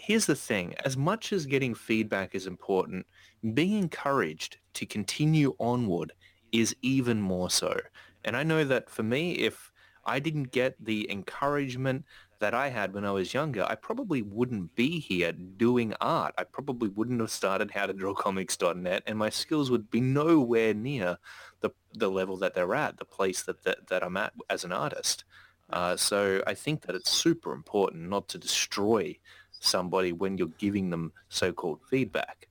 here's 0.00 0.26
the 0.26 0.34
thing, 0.34 0.74
as 0.84 0.96
much 0.96 1.32
as 1.32 1.46
getting 1.46 1.74
feedback 1.74 2.34
is 2.34 2.46
important, 2.46 3.06
being 3.54 3.78
encouraged 3.78 4.58
to 4.74 4.86
continue 4.86 5.54
onward 5.58 6.12
is 6.52 6.74
even 6.82 7.20
more 7.20 7.50
so. 7.50 7.78
And 8.24 8.36
I 8.36 8.42
know 8.42 8.64
that 8.64 8.90
for 8.90 9.02
me, 9.02 9.32
if 9.32 9.72
I 10.04 10.18
didn't 10.18 10.52
get 10.52 10.82
the 10.82 11.10
encouragement 11.10 12.04
that 12.40 12.54
I 12.54 12.68
had 12.68 12.94
when 12.94 13.04
I 13.04 13.10
was 13.10 13.34
younger, 13.34 13.64
I 13.64 13.74
probably 13.74 14.22
wouldn't 14.22 14.74
be 14.74 14.98
here 14.98 15.32
doing 15.32 15.94
art. 16.00 16.34
I 16.38 16.44
probably 16.44 16.88
wouldn't 16.88 17.20
have 17.20 17.30
started 17.30 17.70
howtodrawcomics.net 17.70 19.02
and 19.06 19.18
my 19.18 19.30
skills 19.30 19.70
would 19.70 19.90
be 19.90 20.00
nowhere 20.00 20.72
near 20.72 21.18
the, 21.60 21.70
the 21.94 22.10
level 22.10 22.38
that 22.38 22.54
they're 22.54 22.74
at, 22.74 22.96
the 22.96 23.04
place 23.04 23.42
that, 23.42 23.62
that, 23.64 23.88
that 23.88 24.02
I'm 24.02 24.16
at 24.16 24.32
as 24.48 24.64
an 24.64 24.72
artist. 24.72 25.24
Uh, 25.68 25.96
so 25.96 26.42
I 26.46 26.54
think 26.54 26.82
that 26.82 26.96
it's 26.96 27.10
super 27.10 27.52
important 27.52 28.08
not 28.08 28.28
to 28.28 28.38
destroy 28.38 29.16
somebody 29.60 30.12
when 30.12 30.36
you're 30.36 30.48
giving 30.58 30.90
them 30.90 31.12
so-called 31.28 31.80
feedback. 31.88 32.48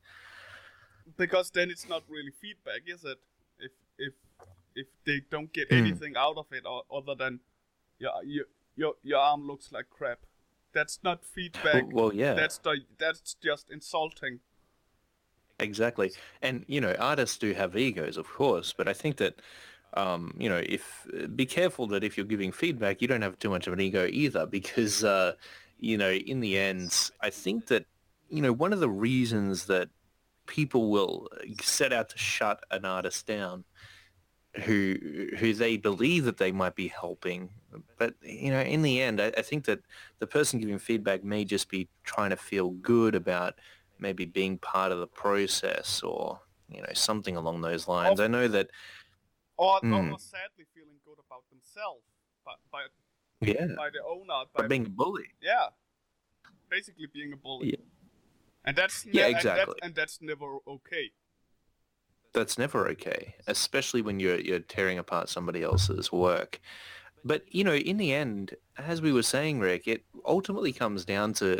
Because 1.17 1.51
then 1.51 1.69
it's 1.69 1.89
not 1.89 2.03
really 2.07 2.31
feedback, 2.31 2.81
is 2.87 3.03
it? 3.03 3.17
If 3.59 3.71
if 3.97 4.13
if 4.75 4.87
they 5.05 5.21
don't 5.29 5.51
get 5.51 5.67
Hmm. 5.69 5.77
anything 5.79 6.15
out 6.15 6.37
of 6.37 6.45
it, 6.51 6.65
or, 6.65 6.83
other 6.89 7.15
than 7.15 7.41
yeah, 7.99 8.21
your 8.23 8.45
your 8.75 8.93
your 9.03 9.19
arm 9.19 9.45
looks 9.45 9.71
like 9.71 9.89
crap. 9.89 10.19
That's 10.71 10.99
not 11.03 11.25
feedback. 11.25 11.91
Well, 11.91 12.05
well, 12.05 12.13
yeah. 12.13 12.35
That's 12.35 12.59
the 12.59 12.77
that's 12.97 13.35
just 13.43 13.69
insulting. 13.71 14.39
Exactly. 15.59 16.11
And, 16.41 16.63
you 16.67 16.79
know, 16.79 16.95
artists 16.97 17.37
do 17.37 17.53
have 17.53 17.75
egos, 17.75 18.15
of 18.15 18.29
course, 18.29 18.71
but 18.71 18.87
I 18.87 18.93
think 18.93 19.17
that, 19.17 19.41
um, 19.95 20.33
you 20.37 20.47
know, 20.47 20.61
if 20.65 21.05
be 21.35 21.45
careful 21.45 21.85
that 21.87 22.01
if 22.01 22.15
you're 22.15 22.25
giving 22.25 22.53
feedback, 22.53 23.01
you 23.01 23.09
don't 23.09 23.21
have 23.23 23.37
too 23.39 23.49
much 23.49 23.67
of 23.67 23.73
an 23.73 23.81
ego 23.81 24.07
either 24.09 24.45
because, 24.45 25.03
uh, 25.03 25.33
you 25.79 25.97
know, 25.97 26.11
in 26.11 26.39
the 26.41 26.57
end, 26.57 27.11
I 27.21 27.29
think 27.29 27.67
that, 27.67 27.85
you 28.29 28.41
know, 28.41 28.53
one 28.53 28.73
of 28.73 28.79
the 28.79 28.89
reasons 28.89 29.65
that 29.67 29.89
people 30.47 30.91
will 30.91 31.29
set 31.61 31.93
out 31.93 32.09
to 32.09 32.17
shut 32.17 32.63
an 32.71 32.85
artist 32.85 33.27
down 33.27 33.65
who 34.65 34.95
who 35.37 35.53
they 35.53 35.77
believe 35.77 36.25
that 36.25 36.37
they 36.37 36.51
might 36.51 36.75
be 36.75 36.87
helping. 36.87 37.51
But 37.97 38.15
you 38.21 38.49
know, 38.51 38.61
in 38.61 38.81
the 38.81 39.01
end, 39.01 39.21
I, 39.21 39.27
I 39.37 39.41
think 39.43 39.65
that 39.65 39.81
the 40.19 40.27
person 40.27 40.59
giving 40.59 40.79
feedback 40.79 41.23
may 41.23 41.45
just 41.45 41.69
be 41.69 41.89
trying 42.03 42.31
to 42.31 42.35
feel 42.37 42.71
good 42.71 43.15
about 43.15 43.55
maybe 43.99 44.25
being 44.25 44.57
part 44.57 44.91
of 44.91 44.99
the 44.99 45.07
process 45.07 46.01
or 46.01 46.39
you 46.67 46.81
know 46.81 46.93
something 46.93 47.35
along 47.37 47.61
those 47.61 47.87
lines. 47.87 48.19
I 48.19 48.27
know 48.27 48.47
that 48.47 48.71
Or, 49.57 49.81
Hmm. 49.81 50.13
or 50.13 50.19
sadly 50.19 50.65
feeling 50.73 50.99
good 51.05 51.19
about 51.19 51.43
themselves, 51.49 52.05
by 52.45 52.55
by, 52.71 52.87
yeah, 53.41 53.67
by 53.77 53.89
their 53.89 54.05
own 54.07 54.27
art, 54.29 54.49
by 54.53 54.63
but 54.63 54.69
being 54.69 54.85
a 54.85 54.89
bully. 54.89 55.25
yeah, 55.41 55.67
basically 56.69 57.07
being 57.13 57.33
a 57.33 57.37
bully. 57.37 57.69
Yeah. 57.71 57.85
And 58.65 58.75
that's 58.77 59.05
Yeah, 59.05 59.23
ne- 59.23 59.31
exactly. 59.31 59.61
And, 59.61 59.69
that, 59.69 59.85
and 59.85 59.95
that's 59.95 60.21
never 60.21 60.57
okay. 60.67 61.11
that's 62.33 62.57
never 62.57 62.87
okay, 62.89 63.35
especially 63.47 64.01
when 64.01 64.19
you're 64.19 64.39
you're 64.39 64.59
tearing 64.59 64.97
apart 64.99 65.29
somebody 65.29 65.63
else's 65.63 66.11
work. 66.11 66.59
But 67.23 67.43
you 67.53 67.63
know, 67.63 67.73
in 67.73 67.97
the 67.97 68.13
end, 68.13 68.55
as 68.77 69.01
we 69.01 69.11
were 69.11 69.23
saying, 69.23 69.59
Rick, 69.59 69.87
it 69.87 70.03
ultimately 70.25 70.71
comes 70.71 71.05
down 71.05 71.33
to 71.35 71.59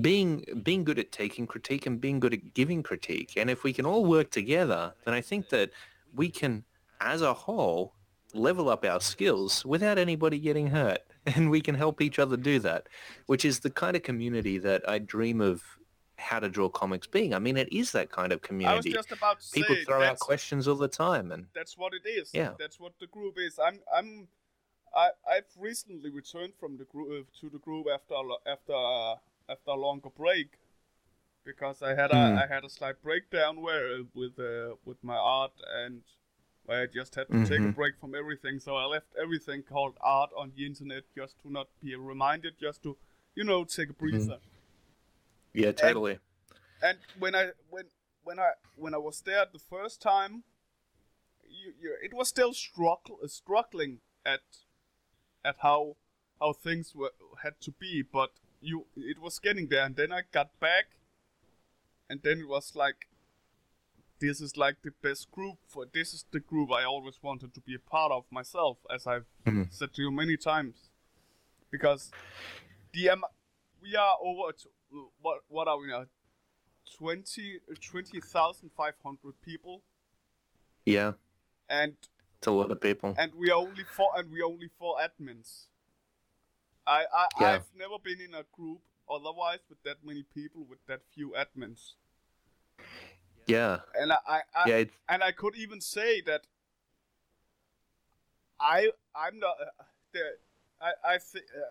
being 0.00 0.44
being 0.62 0.84
good 0.84 0.98
at 0.98 1.10
taking 1.12 1.46
critique 1.46 1.84
and 1.86 2.00
being 2.00 2.20
good 2.20 2.32
at 2.32 2.54
giving 2.54 2.82
critique. 2.82 3.32
And 3.36 3.50
if 3.50 3.64
we 3.64 3.72
can 3.72 3.86
all 3.86 4.04
work 4.06 4.30
together, 4.30 4.94
then 5.04 5.14
I 5.14 5.20
think 5.20 5.48
that 5.50 5.70
we 6.14 6.28
can, 6.30 6.64
as 7.00 7.22
a 7.22 7.34
whole, 7.34 7.94
level 8.34 8.68
up 8.68 8.84
our 8.84 9.00
skills 9.00 9.64
without 9.64 9.98
anybody 9.98 10.38
getting 10.38 10.68
hurt. 10.68 11.00
And 11.26 11.50
we 11.50 11.60
can 11.60 11.74
help 11.74 12.00
each 12.00 12.18
other 12.18 12.38
do 12.38 12.58
that, 12.60 12.88
which 13.26 13.44
is 13.44 13.60
the 13.60 13.68
kind 13.68 13.94
of 13.94 14.02
community 14.02 14.56
that 14.56 14.88
I 14.88 14.98
dream 14.98 15.42
of 15.42 15.62
how 16.16 16.40
to 16.40 16.48
draw 16.48 16.70
comics 16.70 17.06
being. 17.06 17.34
I 17.34 17.38
mean, 17.38 17.58
it 17.58 17.70
is 17.70 17.92
that 17.92 18.10
kind 18.10 18.32
of 18.32 18.38
I 18.38 18.40
was 18.40 18.46
community 18.46 18.92
just 18.92 19.12
about 19.12 19.40
to 19.40 19.50
people 19.52 19.74
say 19.76 19.84
throw 19.84 20.02
out 20.02 20.18
questions 20.18 20.66
all 20.66 20.76
the 20.76 20.88
time 20.88 21.30
and 21.30 21.46
that's 21.54 21.76
what 21.76 21.92
it 21.92 22.08
is. 22.08 22.30
Yeah. 22.32 22.52
That's 22.58 22.80
what 22.80 22.92
the 23.00 23.06
group 23.06 23.36
is. 23.38 23.58
I'm 23.58 23.80
I'm 23.94 24.28
I 24.94 25.10
I've 25.30 25.52
recently 25.58 26.10
returned 26.10 26.54
from 26.58 26.78
the 26.78 26.84
group 26.84 27.08
uh, 27.10 27.40
to 27.40 27.50
the 27.50 27.58
group 27.58 27.86
after 27.92 28.14
after 28.46 28.74
uh, 28.74 29.16
after 29.48 29.70
a 29.70 29.74
longer 29.74 30.10
break 30.16 30.58
because 31.44 31.82
I 31.82 31.94
had 31.94 32.10
a 32.12 32.30
Hmm. 32.30 32.38
I 32.38 32.46
had 32.46 32.64
a 32.64 32.70
slight 32.70 33.02
breakdown 33.02 33.60
where 33.60 34.02
with 34.14 34.38
uh, 34.38 34.76
with 34.84 35.02
my 35.02 35.16
art 35.16 35.52
and 35.84 36.02
where 36.70 36.82
I 36.82 36.86
just 36.86 37.16
had 37.16 37.26
to 37.32 37.40
take 37.48 37.58
a 37.58 37.68
Mhm. 37.68 37.74
break 37.74 37.98
from 37.98 38.14
everything. 38.14 38.60
So 38.60 38.76
I 38.76 38.84
left 38.84 39.08
everything 39.20 39.64
called 39.64 39.96
art 40.00 40.30
on 40.36 40.52
the 40.56 40.64
internet 40.64 41.02
just 41.16 41.34
to 41.42 41.50
not 41.50 41.66
be 41.82 41.96
reminded, 41.96 42.60
just 42.60 42.84
to 42.84 42.96
you 43.34 43.42
know 43.42 43.64
take 43.64 43.90
a 43.90 43.92
breather. 43.92 44.38
yeah 45.52 45.72
totally 45.72 46.18
and 46.82 46.98
when 47.18 47.34
I 47.34 47.50
when 47.70 47.86
when 48.22 48.38
I 48.38 48.52
when 48.76 48.94
I 48.94 48.98
was 48.98 49.20
there 49.22 49.46
the 49.52 49.58
first 49.58 50.00
time, 50.00 50.44
you, 51.48 51.72
you, 51.80 51.96
it 52.02 52.14
was 52.14 52.28
still 52.28 52.52
struggle, 52.54 53.18
struggling 53.26 54.00
at 54.24 54.42
at 55.44 55.56
how 55.60 55.96
how 56.40 56.52
things 56.52 56.94
were 56.94 57.12
had 57.42 57.60
to 57.62 57.72
be, 57.72 58.02
but 58.02 58.30
you 58.60 58.86
it 58.96 59.18
was 59.18 59.38
getting 59.38 59.68
there, 59.68 59.84
and 59.84 59.96
then 59.96 60.12
I 60.12 60.22
got 60.32 60.58
back, 60.60 60.86
and 62.08 62.22
then 62.22 62.40
it 62.40 62.48
was 62.48 62.74
like, 62.74 63.06
this 64.20 64.40
is 64.40 64.56
like 64.56 64.76
the 64.82 64.92
best 65.02 65.30
group 65.30 65.58
for 65.66 65.86
this 65.92 66.14
is 66.14 66.24
the 66.30 66.40
group 66.40 66.70
I 66.70 66.84
always 66.84 67.18
wanted 67.22 67.54
to 67.54 67.60
be 67.60 67.74
a 67.74 67.78
part 67.78 68.12
of 68.12 68.24
myself, 68.30 68.78
as 68.94 69.06
I've 69.06 69.26
Mhm. 69.46 69.72
said 69.72 69.92
to 69.94 70.02
you 70.02 70.10
many 70.10 70.36
times, 70.36 70.90
because 71.70 72.12
the 72.92 73.08
um, 73.10 73.24
we 73.80 73.96
are 73.96 74.16
over 74.20 74.52
to, 74.52 74.68
what 75.20 75.42
what 75.48 75.68
are 75.68 75.78
we 75.78 75.88
now? 75.88 76.06
20 76.98 77.60
20,500 77.80 79.40
people. 79.42 79.82
Yeah. 80.84 81.12
And 81.68 81.96
it's 82.38 82.46
a 82.46 82.50
lot 82.50 82.70
of 82.70 82.80
people. 82.80 83.14
and 83.16 83.34
we 83.34 83.50
are 83.50 83.58
only 83.58 83.84
four 83.84 84.10
and 84.16 84.30
we 84.30 84.40
are 84.40 84.46
only 84.46 84.68
four 84.78 84.96
admins. 84.98 85.66
I, 86.86 87.04
I 87.14 87.26
Yeah. 87.40 87.52
I've 87.54 87.74
never 87.74 87.98
been 88.02 88.20
in 88.20 88.34
a 88.34 88.44
group 88.52 88.80
otherwise 89.08 89.60
with 89.68 89.82
that 89.84 90.04
many 90.04 90.22
people 90.22 90.64
with 90.64 90.84
that 90.86 91.00
few 91.14 91.30
admins 91.36 91.94
yeah. 93.50 93.78
And 93.94 94.12
I, 94.12 94.18
I, 94.26 94.40
I 94.54 94.68
yeah 94.68 94.76
it's, 94.76 94.94
and 95.08 95.22
I 95.22 95.32
could 95.32 95.56
even 95.56 95.80
say 95.80 96.20
that 96.22 96.42
I 98.58 98.90
I'm 99.14 99.38
not 99.38 99.56
uh, 99.60 99.84
the 100.12 100.20
I 100.80 101.14
I 101.14 101.18
think 101.18 101.44
uh, 101.56 101.70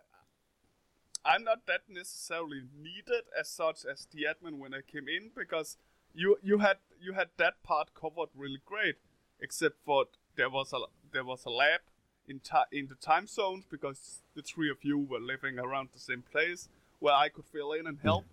I'm 1.26 1.44
not 1.44 1.66
that 1.68 1.82
necessarily 1.90 2.62
needed 2.82 3.26
as 3.40 3.50
such 3.50 3.86
as 3.86 4.08
the 4.12 4.24
admin 4.24 4.58
when 4.58 4.74
I 4.74 4.82
came 4.82 5.08
in 5.08 5.32
because 5.36 5.78
you 6.14 6.38
you 6.42 6.60
had 6.60 6.78
you 7.00 7.14
had 7.14 7.30
that 7.38 7.62
part 7.64 7.94
covered 7.94 8.30
really 8.36 8.62
great, 8.66 8.96
except 9.40 9.78
for 9.86 10.06
there 10.36 10.50
was 10.50 10.74
a 10.74 10.80
there 11.12 11.26
was 11.26 11.46
a 11.46 11.50
lab 11.50 11.82
in 12.28 12.40
ti- 12.40 12.72
in 12.72 12.88
the 12.88 12.96
time 12.96 13.28
zones 13.28 13.66
because 13.70 14.22
the 14.36 14.42
three 14.42 14.70
of 14.70 14.78
you 14.84 14.98
were 14.98 15.20
living 15.20 15.60
around 15.60 15.90
the 15.94 16.00
same 16.00 16.24
place 16.24 16.70
where 17.00 17.14
I 17.14 17.30
could 17.30 17.46
fill 17.46 17.72
in 17.74 17.88
and 17.88 18.00
help 18.00 18.26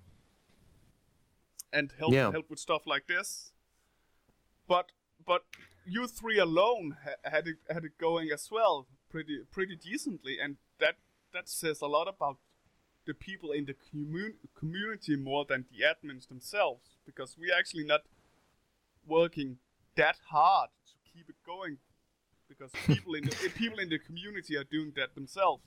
and 1.77 1.93
help 1.99 2.13
Yeah. 2.13 2.31
help 2.33 2.49
with 2.51 2.59
stuff 2.59 2.83
like 2.87 3.07
this. 3.07 3.53
But 4.67 4.87
but 5.27 5.43
you 5.85 6.07
three 6.07 6.39
alone 6.39 6.97
ha- 7.05 7.21
had 7.31 7.47
it 7.47 7.57
had 7.75 7.85
it 7.85 7.99
going 7.99 8.31
as 8.33 8.51
well, 8.51 8.87
pretty 9.11 9.39
pretty 9.57 9.77
decently, 9.77 10.35
and 10.43 10.57
that 10.79 10.97
that 11.33 11.49
says 11.49 11.81
a 11.83 11.87
lot 11.87 12.09
about 12.09 12.39
the 13.07 13.15
people 13.15 13.53
in 13.59 13.65
the 13.67 13.75
commun- 13.75 14.39
community 14.61 15.17
more 15.17 15.45
than 15.45 15.67
the 15.71 15.79
admins 15.93 16.27
themselves, 16.29 16.97
because 17.07 17.37
we're 17.39 17.57
actually 17.57 17.85
not 17.85 18.03
working 19.07 19.59
that 19.95 20.17
hard 20.31 20.71
to 20.87 20.95
keep 21.13 21.29
it 21.29 21.37
going, 21.45 21.79
because 22.49 22.73
people 22.87 23.15
in 23.15 23.25
the 23.25 23.37
eh, 23.45 23.49
people 23.63 23.79
in 23.79 23.89
the 23.89 23.99
community 23.99 24.57
are 24.57 24.65
doing 24.65 24.93
that 24.97 25.15
themselves. 25.15 25.63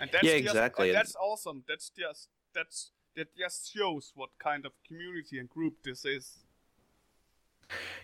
And 0.00 0.10
that's 0.12 0.24
Yeah, 0.24 0.38
just, 0.38 0.54
exactly. 0.54 0.84
Uh, 0.84 0.92
and 0.92 0.96
that's 0.96 1.16
awesome. 1.16 1.64
That's 1.66 1.88
just 1.90 2.28
that's 2.52 2.90
that 3.16 3.34
just 3.36 3.72
shows 3.72 4.12
what 4.14 4.30
kind 4.38 4.66
of 4.66 4.72
community 4.86 5.38
and 5.38 5.48
group 5.48 5.74
this 5.82 6.04
is. 6.04 6.38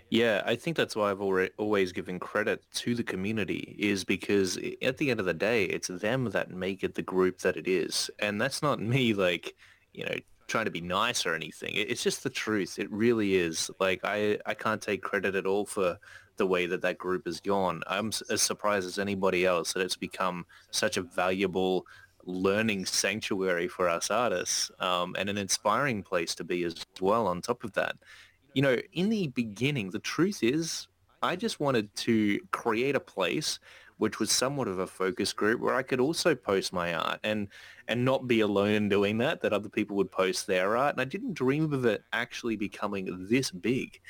Yeah, 0.08 0.42
I 0.44 0.56
think 0.56 0.76
that's 0.76 0.96
why 0.96 1.10
I've 1.10 1.20
always 1.20 1.92
given 1.92 2.18
credit 2.18 2.64
to 2.74 2.94
the 2.94 3.04
community 3.04 3.76
is 3.78 4.02
because 4.02 4.58
at 4.82 4.96
the 4.96 5.10
end 5.10 5.20
of 5.20 5.26
the 5.26 5.34
day, 5.34 5.64
it's 5.64 5.88
them 5.88 6.24
that 6.30 6.50
make 6.50 6.82
it 6.82 6.94
the 6.94 7.02
group 7.02 7.38
that 7.40 7.56
it 7.56 7.68
is. 7.68 8.10
And 8.18 8.40
that's 8.40 8.62
not 8.62 8.80
me 8.94 9.14
like, 9.14 9.54
you 9.92 10.04
know, 10.04 10.16
trying 10.48 10.64
to 10.64 10.70
be 10.70 10.80
nice 10.80 11.24
or 11.24 11.34
anything. 11.34 11.74
It's 11.74 12.02
just 12.02 12.24
the 12.24 12.30
truth. 12.30 12.78
It 12.78 12.90
really 12.90 13.36
is. 13.36 13.70
Like 13.78 14.00
I, 14.02 14.38
I 14.46 14.54
can't 14.54 14.82
take 14.82 15.00
credit 15.02 15.36
at 15.36 15.46
all 15.46 15.64
for 15.64 15.96
the 16.38 16.46
way 16.46 16.66
that 16.66 16.82
that 16.82 16.98
group 16.98 17.26
has 17.26 17.40
gone. 17.40 17.82
I'm 17.86 18.10
as 18.30 18.42
surprised 18.42 18.86
as 18.86 18.98
anybody 18.98 19.46
else 19.46 19.74
that 19.74 19.82
it's 19.82 19.96
become 19.96 20.44
such 20.72 20.96
a 20.96 21.02
valuable 21.02 21.86
learning 22.24 22.86
sanctuary 22.86 23.68
for 23.68 23.88
us 23.88 24.10
artists 24.10 24.70
um, 24.80 25.14
and 25.18 25.28
an 25.28 25.38
inspiring 25.38 26.02
place 26.02 26.34
to 26.34 26.44
be 26.44 26.64
as 26.64 26.74
well 27.00 27.26
on 27.26 27.40
top 27.40 27.64
of 27.64 27.72
that 27.72 27.96
you 28.54 28.62
know, 28.62 28.76
in 28.92 29.08
the 29.08 29.28
beginning, 29.28 29.90
the 29.90 29.98
truth 29.98 30.42
is 30.42 30.88
I 31.22 31.36
just 31.36 31.60
wanted 31.60 31.94
to 31.96 32.40
create 32.50 32.96
a 32.96 33.00
place 33.00 33.58
which 33.98 34.18
was 34.18 34.32
somewhat 34.32 34.66
of 34.66 34.78
a 34.78 34.86
focus 34.86 35.34
group 35.34 35.60
where 35.60 35.74
I 35.74 35.82
could 35.82 36.00
also 36.00 36.34
post 36.34 36.72
my 36.72 36.94
art 36.94 37.20
and 37.22 37.48
and 37.86 38.04
not 38.04 38.26
be 38.26 38.40
alone 38.40 38.70
in 38.70 38.88
doing 38.88 39.18
that, 39.18 39.42
that 39.42 39.52
other 39.52 39.68
people 39.68 39.96
would 39.96 40.10
post 40.10 40.46
their 40.46 40.76
art. 40.76 40.94
And 40.94 41.00
I 41.00 41.04
didn't 41.04 41.34
dream 41.34 41.72
of 41.72 41.84
it 41.84 42.02
actually 42.12 42.56
becoming 42.56 43.26
this 43.28 43.50
big. 43.50 44.00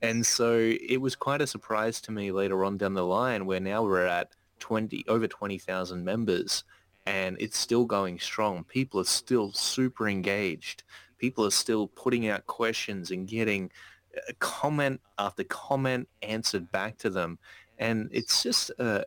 And 0.00 0.24
so 0.24 0.56
it 0.56 1.00
was 1.00 1.16
quite 1.16 1.42
a 1.42 1.46
surprise 1.46 2.00
to 2.02 2.12
me 2.12 2.32
later 2.32 2.64
on 2.64 2.76
down 2.76 2.94
the 2.94 3.04
line 3.04 3.44
where 3.44 3.60
now 3.60 3.82
we're 3.82 4.06
at 4.06 4.30
20, 4.60 5.04
over 5.08 5.26
20,000 5.26 6.04
members 6.04 6.64
and 7.06 7.36
it's 7.40 7.58
still 7.58 7.84
going 7.84 8.18
strong. 8.18 8.64
People 8.64 9.00
are 9.00 9.04
still 9.04 9.52
super 9.52 10.08
engaged 10.08 10.82
people 11.18 11.44
are 11.44 11.50
still 11.50 11.88
putting 11.88 12.28
out 12.28 12.46
questions 12.46 13.10
and 13.10 13.26
getting 13.26 13.70
uh, 14.16 14.32
comment 14.38 15.00
after 15.18 15.44
comment 15.44 16.08
answered 16.22 16.70
back 16.72 16.96
to 16.98 17.10
them. 17.10 17.38
And 17.78 18.08
it's 18.12 18.42
just, 18.42 18.70
uh, 18.78 19.02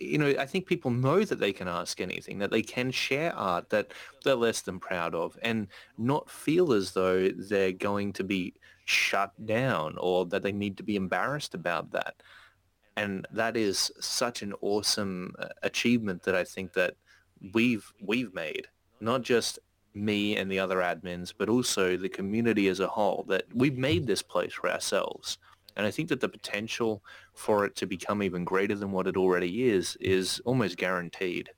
you 0.00 0.18
know, 0.18 0.34
I 0.38 0.46
think 0.46 0.66
people 0.66 0.90
know 0.90 1.24
that 1.24 1.40
they 1.40 1.52
can 1.52 1.68
ask 1.68 2.00
anything, 2.00 2.38
that 2.38 2.50
they 2.50 2.62
can 2.62 2.90
share 2.90 3.34
art 3.34 3.70
that 3.70 3.92
they're 4.24 4.34
less 4.34 4.60
than 4.60 4.78
proud 4.78 5.14
of 5.14 5.36
and 5.42 5.68
not 5.96 6.30
feel 6.30 6.72
as 6.72 6.92
though 6.92 7.28
they're 7.28 7.72
going 7.72 8.12
to 8.14 8.24
be 8.24 8.54
shut 8.84 9.32
down 9.44 9.96
or 9.98 10.24
that 10.26 10.42
they 10.42 10.52
need 10.52 10.76
to 10.76 10.82
be 10.82 10.96
embarrassed 10.96 11.54
about 11.54 11.90
that. 11.92 12.14
And 12.96 13.26
that 13.30 13.56
is 13.56 13.92
such 14.00 14.42
an 14.42 14.54
awesome 14.60 15.34
uh, 15.38 15.48
achievement 15.62 16.24
that 16.24 16.34
I 16.34 16.42
think 16.42 16.72
that 16.72 16.94
we've 17.52 17.92
we've 18.00 18.34
made, 18.34 18.68
not 19.00 19.22
just 19.22 19.58
me 19.94 20.36
and 20.36 20.50
the 20.50 20.58
other 20.58 20.78
admins, 20.78 21.32
but 21.36 21.48
also 21.48 21.96
the 21.96 22.08
community 22.08 22.68
as 22.68 22.80
a 22.80 22.88
whole, 22.88 23.24
that 23.28 23.44
we've 23.54 23.78
made 23.78 24.06
this 24.06 24.22
place 24.22 24.52
for 24.52 24.70
ourselves. 24.70 25.38
And 25.76 25.86
I 25.86 25.90
think 25.90 26.08
that 26.08 26.20
the 26.20 26.28
potential 26.28 27.02
for 27.34 27.64
it 27.64 27.76
to 27.76 27.86
become 27.86 28.22
even 28.22 28.44
greater 28.44 28.74
than 28.74 28.90
what 28.90 29.06
it 29.06 29.16
already 29.16 29.68
is, 29.68 29.96
is 30.00 30.40
almost 30.44 30.76
guaranteed. 30.76 31.50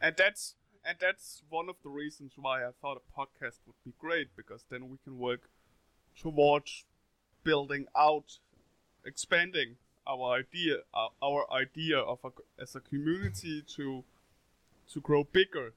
And 0.00 0.14
that's 0.16 0.54
and 0.84 0.98
that's 1.00 1.42
one 1.48 1.68
of 1.68 1.76
the 1.82 1.88
reasons 1.88 2.32
why 2.36 2.64
I 2.64 2.70
thought 2.80 2.98
a 2.98 3.20
podcast 3.20 3.58
would 3.66 3.76
be 3.84 3.94
great 3.98 4.28
because 4.36 4.64
then 4.70 4.90
we 4.90 4.98
can 5.02 5.18
work 5.18 5.48
towards 6.20 6.84
building 7.42 7.86
out, 7.96 8.38
expanding 9.04 9.76
our 10.06 10.32
idea, 10.32 10.76
our, 10.92 11.10
our 11.22 11.50
idea 11.50 11.98
of 11.98 12.18
a, 12.22 12.30
as 12.60 12.76
a 12.76 12.80
community 12.80 13.62
to 13.76 14.04
to 14.92 15.00
grow 15.00 15.24
bigger. 15.24 15.74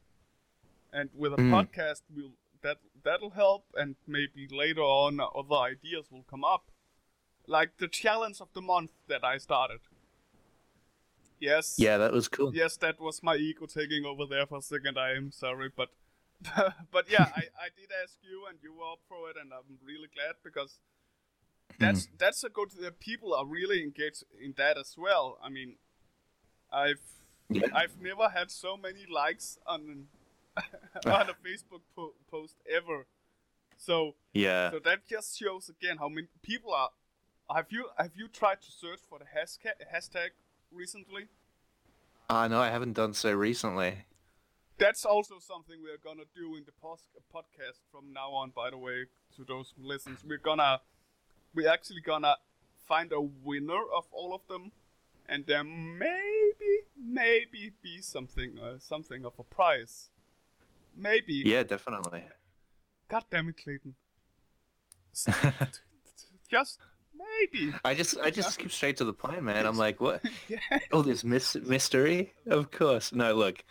And 0.92 1.10
with 1.14 1.34
a 1.34 1.38
Mm. 1.38 1.52
podcast, 1.52 2.02
we'll 2.14 2.34
that 2.62 2.78
that'll 3.04 3.32
help, 3.32 3.66
and 3.76 3.96
maybe 4.08 4.48
later 4.50 4.82
on 4.82 5.20
other 5.20 5.56
ideas 5.56 6.10
will 6.12 6.24
come 6.24 6.44
up, 6.44 6.72
like 7.46 7.78
the 7.78 7.88
challenge 7.88 8.42
of 8.42 8.52
the 8.54 8.62
month 8.62 8.92
that 9.08 9.24
I 9.24 9.38
started. 9.38 9.80
Yes. 11.40 11.76
Yeah, 11.78 11.98
that 11.98 12.12
was 12.12 12.28
cool. 12.28 12.54
Yes, 12.56 12.78
that 12.78 13.00
was 13.00 13.22
my 13.22 13.36
ego 13.36 13.68
taking 13.68 14.06
over 14.06 14.26
there 14.26 14.48
for 14.48 14.58
a 14.58 14.62
second. 14.62 14.98
I 14.98 15.12
am 15.16 15.32
sorry, 15.32 15.70
but 15.76 15.90
but 16.92 17.10
yeah, 17.10 17.30
I, 17.36 17.44
I 17.66 17.70
did 17.76 17.90
ask 18.04 18.18
you, 18.24 18.46
and 18.50 18.58
you 18.64 18.74
were 18.74 18.92
up 18.94 19.00
for 19.08 19.30
it, 19.30 19.38
and 19.40 19.52
I'm 19.54 19.78
really 19.86 20.08
glad 20.14 20.36
because 20.44 20.80
that's 21.80 22.08
that's 22.18 22.44
a 22.44 22.50
good. 22.50 22.72
The 22.72 22.92
people 22.92 23.34
are 23.36 23.46
really 23.46 23.84
engaged 23.84 24.24
in 24.42 24.54
that 24.58 24.78
as 24.78 24.96
well. 24.98 25.38
I 25.44 25.50
mean, 25.50 25.76
I've. 26.72 27.02
I've 27.74 28.00
never 28.02 28.30
had 28.30 28.52
so 28.52 28.76
many 28.78 29.06
likes 29.10 29.58
on 29.66 30.08
on 31.06 31.30
a 31.30 31.34
Facebook 31.34 31.82
po- 31.96 32.14
post 32.30 32.56
ever. 32.70 33.06
So 33.78 34.16
Yeah. 34.34 34.72
so 34.72 34.80
that 34.80 35.08
just 35.08 35.38
shows 35.38 35.70
again 35.70 35.98
how 35.98 36.10
many 36.10 36.28
people 36.42 36.74
are. 36.74 36.90
Have 37.54 37.68
you 37.70 37.88
have 37.98 38.12
you 38.16 38.28
tried 38.28 38.62
to 38.62 38.72
search 38.72 39.00
for 39.10 39.20
the 39.20 39.26
hashtag 39.26 39.76
hashtag 39.94 40.30
recently? 40.72 41.28
Ah, 42.30 42.48
no, 42.48 42.60
I 42.60 42.70
haven't 42.70 42.94
done 42.94 43.14
so 43.14 43.32
recently. 43.34 44.00
That's 44.78 45.06
also 45.06 45.40
something 45.40 45.78
we're 45.82 45.98
gonna 46.04 46.28
do 46.36 46.56
in 46.58 46.66
the 46.66 46.74
pos- 46.82 47.08
podcast 47.34 47.80
from 47.92 48.12
now 48.14 48.32
on. 48.32 48.50
By 48.52 48.70
the 48.72 48.78
way, 48.78 49.06
to 49.38 49.46
those 49.46 49.74
who 49.78 49.88
listens, 49.88 50.24
we're 50.26 50.38
gonna 50.38 50.82
we're 51.56 51.70
actually 51.70 52.02
gonna 52.02 52.36
find 52.88 53.12
a 53.14 53.22
winner 53.22 53.82
of 53.96 54.06
all 54.12 54.34
of 54.36 54.42
them, 54.48 54.72
and 55.30 55.46
then 55.46 55.98
there 56.00 56.37
maybe 56.60 56.84
maybe 57.00 57.72
be 57.82 58.02
something 58.02 58.58
uh, 58.60 58.80
something 58.80 59.26
of 59.26 59.34
a 59.40 59.44
prize. 59.44 60.10
Maybe. 60.96 61.44
Yeah, 61.46 61.64
definitely. 61.64 62.24
God 63.10 63.24
damn 63.30 63.50
it, 63.50 63.58
Clayton. 63.64 63.96
Just 66.50 66.80
maybe. 67.14 67.74
I 67.84 67.94
just 67.94 68.18
I 68.20 68.30
just 68.30 68.54
skip 68.54 68.72
straight 68.72 68.98
to 68.98 69.06
the 69.06 69.14
point, 69.14 69.44
man. 69.44 69.66
I'm 69.66 69.78
like, 69.78 70.00
what? 70.00 70.22
Yeah. 70.48 70.60
All 70.92 71.04
this 71.04 71.24
mys- 71.24 71.58
mystery? 71.66 72.34
Of 72.46 72.72
course. 72.72 73.12
No, 73.12 73.34
look, 73.34 73.64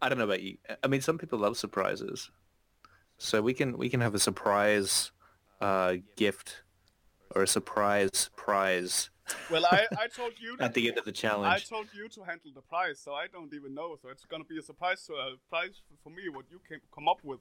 I 0.00 0.08
don't 0.08 0.18
know 0.18 0.24
about 0.24 0.42
you. 0.42 0.56
I 0.82 0.86
mean, 0.86 1.00
some 1.02 1.18
people 1.18 1.38
love 1.38 1.56
surprises, 1.58 2.30
so 3.18 3.42
we 3.42 3.52
can 3.52 3.76
we 3.76 3.90
can 3.90 4.00
have 4.00 4.14
a 4.14 4.18
surprise 4.18 5.10
uh, 5.60 5.96
gift 6.16 6.62
or 7.34 7.42
a 7.42 7.46
surprise 7.46 8.30
prize 8.36 9.10
Well, 9.50 9.66
I 9.66 9.86
I 9.98 10.08
told 10.08 10.32
you 10.40 10.56
at 10.60 10.74
the 10.74 10.88
end 10.88 10.98
of 10.98 11.04
the 11.04 11.12
challenge. 11.12 11.54
I 11.54 11.58
told 11.58 11.86
you 11.94 12.08
to 12.08 12.22
handle 12.22 12.50
the 12.54 12.62
prize, 12.62 12.98
so 13.00 13.12
I 13.14 13.26
don't 13.26 13.52
even 13.54 13.74
know. 13.74 13.96
So 14.00 14.08
it's 14.08 14.24
gonna 14.24 14.44
be 14.44 14.58
a 14.58 14.62
surprise 14.62 15.04
to 15.06 15.14
a 15.14 15.36
prize 15.48 15.80
for 16.02 16.10
me 16.10 16.28
what 16.28 16.46
you 16.50 16.60
came 16.68 16.80
come 16.94 17.08
up 17.08 17.18
with. 17.22 17.40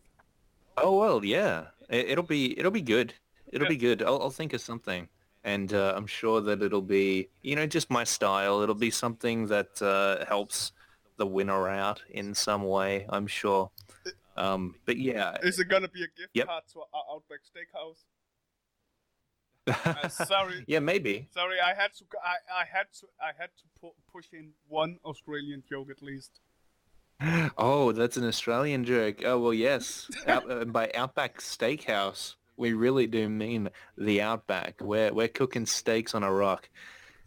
Oh 0.78 0.98
well, 0.98 1.24
yeah. 1.24 1.66
It, 1.90 2.12
it'll 2.12 2.24
be 2.24 2.58
it'll 2.58 2.72
be 2.72 2.82
good. 2.82 3.14
It'll 3.52 3.66
Yeah. 3.66 3.70
be 3.70 3.78
good. 3.78 4.02
I'll, 4.02 4.22
I'll 4.22 4.30
think 4.30 4.54
of 4.54 4.62
something, 4.62 5.08
and 5.44 5.74
uh, 5.74 5.94
I'm 5.96 6.08
sure 6.08 6.42
that 6.42 6.62
it'll 6.62 6.82
be 6.82 7.30
you 7.42 7.56
know 7.56 7.68
just 7.68 7.90
my 7.90 8.04
style. 8.04 8.62
It'll 8.62 8.76
be 8.76 8.92
something 8.92 9.48
that 9.48 9.82
uh, 9.82 10.26
helps 10.26 10.72
the 11.18 11.26
winner 11.28 11.68
out 11.70 12.02
in 12.10 12.34
some 12.34 12.64
way. 12.64 13.06
I'm 13.10 13.28
sure. 13.28 13.70
Um, 14.38 14.76
but 14.86 14.98
yeah, 14.98 15.38
Is 15.44 15.60
it 15.60 15.68
gonna 15.68 15.90
be 15.90 16.04
a 16.04 16.08
gift 16.18 16.34
Yep. 16.34 16.48
card 16.48 16.64
to 16.74 16.80
our 16.94 17.04
Outback 17.12 17.40
Steakhouse? 17.44 18.06
Uh, 19.86 20.08
sorry, 20.08 20.64
yeah, 20.68 20.80
maybe. 20.80 21.28
sorry. 21.34 21.58
I 21.60 21.74
had 21.74 21.94
to. 21.96 22.06
I, 22.24 22.62
I 22.62 22.66
had 22.66 22.88
to. 23.00 23.08
I 23.22 23.32
had 23.38 23.50
to 23.58 23.64
pu- 23.80 23.96
push 24.12 24.28
in 24.34 24.52
one 24.68 24.98
Australian 25.06 25.64
joke 25.70 25.90
at 25.92 26.02
least. 26.02 26.40
Oh, 27.58 27.92
that's 27.92 28.18
an 28.18 28.28
Australian 28.28 28.84
joke. 28.84 29.24
Oh 29.24 29.38
well, 29.40 29.54
yes. 29.54 30.10
Out, 30.28 30.50
uh, 30.50 30.66
by 30.66 30.90
Outback 30.96 31.40
Steakhouse, 31.40 32.36
we 32.58 32.74
really 32.74 33.06
do 33.06 33.30
mean 33.30 33.70
the 33.98 34.22
Outback. 34.22 34.82
We're 34.82 35.14
we're 35.14 35.28
cooking 35.28 35.66
steaks 35.68 36.16
on 36.16 36.24
a 36.24 36.32
rock. 36.32 36.70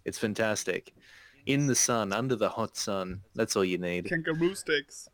It's 0.05 0.19
fantastic. 0.19 0.93
In 1.47 1.67
the 1.69 1.75
sun, 1.77 2.13
under 2.13 2.35
the 2.37 2.49
hot 2.49 2.77
sun. 2.77 3.21
That's 3.35 3.55
all 3.55 3.65
you 3.65 3.79
need. 3.79 4.09
Kangaroo 4.09 4.55
steaks. 4.55 5.09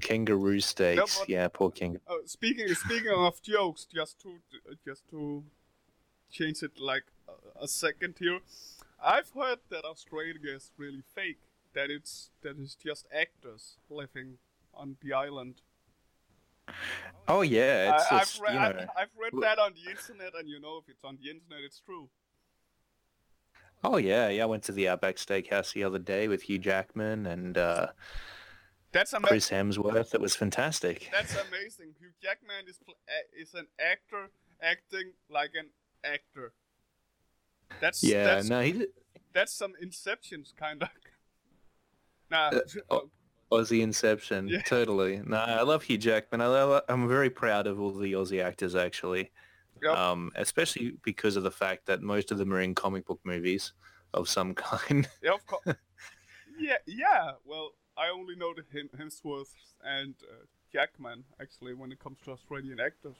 Kangaroo 0.00 0.60
steaks. 0.60 1.18
but- 1.18 1.28
yeah, 1.28 1.48
poor 1.48 1.70
kangaroo. 1.70 2.00
Uh, 2.08 2.14
speaking 2.26 2.66
speaking 2.74 3.12
of 3.14 3.40
jokes, 3.42 3.84
just 3.92 4.20
to 4.22 4.38
just 4.84 5.08
to 5.10 5.44
change 6.30 6.62
it 6.62 6.78
like 6.80 7.04
a, 7.28 7.64
a 7.64 7.68
second 7.68 8.16
here, 8.18 8.40
I've 9.02 9.30
heard 9.30 9.58
that 9.70 9.84
Australia 9.84 10.54
is 10.56 10.70
really 10.76 11.02
fake. 11.14 11.40
That 11.74 11.90
it's 11.90 12.30
that 12.42 12.56
it's 12.58 12.74
just 12.74 13.06
actors 13.14 13.76
living 13.88 14.38
on 14.74 14.96
the 15.02 15.12
island. 15.12 15.62
Oh 17.28 17.42
yeah, 17.42 17.94
it's 17.94 18.12
I, 18.12 18.18
just 18.18 18.38
have 18.38 18.42
read 18.42 18.54
you 18.54 18.80
know. 18.80 18.86
I've 18.96 19.14
read 19.16 19.42
that 19.42 19.58
on 19.58 19.74
the 19.74 19.90
internet, 19.90 20.32
and 20.38 20.48
you 20.48 20.60
know 20.60 20.78
if 20.78 20.88
it's 20.88 21.04
on 21.04 21.18
the 21.22 21.30
internet, 21.30 21.60
it's 21.64 21.80
true. 21.80 22.08
Oh 23.82 23.96
yeah, 23.96 24.28
yeah. 24.28 24.42
I 24.42 24.46
went 24.46 24.64
to 24.64 24.72
the 24.72 24.88
Outback 24.88 25.16
Steakhouse 25.16 25.72
the 25.72 25.84
other 25.84 25.98
day 25.98 26.28
with 26.28 26.42
Hugh 26.42 26.58
Jackman 26.58 27.26
and 27.26 27.56
uh, 27.56 27.88
That's 28.92 29.14
ama- 29.14 29.28
Chris 29.28 29.48
Hemsworth. 29.50 30.14
It 30.14 30.20
was 30.20 30.36
fantastic. 30.36 31.08
That's 31.12 31.34
amazing. 31.48 31.94
Hugh 31.98 32.12
Jackman 32.22 32.68
is 32.68 32.78
pl- 32.84 32.98
is 33.38 33.54
an 33.54 33.66
actor 33.80 34.30
acting 34.62 35.12
like 35.30 35.52
an 35.58 35.70
actor. 36.04 36.52
That's 37.80 38.02
yeah, 38.02 38.24
that's, 38.24 38.48
no, 38.48 38.60
he 38.62 38.86
that's 39.32 39.52
some 39.52 39.74
Inceptions 39.82 40.54
kind 40.56 40.82
of. 40.82 40.88
Nah, 42.30 42.50
Uh. 42.90 43.00
Aussie 43.52 43.80
Inception. 43.80 44.46
Yeah. 44.46 44.62
Totally. 44.62 45.20
No, 45.26 45.36
I 45.36 45.62
love 45.62 45.82
Hugh 45.82 45.98
Jackman. 45.98 46.40
I 46.40 46.46
love, 46.46 46.84
I'm 46.88 47.08
very 47.08 47.30
proud 47.30 47.66
of 47.66 47.80
all 47.80 47.90
the 47.90 48.12
Aussie 48.12 48.42
actors 48.42 48.76
actually. 48.76 49.32
Yep. 49.82 49.96
Um, 49.96 50.30
especially 50.36 50.94
because 51.02 51.34
of 51.36 51.42
the 51.42 51.50
fact 51.50 51.86
that 51.86 52.00
most 52.02 52.30
of 52.30 52.38
them 52.38 52.52
are 52.52 52.60
in 52.60 52.74
comic 52.76 53.06
book 53.06 53.18
movies 53.24 53.72
of 54.14 54.28
some 54.28 54.54
kind. 54.54 55.08
yeah, 55.22 55.32
of 55.32 55.44
course. 55.46 55.64
yeah, 56.60 56.76
yeah. 56.86 57.32
Well, 57.44 57.72
I 57.96 58.10
only 58.10 58.36
know 58.36 58.54
the 58.54 58.62
Hem- 58.72 58.90
Hemsworth 58.96 59.52
and 59.82 60.14
uh, 60.30 60.44
Jackman 60.72 61.24
actually 61.40 61.74
when 61.74 61.90
it 61.90 61.98
comes 61.98 62.18
to 62.26 62.30
Australian 62.32 62.78
actors. 62.78 63.16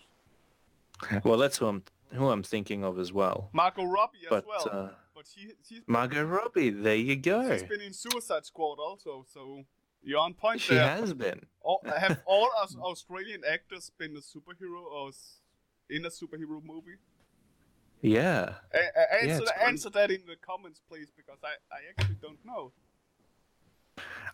well, 1.24 1.38
that's 1.38 1.58
who 1.58 1.66
I'm 1.66 1.82
who 2.12 2.28
I'm 2.28 2.42
thinking 2.42 2.84
of 2.84 2.98
as 2.98 3.12
well. 3.12 3.50
Margot 3.52 3.84
Robbie 3.84 4.18
as 4.24 4.30
But 4.30 4.46
well, 4.46 4.68
uh, 4.70 4.88
but 5.14 5.26
she 5.32 5.52
she's 5.66 5.82
Margot 5.86 6.24
Robbie, 6.24 6.70
there 6.70 6.96
you 6.96 7.16
go. 7.16 7.50
she's 7.52 7.62
been 7.62 7.80
in 7.80 7.92
Suicide 7.92 8.44
Squad 8.46 8.78
also, 8.78 9.24
so 9.32 9.62
you're 10.02 10.18
on 10.18 10.34
point 10.34 10.60
She 10.60 10.74
there. 10.74 10.88
has 10.88 11.12
been. 11.14 11.46
All, 11.62 11.80
have 11.96 12.20
all 12.26 12.50
Aus- 12.60 12.76
Australian 12.76 13.42
actors 13.48 13.90
been 13.98 14.16
a 14.16 14.20
superhero 14.20 14.82
or 14.82 15.10
in 15.88 16.04
a 16.06 16.08
superhero 16.08 16.62
movie? 16.64 16.96
Yeah. 18.00 18.54
A- 18.72 18.78
a- 18.78 19.14
answer, 19.14 19.26
Yeah, 19.26 19.36
it's 19.36 19.50
tha- 19.50 19.56
fun. 19.58 19.68
answer 19.68 19.90
that 19.90 20.10
in 20.10 20.22
the 20.26 20.36
comments, 20.36 20.80
please, 20.88 21.08
because 21.16 21.38
I, 21.44 21.54
I 21.74 21.78
actually 21.90 22.16
don't 22.22 22.42
know. 22.44 22.72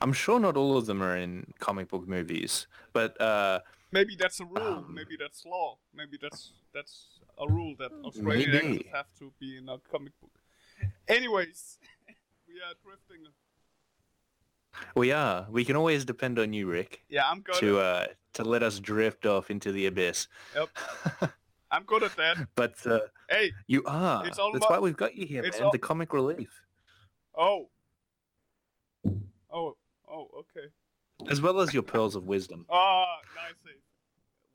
I'm 0.01 0.13
sure 0.13 0.39
not 0.39 0.57
all 0.57 0.77
of 0.77 0.87
them 0.87 1.03
are 1.03 1.17
in 1.17 1.53
comic 1.59 1.89
book 1.89 2.07
movies, 2.07 2.67
but 2.93 3.21
uh, 3.21 3.61
Maybe 3.97 4.17
that's 4.17 4.41
a 4.41 4.45
rule. 4.45 4.59
Um, 4.79 4.95
maybe 4.95 5.17
that's 5.19 5.45
law. 5.47 5.79
Maybe 5.95 6.19
that's 6.21 6.53
that's 6.75 6.95
a 7.39 7.47
rule 7.49 7.75
that 7.79 7.91
Australian 8.05 8.51
Maybe. 8.51 8.67
actors 8.77 8.93
have 8.93 9.07
to 9.21 9.33
be 9.41 9.57
in 9.57 9.69
a 9.69 9.79
comic 9.91 10.13
book. 10.21 10.31
Anyways, 11.09 11.79
we 12.49 12.55
are 12.67 12.75
drifting. 12.85 13.23
we 14.95 15.13
are. 15.13 15.47
We 15.51 15.65
can 15.65 15.77
always 15.77 16.05
depend 16.05 16.39
on 16.39 16.53
you, 16.53 16.67
Rick, 16.67 17.03
Yeah, 17.09 17.29
I'm 17.31 17.41
good. 17.41 17.55
to 17.57 17.79
uh, 17.81 18.07
to 18.35 18.45
let 18.45 18.63
us 18.63 18.79
drift 18.81 19.25
off 19.25 19.51
into 19.51 19.73
the 19.73 19.87
abyss. 19.87 20.29
Yep. 20.55 20.69
I'm 21.71 21.83
good 21.85 22.03
at 22.05 22.15
that. 22.17 22.37
but 22.55 22.75
uh, 22.87 23.01
Hey, 23.31 23.53
you 23.67 23.83
are. 23.87 24.23
That's 24.25 24.39
about- 24.39 24.71
why 24.71 24.79
we've 24.79 24.97
got 24.97 25.17
you 25.17 25.27
here, 25.27 25.43
man. 25.43 25.53
all- 25.63 25.73
The 25.73 25.79
comic 25.79 26.13
relief, 26.13 26.51
oh, 27.37 27.69
oh, 29.51 29.77
oh, 30.09 30.29
okay. 30.43 30.69
as 31.31 31.41
well 31.41 31.61
as 31.61 31.73
your 31.75 31.83
pearls 31.83 32.15
of 32.15 32.25
wisdom. 32.25 32.67
Ah, 32.71 33.07
nice. 33.35 33.55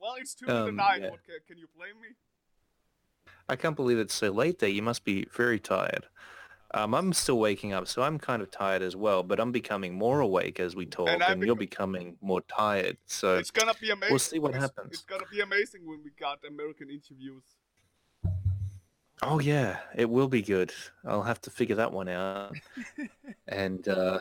Well, 0.02 0.16
it's 0.20 0.34
two 0.34 0.48
in 0.48 0.52
the 0.52 0.70
Um, 0.70 0.76
night. 0.76 1.02
yeah. 1.02 1.12
What 1.12 1.24
can, 1.24 1.36
can 1.48 1.58
you 1.58 1.68
blame 1.76 2.02
me? 2.02 2.10
I 3.48 3.56
can't 3.56 3.76
believe 3.76 4.00
it's 4.00 4.16
so 4.16 4.32
late 4.32 4.60
there. 4.60 4.70
You 4.70 4.82
must 4.82 5.04
be 5.04 5.26
very 5.32 5.60
tired. 5.60 6.08
Um, 6.74 6.96
I'm 6.96 7.12
still 7.14 7.38
waking 7.38 7.74
up, 7.74 7.88
so 7.88 8.02
I'm 8.02 8.18
kind 8.18 8.42
of 8.42 8.50
tired 8.50 8.82
as 8.82 8.96
well. 8.96 9.24
But 9.24 9.40
I'm 9.40 9.52
becoming 9.52 9.94
more 9.94 10.22
awake 10.22 10.60
as 10.60 10.76
we 10.76 10.86
talk, 10.86 11.10
and, 11.10 11.22
I 11.22 11.36
you're 11.36 11.56
becoming 11.56 12.18
more 12.22 12.42
tired. 12.42 12.98
So 13.06 13.38
It's 13.38 13.52
gonna 13.52 13.74
be 13.80 13.90
amazing. 13.90 14.12
We'll 14.12 14.20
see 14.20 14.40
what 14.40 14.56
it's, 14.56 14.62
happens. 14.62 14.94
It's 14.94 15.02
gonna 15.04 15.26
be 15.30 15.42
amazing 15.42 15.86
when 15.86 16.00
we 16.04 16.12
got 16.18 16.40
American 16.48 16.90
interviews. 16.90 17.44
Oh 19.22 19.40
yeah, 19.40 19.80
it 19.96 20.10
will 20.10 20.30
be 20.30 20.42
good. 20.42 20.74
I'll 21.06 21.24
have 21.24 21.42
to 21.42 21.52
figure 21.52 21.76
that 21.76 21.92
one 21.92 22.08
out, 22.08 22.56
and 23.50 23.86
uh, 23.88 24.20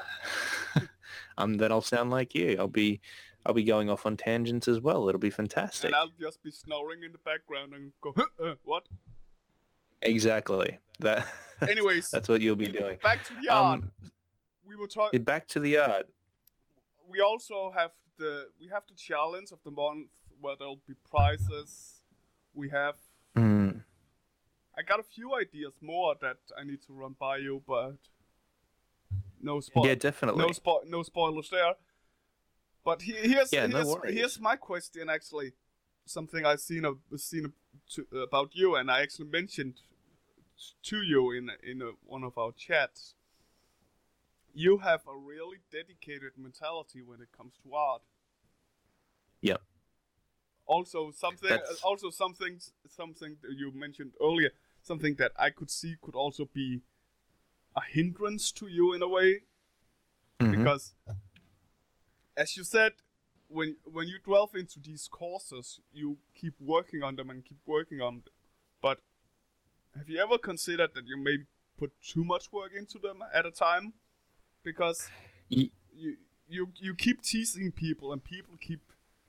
um, 1.38 1.56
then 1.56 1.70
I'll 1.70 1.80
sound 1.80 2.10
like 2.10 2.34
you. 2.34 2.56
I'll 2.58 2.68
be, 2.68 3.00
I'll 3.46 3.54
be 3.54 3.64
going 3.64 3.88
off 3.88 4.04
on 4.06 4.16
tangents 4.16 4.68
as 4.68 4.80
well. 4.80 5.08
It'll 5.08 5.18
be 5.18 5.30
fantastic. 5.30 5.86
And 5.88 5.94
I'll 5.94 6.12
just 6.20 6.42
be 6.42 6.50
snoring 6.50 7.02
in 7.02 7.12
the 7.12 7.18
background 7.18 7.72
and 7.72 7.92
go, 8.00 8.12
huh, 8.16 8.26
uh, 8.42 8.54
what? 8.64 8.86
Exactly. 10.02 10.78
That. 10.98 11.26
Anyways, 11.68 12.10
that's 12.10 12.28
what 12.28 12.40
you'll 12.40 12.56
be 12.56 12.68
doing. 12.68 12.98
back 13.02 13.24
to 13.24 13.34
the 13.34 13.42
yard. 13.44 13.82
Um, 13.82 13.92
we 14.66 14.76
were 14.76 14.86
talking. 14.86 15.22
back 15.22 15.46
to 15.48 15.60
the 15.60 15.78
art. 15.78 16.08
We 17.10 17.20
also 17.20 17.72
have 17.76 17.90
the 18.18 18.48
we 18.60 18.68
have 18.68 18.84
the 18.88 18.94
challenge 18.94 19.50
of 19.50 19.58
the 19.64 19.70
month 19.70 20.08
where 20.40 20.54
there'll 20.58 20.80
be 20.86 20.94
prizes. 21.10 22.02
We 22.54 22.68
have. 22.70 22.96
Hmm. 23.34 23.70
I 24.78 24.82
got 24.82 25.00
a 25.00 25.02
few 25.02 25.34
ideas 25.34 25.74
more 25.80 26.14
that 26.20 26.38
I 26.56 26.64
need 26.64 26.82
to 26.86 26.92
run 26.92 27.16
by 27.18 27.38
you, 27.38 27.62
but 27.66 27.96
no 29.42 29.60
spoil. 29.60 29.86
Yeah, 29.86 29.96
definitely. 29.96 30.44
no 30.44 30.50
spo- 30.50 30.86
no 30.86 31.02
spoilers 31.02 31.50
there. 31.50 31.74
But 32.84 33.02
he- 33.02 33.12
here's 33.12 33.52
Yeah, 33.52 33.66
here's, 33.66 33.86
worries. 33.86 34.14
here's 34.14 34.40
my 34.40 34.56
question 34.56 35.08
actually, 35.10 35.52
something 36.06 36.44
I've 36.46 36.60
seen 36.60 36.84
a, 36.84 36.94
seen 37.18 37.52
to, 37.90 38.06
about 38.22 38.54
you, 38.54 38.74
and 38.76 38.90
I 38.90 39.02
actually 39.02 39.28
mentioned 39.28 39.80
to 40.82 41.02
you 41.02 41.30
in 41.32 41.50
in 41.62 41.82
a, 41.82 41.92
one 42.04 42.24
of 42.24 42.36
our 42.38 42.52
chats. 42.52 43.14
You 44.52 44.78
have 44.78 45.06
a 45.06 45.14
really 45.16 45.58
dedicated 45.70 46.32
mentality 46.36 47.02
when 47.02 47.20
it 47.20 47.28
comes 47.36 47.54
to 47.62 47.74
art. 47.74 48.02
Yep. 49.42 49.62
Also, 50.66 51.10
something 51.12 51.48
That's- 51.48 51.80
also 51.82 52.10
something 52.10 52.60
something 52.88 53.36
that 53.42 53.52
you 53.56 53.72
mentioned 53.72 54.12
earlier, 54.20 54.50
something 54.82 55.14
that 55.16 55.32
I 55.36 55.50
could 55.50 55.70
see 55.70 55.96
could 56.00 56.14
also 56.14 56.46
be 56.52 56.80
a 57.76 57.82
hindrance 57.82 58.50
to 58.52 58.66
you 58.66 58.92
in 58.94 59.02
a 59.02 59.08
way 59.08 59.42
Mhm. 60.40 60.56
because 60.58 60.94
as 62.36 62.56
you 62.56 62.64
said 62.64 62.92
when 63.48 63.76
when 63.84 64.08
you 64.08 64.18
delve 64.24 64.54
into 64.54 64.78
these 64.80 65.08
courses 65.08 65.80
you 65.92 66.18
keep 66.34 66.54
working 66.60 67.02
on 67.02 67.16
them 67.16 67.30
and 67.30 67.44
keep 67.44 67.58
working 67.66 68.00
on 68.00 68.14
them. 68.24 68.32
But 68.80 69.00
have 69.96 70.08
you 70.08 70.18
ever 70.22 70.38
considered 70.38 70.94
that 70.94 71.06
you 71.06 71.16
maybe 71.16 71.44
put 71.78 71.92
too 72.02 72.24
much 72.24 72.52
work 72.52 72.72
into 72.76 72.98
them 72.98 73.22
at 73.34 73.44
a 73.46 73.50
time? 73.50 73.94
Because 74.62 75.08
you 75.48 76.16
you 76.48 76.68
you 76.76 76.94
keep 76.94 77.22
teasing 77.22 77.72
people 77.72 78.12
and 78.12 78.22
people 78.22 78.54
keep 78.60 78.80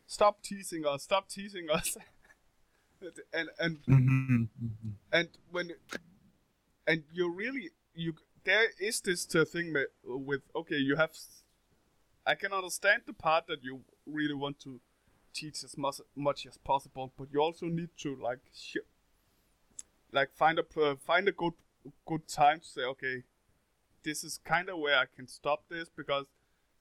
stop 0.08 0.42
teasing 0.42 0.86
us 0.86 1.04
stop 1.04 1.28
teasing 1.30 1.70
us. 1.70 1.98
And 3.34 3.50
and 3.58 3.78
Mhm. 3.88 4.48
and 5.12 5.30
when 5.50 5.72
and 6.86 7.04
you 7.12 7.34
really 7.34 7.72
you 7.96 8.14
there 8.44 8.68
is 8.80 9.02
this 9.02 9.26
thing 9.26 9.74
with 10.04 10.42
okay 10.56 10.78
you 10.78 10.96
have 10.96 11.12
i 12.26 12.36
can 12.36 12.54
understand 12.54 13.02
the 13.06 13.14
part 13.14 13.48
that 13.48 13.64
you 13.64 13.82
really 14.06 14.34
want 14.34 14.60
to 14.60 14.80
teach 15.34 15.64
as 15.64 15.78
much, 15.78 16.02
much 16.16 16.46
as 16.46 16.58
possible 16.58 17.12
but 17.18 17.28
you 17.32 17.40
also 17.40 17.68
need 17.68 17.90
to 17.98 18.16
like 18.22 18.40
sh- 18.54 18.78
like 20.12 20.30
find 20.34 20.60
a 20.60 20.64
per- 20.64 20.96
find 20.96 21.28
a 21.28 21.32
good 21.32 21.54
good 22.06 22.28
time 22.28 22.60
to 22.60 22.66
say 22.66 22.82
okay 22.82 23.24
this 24.04 24.24
is 24.24 24.40
kind 24.44 24.70
of 24.70 24.78
where 24.78 24.98
i 24.98 25.06
can 25.16 25.28
stop 25.28 25.64
this 25.70 25.90
because 25.90 26.26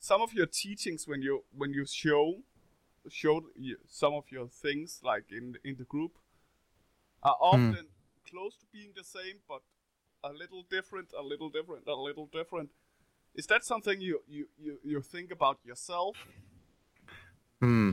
some 0.01 0.21
of 0.21 0.33
your 0.33 0.47
teachings 0.47 1.07
when 1.07 1.23
you 1.23 1.45
when 1.57 1.73
you 1.73 1.87
show 1.87 2.39
show 3.09 3.43
some 3.89 4.15
of 4.15 4.25
your 4.31 4.49
things 4.49 5.01
like 5.05 5.25
in 5.31 5.57
in 5.65 5.77
the 5.77 5.85
group 5.85 6.13
are 7.23 7.37
hmm. 7.39 7.45
often 7.45 7.87
close 8.31 8.57
to 8.57 8.67
being 8.73 8.93
the 8.97 9.05
same, 9.05 9.41
but 9.49 9.63
a 10.23 10.33
little 10.33 10.65
different, 10.71 11.09
a 11.19 11.23
little 11.23 11.51
different, 11.51 11.87
a 11.87 11.95
little 11.95 12.29
different. 12.33 12.71
Is 13.35 13.47
that 13.47 13.65
something 13.65 14.01
you 14.01 14.21
you 14.29 14.47
you, 14.59 14.79
you 14.83 15.01
think 15.01 15.31
about 15.31 15.59
yourself? 15.65 16.17
Hmm. 17.61 17.93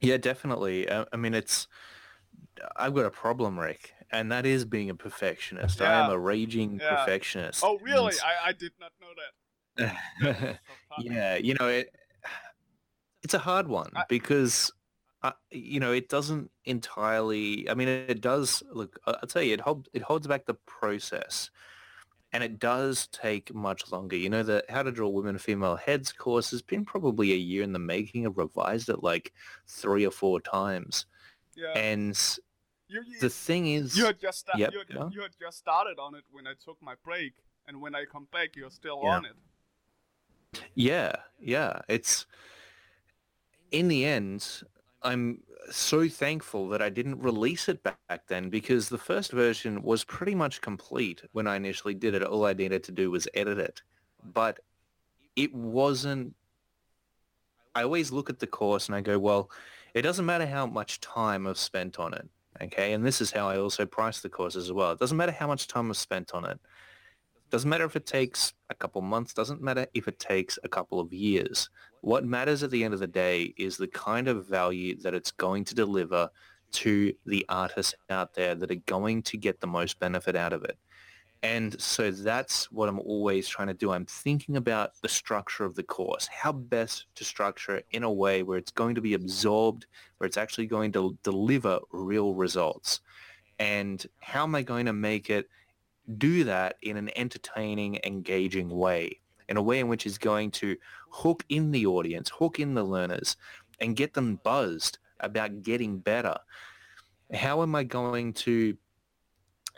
Yeah, 0.00 0.16
definitely. 0.16 0.90
I, 0.90 1.04
I 1.12 1.16
mean, 1.16 1.34
it's. 1.34 1.66
I've 2.76 2.94
got 2.94 3.06
a 3.06 3.10
problem, 3.10 3.58
Rick, 3.58 3.92
and 4.10 4.30
that 4.32 4.46
is 4.46 4.64
being 4.64 4.90
a 4.90 4.94
perfectionist. 4.94 5.80
I 5.80 5.94
am 5.94 6.10
a 6.10 6.18
raging 6.18 6.78
Yeah. 6.80 6.96
perfectionist. 6.96 7.62
Oh, 7.64 7.78
really? 7.78 8.14
I, 8.22 8.48
I 8.48 8.52
did 8.52 8.72
not 8.80 8.92
know 9.00 9.12
that. 9.76 10.58
Yeah, 10.98 11.36
you 11.36 11.54
know, 11.54 11.68
it, 11.68 11.94
it's 13.22 13.32
a 13.34 13.38
hard 13.38 13.68
one 13.68 13.90
I- 13.94 14.04
because, 14.08 14.70
uh, 15.22 15.32
you 15.50 15.80
know, 15.80 15.92
it 15.92 16.08
doesn't 16.08 16.50
entirely. 16.64 17.68
I 17.70 17.74
mean, 17.74 17.88
it 17.88 18.20
does. 18.20 18.62
Look, 18.72 18.98
I'll 19.06 19.16
tell 19.28 19.42
you, 19.42 19.54
it 19.54 19.60
holds 19.60 19.88
it 19.94 20.02
holds 20.02 20.26
back 20.26 20.46
the 20.46 20.54
process, 20.66 21.50
and 22.32 22.44
it 22.44 22.58
does 22.58 23.08
take 23.08 23.52
much 23.54 23.90
longer. 23.90 24.16
You 24.16 24.30
know, 24.30 24.42
the 24.42 24.64
How 24.68 24.82
to 24.82 24.92
Draw 24.92 25.08
Women 25.08 25.38
Female 25.38 25.76
Heads 25.76 26.12
course 26.12 26.50
has 26.52 26.62
been 26.62 26.84
probably 26.84 27.32
a 27.32 27.36
year 27.36 27.62
in 27.62 27.72
the 27.72 27.78
making. 27.78 28.26
I've 28.26 28.38
revised 28.38 28.88
it 28.88 29.02
like 29.02 29.32
three 29.66 30.06
or 30.06 30.10
four 30.12 30.40
times. 30.40 31.06
Yeah. 31.56 31.72
And 31.76 32.16
you, 32.88 33.02
you, 33.06 33.20
the 33.20 33.30
thing 33.30 33.66
is, 33.74 33.96
you 33.96 34.04
had 34.04 34.20
just 34.20 34.40
sta- 34.40 34.56
Yep, 34.56 34.72
you, 34.72 34.78
had, 34.78 34.88
yeah. 34.90 35.08
you 35.12 35.22
had 35.22 35.32
just 35.40 35.58
started 35.58 35.98
on 35.98 36.14
it 36.14 36.24
when 36.30 36.46
I 36.46 36.52
took 36.64 36.76
my 36.80 36.94
break, 37.04 37.32
and 37.68 37.80
when 37.80 37.94
I 37.94 38.04
come 38.04 38.26
back, 38.32 38.56
you're 38.56 38.70
still 38.70 39.00
Yeah. 39.02 39.16
on 39.16 39.24
it. 39.26 39.32
yeah, 40.74 41.12
yeah, 41.38 41.80
it's 41.88 42.26
in 43.70 43.88
the 43.88 44.04
end, 44.04 44.62
I'm 45.02 45.42
so 45.70 46.08
thankful 46.08 46.68
that 46.70 46.82
I 46.82 46.88
didn't 46.88 47.20
release 47.20 47.68
it 47.68 47.82
back 47.82 48.26
then 48.28 48.50
because 48.50 48.88
the 48.88 48.98
first 48.98 49.32
version 49.32 49.82
was 49.82 50.04
pretty 50.04 50.34
much 50.34 50.60
complete 50.60 51.22
when 51.32 51.46
I 51.46 51.56
initially 51.56 51.94
did 51.94 52.14
it. 52.14 52.22
All 52.22 52.44
I 52.44 52.52
needed 52.52 52.84
to 52.84 52.92
do 52.92 53.10
was 53.10 53.28
edit 53.34 53.58
it. 53.58 53.82
But 54.22 54.60
it 55.36 55.54
wasn't 55.54 56.34
I 57.74 57.82
always 57.84 58.10
look 58.10 58.30
at 58.30 58.40
the 58.40 58.46
course 58.46 58.88
and 58.88 58.96
I 58.96 59.00
go, 59.00 59.18
well, 59.18 59.50
it 59.94 60.02
doesn't 60.02 60.26
matter 60.26 60.46
how 60.46 60.66
much 60.66 61.00
time 61.00 61.46
I've 61.46 61.58
spent 61.58 61.98
on 61.98 62.14
it. 62.14 62.28
Okay. 62.60 62.92
And 62.92 63.04
this 63.04 63.20
is 63.20 63.30
how 63.30 63.48
I 63.48 63.58
also 63.58 63.86
price 63.86 64.20
the 64.20 64.28
course 64.28 64.56
as 64.56 64.72
well. 64.72 64.92
It 64.92 64.98
doesn't 64.98 65.16
matter 65.16 65.32
how 65.32 65.46
much 65.46 65.68
time 65.68 65.90
I've 65.90 65.96
spent 65.96 66.32
on 66.34 66.44
it. 66.44 66.58
Doesn't 67.50 67.68
matter 67.68 67.84
if 67.84 67.96
it 67.96 68.06
takes 68.06 68.54
a 68.70 68.74
couple 68.74 69.02
months. 69.02 69.34
Doesn't 69.34 69.60
matter 69.60 69.86
if 69.92 70.06
it 70.06 70.18
takes 70.18 70.58
a 70.62 70.68
couple 70.68 71.00
of 71.00 71.12
years. 71.12 71.68
What 72.00 72.24
matters 72.24 72.62
at 72.62 72.70
the 72.70 72.84
end 72.84 72.94
of 72.94 73.00
the 73.00 73.06
day 73.06 73.52
is 73.58 73.76
the 73.76 73.88
kind 73.88 74.28
of 74.28 74.46
value 74.46 74.96
that 75.00 75.14
it's 75.14 75.32
going 75.32 75.64
to 75.64 75.74
deliver 75.74 76.30
to 76.72 77.12
the 77.26 77.44
artists 77.48 77.94
out 78.08 78.34
there 78.34 78.54
that 78.54 78.70
are 78.70 78.82
going 78.86 79.22
to 79.22 79.36
get 79.36 79.60
the 79.60 79.66
most 79.66 79.98
benefit 79.98 80.36
out 80.36 80.52
of 80.52 80.64
it. 80.64 80.78
And 81.42 81.80
so 81.80 82.10
that's 82.10 82.70
what 82.70 82.88
I'm 82.88 83.00
always 83.00 83.48
trying 83.48 83.68
to 83.68 83.74
do. 83.74 83.92
I'm 83.92 84.04
thinking 84.04 84.56
about 84.56 85.00
the 85.00 85.08
structure 85.08 85.64
of 85.64 85.74
the 85.74 85.82
course, 85.82 86.28
how 86.28 86.52
best 86.52 87.06
to 87.14 87.24
structure 87.24 87.76
it 87.76 87.86
in 87.92 88.02
a 88.02 88.12
way 88.12 88.42
where 88.42 88.58
it's 88.58 88.70
going 88.70 88.94
to 88.94 89.00
be 89.00 89.14
absorbed, 89.14 89.86
where 90.18 90.26
it's 90.26 90.36
actually 90.36 90.66
going 90.66 90.92
to 90.92 91.16
deliver 91.22 91.80
real 91.92 92.34
results. 92.34 93.00
And 93.58 94.06
how 94.20 94.42
am 94.42 94.54
I 94.54 94.62
going 94.62 94.86
to 94.86 94.92
make 94.92 95.30
it 95.30 95.48
do 96.18 96.44
that 96.44 96.76
in 96.82 96.96
an 96.96 97.10
entertaining, 97.16 97.98
engaging 98.04 98.70
way, 98.70 99.20
in 99.48 99.56
a 99.56 99.62
way 99.62 99.80
in 99.80 99.88
which 99.88 100.06
is 100.06 100.18
going 100.18 100.50
to 100.52 100.76
hook 101.10 101.44
in 101.48 101.70
the 101.70 101.86
audience, 101.86 102.30
hook 102.30 102.58
in 102.60 102.74
the 102.74 102.84
learners, 102.84 103.36
and 103.80 103.96
get 103.96 104.14
them 104.14 104.40
buzzed 104.42 104.98
about 105.20 105.62
getting 105.62 105.98
better. 105.98 106.36
How 107.32 107.62
am 107.62 107.74
I 107.74 107.84
going 107.84 108.32
to 108.34 108.76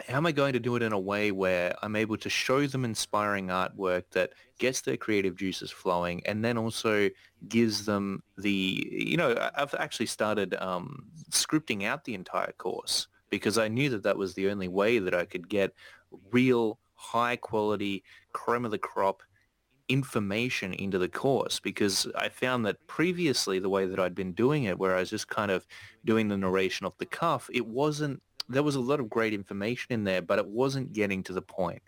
how 0.08 0.16
am 0.16 0.26
I 0.26 0.32
going 0.32 0.54
to 0.54 0.60
do 0.60 0.74
it 0.76 0.82
in 0.82 0.92
a 0.92 0.98
way 0.98 1.30
where 1.30 1.74
I'm 1.82 1.96
able 1.96 2.16
to 2.16 2.30
show 2.30 2.66
them 2.66 2.84
inspiring 2.84 3.48
artwork 3.48 4.04
that 4.12 4.32
gets 4.58 4.80
their 4.80 4.96
creative 4.96 5.36
juices 5.36 5.70
flowing 5.70 6.22
and 6.26 6.44
then 6.44 6.56
also 6.56 7.10
gives 7.48 7.84
them 7.84 8.22
the, 8.38 8.88
you 8.90 9.16
know, 9.16 9.36
I've 9.54 9.74
actually 9.74 10.06
started 10.06 10.54
um, 10.54 11.06
scripting 11.30 11.84
out 11.84 12.04
the 12.04 12.14
entire 12.14 12.52
course 12.52 13.08
because 13.30 13.58
I 13.58 13.68
knew 13.68 13.90
that 13.90 14.02
that 14.02 14.16
was 14.16 14.34
the 14.34 14.48
only 14.50 14.68
way 14.68 14.98
that 14.98 15.14
I 15.14 15.24
could 15.24 15.48
get 15.48 15.74
real 16.30 16.78
high 16.94 17.36
quality 17.36 18.04
creme 18.32 18.64
of 18.64 18.70
the 18.70 18.78
crop 18.78 19.22
information 19.88 20.72
into 20.72 20.98
the 20.98 21.08
course 21.08 21.60
because 21.60 22.06
I 22.16 22.28
found 22.28 22.64
that 22.66 22.86
previously 22.86 23.58
the 23.58 23.68
way 23.68 23.86
that 23.86 23.98
I'd 23.98 24.14
been 24.14 24.32
doing 24.32 24.64
it 24.64 24.78
where 24.78 24.96
I 24.96 25.00
was 25.00 25.10
just 25.10 25.28
kind 25.28 25.50
of 25.50 25.66
doing 26.04 26.28
the 26.28 26.36
narration 26.36 26.86
off 26.86 26.96
the 26.98 27.06
cuff, 27.06 27.50
it 27.52 27.66
wasn't 27.66 28.22
there 28.48 28.62
was 28.62 28.74
a 28.74 28.80
lot 28.80 29.00
of 29.00 29.08
great 29.08 29.32
information 29.32 29.92
in 29.92 30.04
there, 30.04 30.22
but 30.22 30.38
it 30.38 30.46
wasn't 30.46 30.92
getting 30.92 31.22
to 31.24 31.32
the 31.32 31.42
point. 31.42 31.82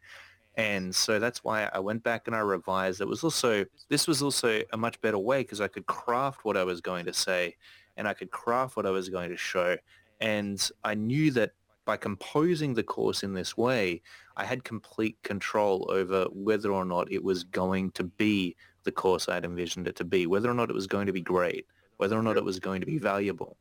And 0.56 0.94
so 0.94 1.18
that's 1.18 1.42
why 1.42 1.68
I 1.72 1.80
went 1.80 2.04
back 2.04 2.26
and 2.26 2.36
I 2.36 2.40
revised. 2.40 3.00
It 3.00 3.08
was 3.08 3.24
also, 3.24 3.64
this 3.88 4.06
was 4.06 4.22
also 4.22 4.62
a 4.72 4.76
much 4.76 5.00
better 5.00 5.18
way 5.18 5.42
because 5.42 5.60
I 5.60 5.68
could 5.68 5.86
craft 5.86 6.44
what 6.44 6.56
I 6.56 6.62
was 6.62 6.80
going 6.80 7.06
to 7.06 7.12
say 7.12 7.56
and 7.96 8.06
I 8.06 8.14
could 8.14 8.30
craft 8.30 8.76
what 8.76 8.86
I 8.86 8.90
was 8.90 9.08
going 9.08 9.30
to 9.30 9.36
show. 9.36 9.76
And 10.20 10.70
I 10.84 10.94
knew 10.94 11.32
that 11.32 11.52
by 11.84 11.96
composing 11.96 12.74
the 12.74 12.82
course 12.82 13.22
in 13.22 13.34
this 13.34 13.56
way, 13.56 14.02
I 14.36 14.44
had 14.44 14.64
complete 14.64 15.22
control 15.22 15.86
over 15.90 16.24
whether 16.32 16.72
or 16.72 16.84
not 16.84 17.12
it 17.12 17.22
was 17.22 17.44
going 17.44 17.90
to 17.92 18.04
be 18.04 18.56
the 18.84 18.92
course 18.92 19.28
I'd 19.28 19.44
envisioned 19.44 19.88
it 19.88 19.96
to 19.96 20.04
be, 20.04 20.26
whether 20.26 20.50
or 20.50 20.54
not 20.54 20.70
it 20.70 20.74
was 20.74 20.86
going 20.86 21.06
to 21.06 21.12
be 21.12 21.20
great, 21.20 21.66
whether 21.96 22.18
or 22.18 22.22
not 22.22 22.36
it 22.36 22.44
was 22.44 22.58
going 22.58 22.80
to 22.80 22.86
be 22.86 22.98
valuable. 22.98 23.56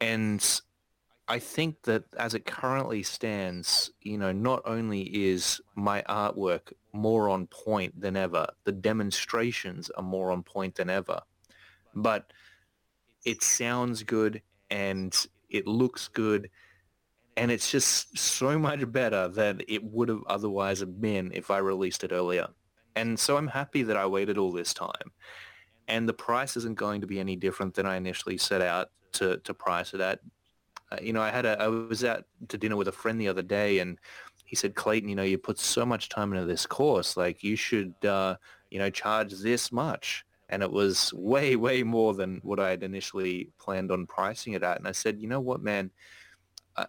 And 0.00 0.44
I 1.28 1.38
think 1.38 1.82
that 1.82 2.04
as 2.18 2.34
it 2.34 2.44
currently 2.44 3.02
stands, 3.02 3.92
you 4.00 4.18
know, 4.18 4.32
not 4.32 4.62
only 4.64 5.02
is 5.02 5.60
my 5.76 6.02
artwork 6.08 6.72
more 6.92 7.28
on 7.28 7.46
point 7.46 8.00
than 8.00 8.16
ever, 8.16 8.48
the 8.64 8.72
demonstrations 8.72 9.90
are 9.90 10.02
more 10.02 10.32
on 10.32 10.42
point 10.42 10.74
than 10.74 10.90
ever, 10.90 11.20
but 11.94 12.32
it 13.24 13.42
sounds 13.42 14.02
good 14.02 14.42
and 14.70 15.26
it 15.50 15.66
looks 15.66 16.08
good 16.08 16.50
and 17.40 17.50
it's 17.50 17.70
just 17.70 18.18
so 18.18 18.58
much 18.58 18.92
better 18.92 19.26
than 19.26 19.62
it 19.66 19.82
would 19.82 20.10
have 20.10 20.22
otherwise 20.26 20.84
been 20.84 21.32
if 21.34 21.50
I 21.50 21.56
released 21.56 22.04
it 22.04 22.12
earlier. 22.12 22.46
And 22.96 23.18
so 23.18 23.38
I'm 23.38 23.48
happy 23.48 23.82
that 23.84 23.96
I 23.96 24.04
waited 24.04 24.36
all 24.36 24.52
this 24.52 24.74
time. 24.74 24.92
And 25.88 26.06
the 26.06 26.12
price 26.12 26.54
isn't 26.58 26.76
going 26.76 27.00
to 27.00 27.06
be 27.06 27.18
any 27.18 27.36
different 27.36 27.74
than 27.74 27.86
I 27.86 27.96
initially 27.96 28.36
set 28.36 28.60
out 28.60 28.90
to, 29.12 29.38
to 29.38 29.54
price 29.54 29.94
it 29.94 30.02
at 30.02 30.20
uh, 30.92 30.96
you 31.00 31.12
know, 31.12 31.22
I 31.22 31.30
had 31.30 31.46
a, 31.46 31.60
I 31.60 31.68
was 31.68 32.04
out 32.04 32.24
to 32.48 32.58
dinner 32.58 32.76
with 32.76 32.88
a 32.88 32.92
friend 32.92 33.20
the 33.20 33.28
other 33.28 33.42
day 33.42 33.78
and 33.78 33.98
he 34.44 34.56
said, 34.56 34.74
Clayton, 34.74 35.08
you 35.08 35.14
know, 35.14 35.22
you 35.22 35.38
put 35.38 35.58
so 35.58 35.86
much 35.86 36.08
time 36.08 36.32
into 36.32 36.44
this 36.44 36.66
course, 36.66 37.16
like 37.16 37.42
you 37.42 37.56
should, 37.56 37.94
uh, 38.04 38.36
you 38.70 38.78
know, 38.78 38.90
charge 38.90 39.32
this 39.32 39.70
much. 39.70 40.24
And 40.48 40.62
it 40.62 40.70
was 40.70 41.12
way, 41.14 41.54
way 41.54 41.84
more 41.84 42.12
than 42.12 42.40
what 42.42 42.58
I 42.58 42.70
had 42.70 42.82
initially 42.82 43.50
planned 43.60 43.92
on 43.92 44.06
pricing 44.06 44.54
it 44.54 44.64
at. 44.64 44.78
And 44.78 44.88
I 44.88 44.92
said, 44.92 45.20
you 45.20 45.28
know 45.28 45.40
what, 45.40 45.62
man, 45.62 45.90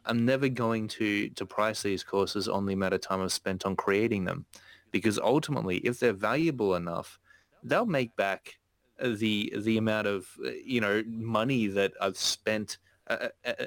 I'm 0.05 0.25
never 0.25 0.47
going 0.47 0.87
to, 0.89 1.29
to 1.29 1.45
price 1.45 1.81
these 1.81 2.03
courses 2.03 2.47
on 2.47 2.65
the 2.65 2.73
amount 2.73 2.93
of 2.93 3.01
time 3.01 3.21
I've 3.21 3.31
spent 3.31 3.65
on 3.65 3.75
creating 3.75 4.25
them. 4.25 4.45
Because 4.91 5.17
ultimately, 5.17 5.77
if 5.77 5.99
they're 5.99 6.13
valuable 6.13 6.75
enough, 6.75 7.19
they'll 7.63 7.85
make 7.85 8.15
back 8.15 8.59
the, 9.01 9.53
the 9.57 9.77
amount 9.77 10.07
of, 10.07 10.27
uh, 10.45 10.49
you 10.65 10.81
know, 10.81 11.03
money 11.07 11.67
that 11.67 11.93
I've 12.01 12.17
spent 12.17 12.77
uh, 13.07 13.29
uh, 13.45 13.65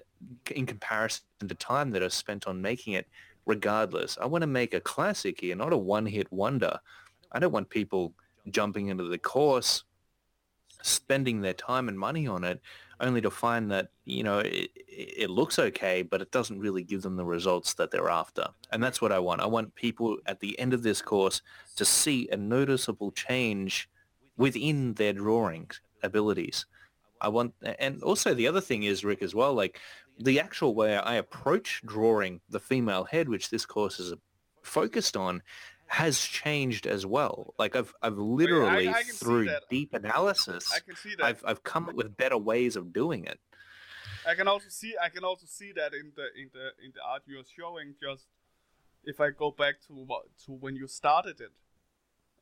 in 0.51 0.67
comparison 0.67 1.25
to 1.41 1.47
the 1.47 1.55
time 1.55 1.91
that 1.91 2.03
I've 2.03 2.13
spent 2.13 2.47
on 2.47 2.61
making 2.63 2.93
it, 2.93 3.09
regardless. 3.47 4.19
I 4.21 4.27
want 4.27 4.43
to 4.43 4.47
make 4.47 4.75
a 4.75 4.81
classic 4.81 5.41
here, 5.41 5.57
not 5.57 5.73
a 5.73 5.79
one-hit 5.79 6.31
wonder. 6.33 6.79
I 7.33 7.39
don't 7.39 7.53
want 7.53 7.69
people 7.69 8.13
jumping 8.51 8.89
into 8.89 9.05
the 9.05 9.19
course, 9.19 9.85
spending 10.83 11.41
their 11.41 11.55
time 11.55 11.89
and 11.89 11.99
money 11.99 12.27
on 12.27 12.45
it, 12.45 12.61
only 13.05 13.21
to 13.21 13.31
find 13.31 13.71
that, 13.71 13.91
you 14.05 14.25
know, 14.25 14.39
it, 14.41 14.71
it 14.89 15.31
looks 15.31 15.59
okay, 15.59 16.03
but 16.03 16.21
it 16.21 16.33
doesn't 16.33 16.59
really 16.59 16.83
give 16.83 17.03
them 17.03 17.17
the 17.17 17.25
results 17.25 17.75
that 17.75 17.91
they're 17.91 18.09
after. 18.09 18.47
And 18.73 18.83
that's 18.83 19.01
what 19.01 19.13
I 19.13 19.19
want. 19.19 19.41
I 19.41 19.47
want 19.47 19.75
people 19.75 20.19
at 20.27 20.41
the 20.41 20.59
end 20.59 20.75
of 20.75 20.83
this 20.83 21.01
course 21.01 21.43
to 21.77 21.85
see 21.85 22.29
a 22.33 22.37
noticeable 22.37 23.13
change 23.13 23.89
within 24.37 24.95
their 24.95 25.13
drawing 25.13 25.71
abilities. 26.03 26.67
I 27.21 27.29
want, 27.29 27.55
and 27.79 28.03
also 28.03 28.35
the 28.35 28.49
other 28.49 28.61
thing 28.61 28.83
is, 28.83 29.05
Rick, 29.05 29.23
as 29.23 29.35
well, 29.35 29.55
like 29.55 29.79
the 30.19 30.41
actual 30.41 30.75
way 30.75 30.97
I 30.97 31.15
approach 31.15 31.83
drawing 31.85 32.41
the 32.51 32.61
female 32.61 33.05
head, 33.05 33.29
which 33.29 33.51
this 33.51 33.67
course 33.67 34.01
is 34.01 34.15
focused 34.63 35.17
on, 35.17 35.43
has 35.95 36.19
changed 36.19 36.87
as 36.89 37.07
well. 37.07 37.55
Like 37.57 37.77
I've, 37.77 37.95
I've 38.03 38.19
literally 38.19 38.89
I 38.89 39.03
see 39.03 39.13
through 39.13 39.49
deep 39.71 39.95
analysis, 39.95 40.73
I 40.75 40.81
can 40.81 40.97
see 40.97 41.15
that. 41.17 41.25
I've, 41.25 41.43
I've 41.47 41.63
come 41.63 41.89
up 41.89 41.95
with 41.95 42.17
better 42.17 42.37
ways 42.37 42.75
of 42.75 42.93
doing 42.93 43.25
it. 43.27 43.39
I 44.27 44.35
can 44.35 44.49
also 44.49 44.67
see 44.69 44.95
I 45.01 45.09
can 45.09 45.23
also 45.23 45.47
see 45.47 45.71
that 45.73 45.93
in 45.95 46.11
the 46.17 46.27
in 46.41 46.51
the 46.53 46.67
in 46.85 46.93
the 46.95 47.01
art 47.07 47.23
you're 47.27 47.45
showing. 47.45 47.95
Just 48.03 48.27
if 49.05 49.21
I 49.21 49.31
go 49.31 49.53
back 49.53 49.75
to 49.87 49.93
what 49.93 50.23
to 50.47 50.53
when 50.53 50.75
you 50.75 50.89
started 50.89 51.41
it, 51.41 51.53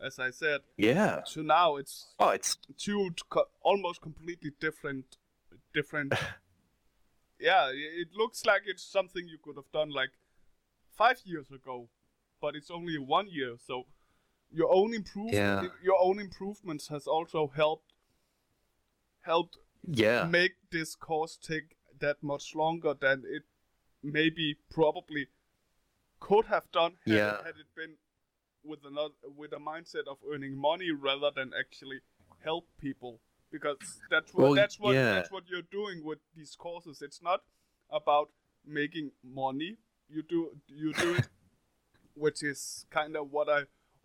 as 0.01 0.19
I 0.19 0.31
said, 0.31 0.61
Yeah. 0.79 1.21
to 1.33 1.43
now 1.43 1.77
it's 1.77 2.15
Oh, 2.19 2.31
it's 2.31 2.57
two 2.79 3.11
co- 3.29 3.51
almost 3.61 4.01
completely 4.01 4.53
different 4.61 5.19
different. 5.75 6.15
yeah, 7.39 7.69
it 7.73 8.09
looks 8.17 8.47
like 8.47 8.63
it's 8.67 8.83
something 8.85 9.29
you 9.29 9.39
could 9.45 9.57
have 9.57 9.71
done 9.73 9.91
like 9.91 10.13
five 10.97 11.21
years 11.25 11.51
ago, 11.51 11.89
but 12.43 12.55
it's 12.57 12.71
only 12.71 12.99
one 12.99 13.29
year. 13.31 13.55
So 13.67 13.87
your 14.51 14.71
own 14.71 14.93
improve 14.93 15.33
Yeah. 15.33 15.69
your 15.83 15.99
own 15.99 16.19
improvements 16.19 16.89
has 16.89 17.07
also 17.07 17.47
helped 17.57 17.95
helped 19.23 19.57
yeah. 19.87 20.25
make 20.25 20.55
this 20.71 20.95
course 20.97 21.39
take 21.51 21.77
that 22.01 22.23
much 22.23 22.55
longer 22.55 22.93
than 22.93 23.23
it 23.25 23.45
maybe 24.03 24.57
probably 24.69 25.29
could 26.21 26.47
have 26.47 26.71
done 26.73 26.93
had, 27.07 27.15
Yeah. 27.15 27.37
had 27.45 27.57
it 27.65 27.71
been 27.75 27.95
with 28.65 28.85
another 28.85 29.15
with 29.37 29.53
a 29.53 29.63
mindset 29.71 30.07
of 30.07 30.19
earning 30.31 30.57
money 30.57 30.91
rather 30.91 31.31
than 31.35 31.53
actually 31.59 32.01
help 32.45 32.67
people 32.79 33.21
because 33.51 33.79
that's 34.11 34.35
what 34.35 34.43
Well, 34.43 34.55
that's 34.55 34.79
what 34.79 34.95
yeah. 34.95 35.15
that's 35.15 35.31
what 35.31 35.45
you're 35.49 35.71
doing 35.81 36.05
with 36.05 36.19
these 36.37 36.55
courses 36.57 37.03
it's 37.03 37.23
not 37.23 37.41
about 37.91 38.31
making 38.65 39.13
money 39.23 39.79
you 40.09 40.23
do 40.23 40.41
you 40.69 40.93
do 40.93 41.15
it 41.15 41.29
which 42.15 42.43
is 42.43 42.87
kind 42.91 43.17
of 43.17 43.31
what 43.33 43.49
I 43.49 43.63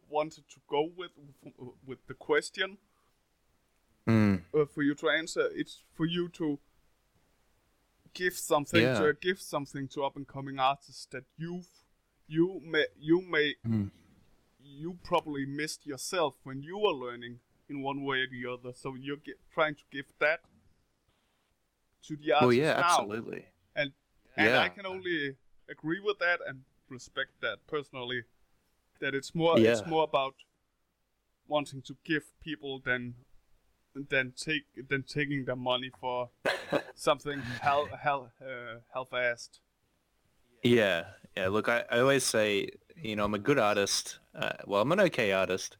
wanted 0.09 0.47
to 0.49 0.59
go 0.67 0.89
with 0.95 1.11
with 1.85 2.05
the 2.07 2.13
question 2.13 2.77
Mm. 4.07 4.41
uh, 4.53 4.65
for 4.65 4.83
you 4.83 4.95
to 4.95 5.09
answer. 5.09 5.49
It's 5.53 5.83
for 5.93 6.05
you 6.05 6.29
to 6.29 6.59
give 8.13 8.37
something 8.37 8.81
Yeah. 8.81 8.99
to 8.99 9.13
give 9.19 9.41
something 9.41 9.89
to 9.89 10.03
up 10.05 10.15
and 10.15 10.25
coming 10.25 10.59
artists 10.59 11.05
that 11.07 11.25
you 11.37 11.63
you 12.27 12.61
may 12.63 12.85
you 12.97 13.21
may 13.21 13.55
Mm. 13.65 13.91
you 14.59 14.97
probably 15.03 15.45
missed 15.45 15.85
yourself 15.85 16.35
when 16.43 16.61
you 16.63 16.77
were 16.77 16.93
learning 16.93 17.41
in 17.67 17.81
one 17.81 18.03
way 18.05 18.21
or 18.21 18.27
the 18.27 18.45
other. 18.45 18.73
So 18.73 18.95
you're 18.95 19.17
ge- 19.17 19.35
trying 19.51 19.75
to 19.75 19.83
give 19.91 20.05
that 20.19 20.41
to 22.03 22.15
the 22.15 22.31
artists 22.31 22.43
Well, 22.47 22.53
yeah, 22.53 22.73
now. 22.79 22.83
absolutely. 22.87 23.45
And 23.75 23.93
and 24.37 24.47
Yeah. 24.47 24.61
I 24.61 24.69
can 24.69 24.85
only 24.85 25.35
agree 25.67 25.99
with 25.99 26.19
that 26.19 26.39
and 26.47 26.63
respect 26.89 27.31
that 27.41 27.59
personally. 27.67 28.23
That 28.99 29.13
it's 29.13 29.33
more 29.35 29.59
Yeah. 29.59 29.71
it's 29.71 29.85
more 29.85 30.03
about 30.03 30.35
wanting 31.47 31.81
to 31.83 31.95
give 32.03 32.23
people 32.41 32.79
than 32.83 33.15
than 34.09 34.33
take 34.35 34.65
than 34.89 35.03
taking 35.03 35.45
their 35.45 35.55
money 35.55 35.91
for 35.99 36.29
something 36.95 37.39
hell 37.61 37.87
hell 38.01 38.31
uh, 38.41 38.79
half-assed. 38.93 39.59
Yeah, 40.63 41.05
yeah. 41.35 41.47
Look, 41.47 41.69
I, 41.69 41.83
I 41.91 41.99
always 41.99 42.23
say, 42.23 42.69
you 42.95 43.15
know, 43.15 43.25
I'm 43.25 43.33
a 43.33 43.39
good 43.39 43.59
artist. 43.59 44.19
Uh, 44.35 44.53
well, 44.65 44.81
I'm 44.81 44.91
an 44.91 44.99
okay 45.01 45.31
artist. 45.31 45.77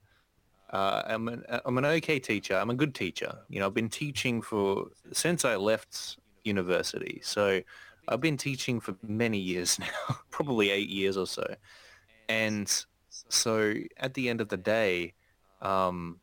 Uh, 0.69 1.01
I'm 1.05 1.27
an 1.27 1.43
I'm 1.65 1.77
an 1.77 1.85
okay 1.85 2.19
teacher. 2.19 2.55
I'm 2.55 2.69
a 2.69 2.75
good 2.75 2.93
teacher. 2.93 3.39
You 3.49 3.59
know, 3.59 3.67
I've 3.67 3.73
been 3.73 3.89
teaching 3.89 4.41
for 4.41 4.87
since 5.11 5.45
I 5.45 5.55
left 5.55 6.17
university. 6.43 7.21
So 7.23 7.61
I've 8.07 8.21
been 8.21 8.37
teaching 8.37 8.79
for 8.79 8.95
many 9.01 9.37
years 9.37 9.77
now, 9.79 10.17
probably 10.31 10.69
eight 10.69 10.89
years 10.89 11.17
or 11.17 11.27
so. 11.27 11.55
And 12.29 12.71
so 13.09 13.73
at 13.97 14.13
the 14.13 14.29
end 14.29 14.41
of 14.41 14.49
the 14.49 14.57
day, 14.57 15.13
um, 15.61 16.19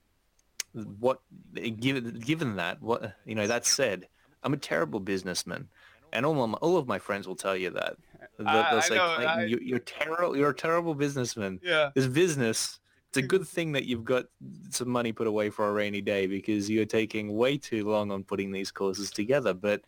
what 0.98 1.20
given 1.54 2.18
given 2.20 2.56
that 2.56 2.82
what 2.82 3.14
you 3.24 3.34
know 3.34 3.46
that 3.46 3.64
said, 3.66 4.08
I'm 4.42 4.52
a 4.54 4.56
terrible 4.56 5.00
businessman, 5.00 5.68
and 6.12 6.26
all 6.26 6.42
of 6.42 6.50
my, 6.50 6.58
all 6.58 6.76
of 6.76 6.86
my 6.86 6.98
friends 6.98 7.26
will 7.28 7.36
tell 7.36 7.56
you 7.56 7.70
that. 7.70 7.96
They'll, 8.38 8.48
I- 8.48 8.70
they'll 8.70 8.78
I 8.78 8.80
say, 8.80 8.94
know, 8.96 9.04
I- 9.04 9.44
you, 9.44 9.58
you're 9.62 9.78
terrible. 9.78 10.36
You're 10.36 10.50
a 10.50 10.54
terrible 10.54 10.94
businessman. 10.94 11.60
Yeah. 11.62 11.90
This 11.94 12.06
business. 12.06 12.80
It's 13.16 13.24
a 13.24 13.28
good 13.28 13.46
thing 13.46 13.70
that 13.72 13.84
you've 13.84 14.04
got 14.04 14.24
some 14.70 14.88
money 14.88 15.12
put 15.12 15.28
away 15.28 15.48
for 15.48 15.68
a 15.68 15.72
rainy 15.72 16.00
day 16.00 16.26
because 16.26 16.68
you're 16.68 16.84
taking 16.84 17.36
way 17.36 17.56
too 17.56 17.88
long 17.88 18.10
on 18.10 18.24
putting 18.24 18.50
these 18.50 18.72
courses 18.72 19.08
together. 19.08 19.54
But 19.54 19.82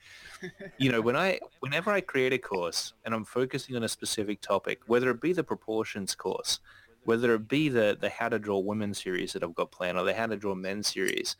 you 0.79 0.93
know, 0.93 1.01
when 1.01 1.17
I 1.17 1.41
whenever 1.59 1.91
I 1.91 2.03
create 2.03 2.33
a 2.33 2.39
course 2.39 2.93
and 3.05 3.13
I'm 3.13 3.25
focusing 3.25 3.75
on 3.75 3.83
a 3.83 3.89
specific 3.89 4.41
topic, 4.41 4.83
whether 4.87 5.11
it 5.11 5.21
be 5.21 5.33
the 5.33 5.43
proportions 5.43 6.15
course, 6.15 6.61
whether 7.03 7.35
it 7.35 7.49
be 7.49 7.69
the 7.69 7.99
the 8.01 8.11
how 8.11 8.29
to 8.29 8.39
draw 8.39 8.61
women 8.61 8.95
series 8.95 9.33
that 9.33 9.43
I've 9.43 9.57
got 9.57 9.73
planned 9.73 9.99
or 9.99 10.05
the 10.05 10.15
how 10.15 10.27
to 10.27 10.37
draw 10.37 10.55
men 10.55 10.85
series, 10.85 11.35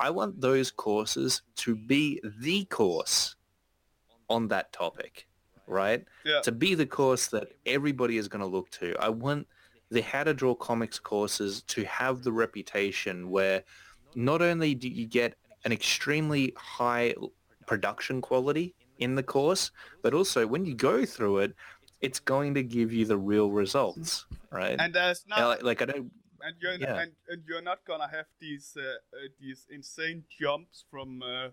I 0.00 0.10
want 0.10 0.40
those 0.40 0.72
courses 0.72 1.42
to 1.58 1.76
be 1.76 2.20
the 2.40 2.64
course 2.64 3.36
on 4.28 4.48
that 4.48 4.72
topic, 4.72 5.28
right? 5.68 6.04
Yeah. 6.24 6.40
To 6.40 6.50
be 6.50 6.74
the 6.74 6.86
course 6.86 7.28
that 7.28 7.52
everybody 7.66 8.16
is 8.16 8.26
going 8.26 8.40
to 8.40 8.48
look 8.48 8.68
to. 8.70 8.96
I 8.98 9.10
want 9.10 9.46
the 9.90 10.02
how 10.02 10.24
to 10.24 10.34
draw 10.34 10.54
comics 10.54 10.98
courses 10.98 11.62
to 11.64 11.84
have 11.84 12.22
the 12.22 12.32
reputation 12.32 13.28
where 13.30 13.62
not 14.14 14.40
only 14.42 14.74
do 14.74 14.88
you 14.88 15.06
get 15.06 15.34
an 15.64 15.72
extremely 15.72 16.52
high 16.56 17.14
production 17.66 18.20
quality 18.20 18.74
in 18.98 19.14
the 19.14 19.22
course, 19.22 19.70
but 20.02 20.14
also 20.14 20.46
when 20.46 20.64
you 20.64 20.74
go 20.74 21.04
through 21.04 21.38
it, 21.38 21.54
it's 22.00 22.20
going 22.20 22.54
to 22.54 22.62
give 22.62 22.92
you 22.92 23.04
the 23.04 23.18
real 23.18 23.50
results, 23.50 24.26
right? 24.50 24.76
And 24.78 24.94
there's 24.94 25.24
not 25.28 25.48
like, 25.48 25.62
like 25.62 25.82
I 25.82 25.84
don't. 25.86 26.10
and 26.42 26.56
you're 26.60 26.72
Yeah. 26.78 26.96
and, 27.02 27.12
and 27.28 27.42
you're 27.46 27.62
not 27.62 27.84
gonna 27.84 28.08
have 28.08 28.26
these 28.40 28.76
uh, 28.76 28.82
uh, 29.14 29.28
these 29.38 29.66
insane 29.70 30.24
jumps 30.40 30.84
from 30.90 31.22
uh, 31.22 31.48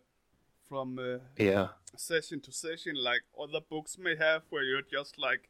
from 0.70 1.00
uh, 1.00 1.20
Yeah. 1.38 1.70
session 1.96 2.40
to 2.42 2.52
session 2.52 2.96
like 2.96 3.22
other 3.40 3.60
books 3.70 3.98
may 3.98 4.16
have, 4.16 4.44
where 4.50 4.64
you're 4.64 4.82
just 4.90 5.18
like, 5.18 5.50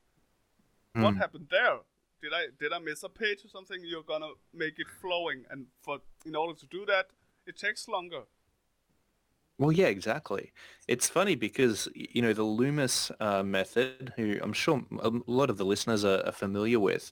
what 0.93 1.15
Mm. 1.15 1.17
happened 1.17 1.47
there? 1.51 1.79
Did 2.21 2.33
I 2.33 2.47
did 2.59 2.73
I 2.73 2.79
miss 2.79 3.03
a 3.03 3.09
page 3.09 3.45
or 3.45 3.49
something? 3.49 3.79
You're 3.83 4.03
gonna 4.03 4.31
make 4.53 4.79
it 4.79 4.87
flowing, 5.01 5.45
and 5.51 5.67
for 5.81 5.99
in 6.25 6.35
order 6.35 6.57
to 6.59 6.65
do 6.65 6.85
that, 6.85 7.07
it 7.45 7.57
takes 7.57 7.87
longer. 7.87 8.23
Well, 9.59 9.71
yeah, 9.71 9.87
exactly. 9.87 10.51
It's 10.87 11.09
funny 11.09 11.35
because 11.35 11.87
you 11.95 12.21
know 12.21 12.33
the 12.33 12.43
Loomis 12.43 13.11
uh, 13.19 13.43
method, 13.43 14.13
who 14.15 14.37
I'm 14.41 14.53
sure 14.53 14.83
a 14.99 15.11
lot 15.25 15.49
of 15.49 15.57
the 15.57 15.65
listeners 15.65 16.05
are, 16.05 16.23
are 16.25 16.31
familiar 16.31 16.79
with. 16.79 17.11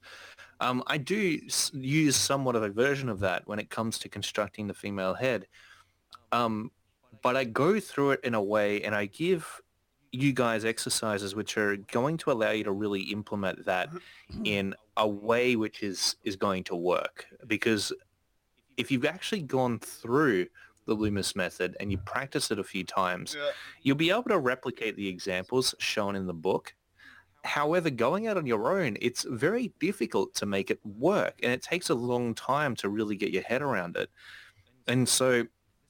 Um, 0.59 0.83
I 0.87 0.97
do 0.97 1.39
s- 1.47 1.71
use 1.73 2.15
somewhat 2.15 2.55
of 2.55 2.63
a 2.63 2.69
version 2.69 3.09
of 3.09 3.19
that 3.19 3.47
when 3.47 3.59
it 3.59 3.69
comes 3.69 3.97
to 3.99 4.09
constructing 4.09 4.67
the 4.67 4.73
female 4.73 5.15
head, 5.15 5.47
um, 6.31 6.71
but 7.21 7.35
I 7.35 7.45
go 7.45 7.79
through 7.79 8.11
it 8.11 8.21
in 8.23 8.35
a 8.35 8.41
way, 8.41 8.83
and 8.83 8.93
I 8.93 9.05
give 9.05 9.61
you 10.11 10.31
guys 10.31 10.65
exercises 10.65 11.35
which 11.35 11.57
are 11.57 11.75
going 11.77 12.17
to 12.17 12.31
allow 12.31 12.51
you 12.51 12.63
to 12.63 12.71
really 12.71 13.01
implement 13.01 13.65
that 13.65 13.89
in 14.43 14.75
a 14.97 15.07
way 15.07 15.55
which 15.55 15.83
is 15.83 16.15
is 16.23 16.35
going 16.35 16.63
to 16.65 16.75
work. 16.75 17.25
Because 17.47 17.91
if 18.77 18.91
you've 18.91 19.05
actually 19.05 19.41
gone 19.41 19.79
through 19.79 20.47
the 20.85 20.93
Loomis 20.93 21.35
method 21.35 21.75
and 21.79 21.91
you 21.91 21.97
practice 21.97 22.51
it 22.51 22.59
a 22.59 22.63
few 22.63 22.83
times, 22.83 23.35
Yeah. 23.37 23.49
you'll 23.81 23.95
be 23.95 24.11
able 24.11 24.23
to 24.23 24.37
replicate 24.37 24.95
the 24.95 25.07
examples 25.07 25.73
shown 25.79 26.15
in 26.15 26.27
the 26.27 26.33
book. 26.33 26.75
However, 27.43 27.89
going 27.89 28.27
out 28.27 28.37
on 28.37 28.45
your 28.45 28.79
own, 28.79 28.97
it's 29.01 29.23
very 29.23 29.71
difficult 29.79 30.33
to 30.35 30.45
make 30.45 30.69
it 30.71 30.79
work 30.83 31.39
and 31.43 31.51
it 31.51 31.61
takes 31.61 31.89
a 31.89 31.95
long 31.95 32.33
time 32.35 32.75
to 32.77 32.89
really 32.89 33.15
get 33.15 33.31
your 33.31 33.43
head 33.43 33.61
around 33.61 33.97
it. 33.97 34.09
And 34.87 35.07
so 35.09 35.45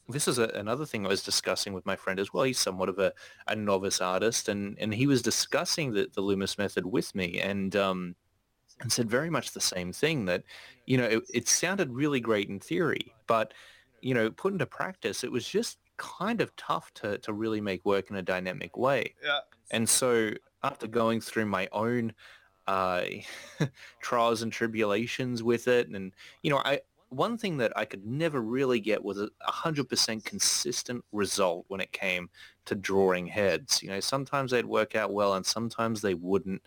this 0.08 0.28
is 0.28 0.38
a, 0.38 0.43
another 0.49 0.86
thing 0.86 1.06
I 1.06 1.10
was 1.10 1.24
discussing 1.24 1.74
with 1.74 1.86
my 1.86 1.95
friend 1.95 2.20
as 2.20 2.32
well. 2.34 2.43
He's 2.43 2.60
somewhat 2.60 2.89
of 2.89 2.99
a, 2.99 3.14
a 3.47 3.56
novice 3.56 4.01
artist 4.01 4.49
and, 4.49 4.78
and 4.80 4.93
he 4.93 5.08
was 5.08 5.22
discussing 5.22 5.93
the, 5.93 6.10
the 6.14 6.22
Loomis 6.22 6.58
method 6.58 6.86
with 6.86 7.16
me 7.16 7.39
and 7.41 7.76
um, 7.76 8.16
and 8.82 8.92
said 8.92 9.10
very 9.10 9.30
much 9.30 9.52
the 9.52 9.62
same 9.62 9.92
thing 9.92 10.26
that, 10.26 10.44
you 10.86 10.98
know, 10.98 11.06
it, 11.06 11.24
it 11.34 11.48
sounded 11.48 11.92
really 11.92 12.20
great 12.20 12.50
in 12.50 12.60
theory, 12.60 13.14
but, 13.28 13.54
you 14.02 14.14
know, 14.14 14.30
put 14.30 14.54
into 14.54 14.66
practice, 14.66 15.24
it 15.24 15.32
was 15.32 15.48
just 15.48 15.78
kind 15.98 16.42
of 16.42 16.56
tough 16.56 16.94
to, 16.96 17.18
to 17.20 17.34
really 17.34 17.62
make 17.62 17.86
work 17.86 18.10
in 18.10 18.18
a 18.18 18.22
dynamic 18.22 18.78
way. 18.78 19.16
Yeah. 19.24 19.40
And 19.72 19.88
so 19.88 20.32
after 20.64 20.88
going 20.88 21.22
through 21.22 21.46
my 21.46 21.68
own 21.72 22.14
uh, 22.68 23.06
trials 24.02 24.42
and 24.42 24.52
tribulations 24.52 25.42
with 25.42 25.68
it, 25.68 25.88
and, 25.90 26.12
you 26.44 26.50
know, 26.50 26.58
I 26.58 26.82
one 27.10 27.38
thing 27.38 27.58
that 27.58 27.72
I 27.76 27.86
could 27.86 28.06
never 28.06 28.42
really 28.42 28.80
get 28.80 29.04
was 29.04 29.20
a 29.20 29.30
100% 29.48 30.26
consistent 30.26 31.04
result 31.12 31.66
when 31.68 31.80
it 31.80 31.92
came 31.92 32.30
to 32.66 32.76
drawing 32.76 33.28
heads. 33.28 33.82
You 33.82 33.90
know, 33.90 34.00
sometimes 34.00 34.52
they'd 34.52 34.66
work 34.66 34.96
out 34.96 35.14
well 35.14 35.36
and 35.36 35.46
sometimes 35.46 36.02
they 36.02 36.14
wouldn't. 36.14 36.62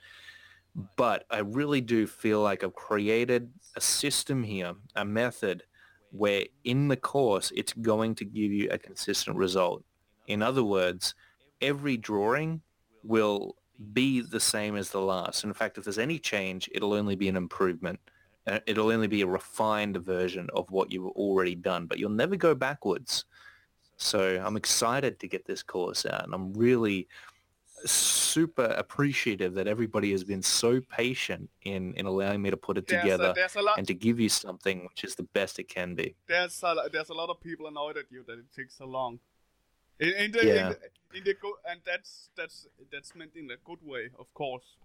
But 0.96 1.24
I 1.30 1.38
really 1.40 1.80
do 1.80 2.06
feel 2.06 2.40
like 2.40 2.62
I've 2.62 2.74
created 2.74 3.50
a 3.76 3.80
system 3.80 4.42
here, 4.42 4.74
a 4.94 5.04
method 5.04 5.64
where 6.10 6.44
in 6.64 6.88
the 6.88 6.96
course 6.96 7.52
it's 7.54 7.72
going 7.72 8.14
to 8.16 8.24
give 8.24 8.52
you 8.52 8.68
a 8.70 8.78
consistent 8.78 9.36
result. 9.36 9.84
In 10.26 10.42
other 10.42 10.64
words, 10.64 11.14
every 11.60 11.96
drawing 11.96 12.62
will 13.02 13.56
be 13.92 14.20
the 14.20 14.40
same 14.40 14.76
as 14.76 14.90
the 14.90 15.00
last. 15.00 15.44
In 15.44 15.52
fact, 15.52 15.78
if 15.78 15.84
there's 15.84 15.98
any 15.98 16.18
change, 16.18 16.68
it'll 16.72 16.94
only 16.94 17.16
be 17.16 17.28
an 17.28 17.36
improvement. 17.36 18.00
Uh, 18.46 18.60
It'll 18.66 18.90
only 18.90 19.08
be 19.08 19.22
a 19.22 19.26
refined 19.26 19.96
version 19.98 20.48
of 20.54 20.70
what 20.70 20.90
you've 20.90 21.08
already 21.08 21.54
done, 21.54 21.86
but 21.86 21.98
you'll 21.98 22.10
never 22.10 22.36
go 22.36 22.54
backwards. 22.54 23.24
So 23.96 24.42
I'm 24.44 24.56
excited 24.56 25.18
to 25.20 25.28
get 25.28 25.44
this 25.44 25.62
course 25.62 26.06
out, 26.06 26.24
and 26.24 26.32
I'm 26.32 26.52
really 26.54 27.08
super 27.84 28.64
appreciative 28.64 29.54
that 29.54 29.66
everybody 29.66 30.10
has 30.12 30.24
been 30.24 30.42
so 30.42 30.80
patient 30.80 31.48
in, 31.62 31.94
in 31.94 32.06
allowing 32.06 32.42
me 32.42 32.50
to 32.50 32.56
put 32.56 32.76
it 32.78 32.86
There's 32.86 33.02
together 33.02 33.34
a, 33.36 33.60
a 33.60 33.62
lot 33.62 33.78
and 33.78 33.86
to 33.86 33.94
give 33.94 34.18
you 34.20 34.28
something 34.28 34.84
which 34.88 35.04
is 35.04 35.14
the 35.14 35.22
best 35.22 35.58
it 35.58 35.68
can 35.68 35.94
be. 35.94 36.14
there's 36.26 36.62
a, 36.62 36.74
there's 36.92 37.08
a 37.10 37.14
lot 37.14 37.28
of 37.30 37.40
people 37.40 37.66
annoyed 37.66 37.96
at 37.96 38.04
you 38.10 38.24
that 38.26 38.38
it 38.38 38.46
takes 38.54 38.76
so 38.78 38.86
long. 38.86 39.20
In, 40.00 40.10
in 40.10 40.30
the, 40.32 40.46
Yeah. 40.46 40.52
in 40.52 40.68
the, 40.68 40.78
in 41.18 41.24
the 41.24 41.34
go- 41.34 41.58
and 41.68 41.80
that's 41.84 42.30
that's 42.36 42.66
that's 42.92 43.14
meant 43.14 43.32
in 43.34 43.50
a 43.50 43.56
good 43.64 43.80
way, 43.82 44.10
of 44.18 44.32
course, 44.34 44.76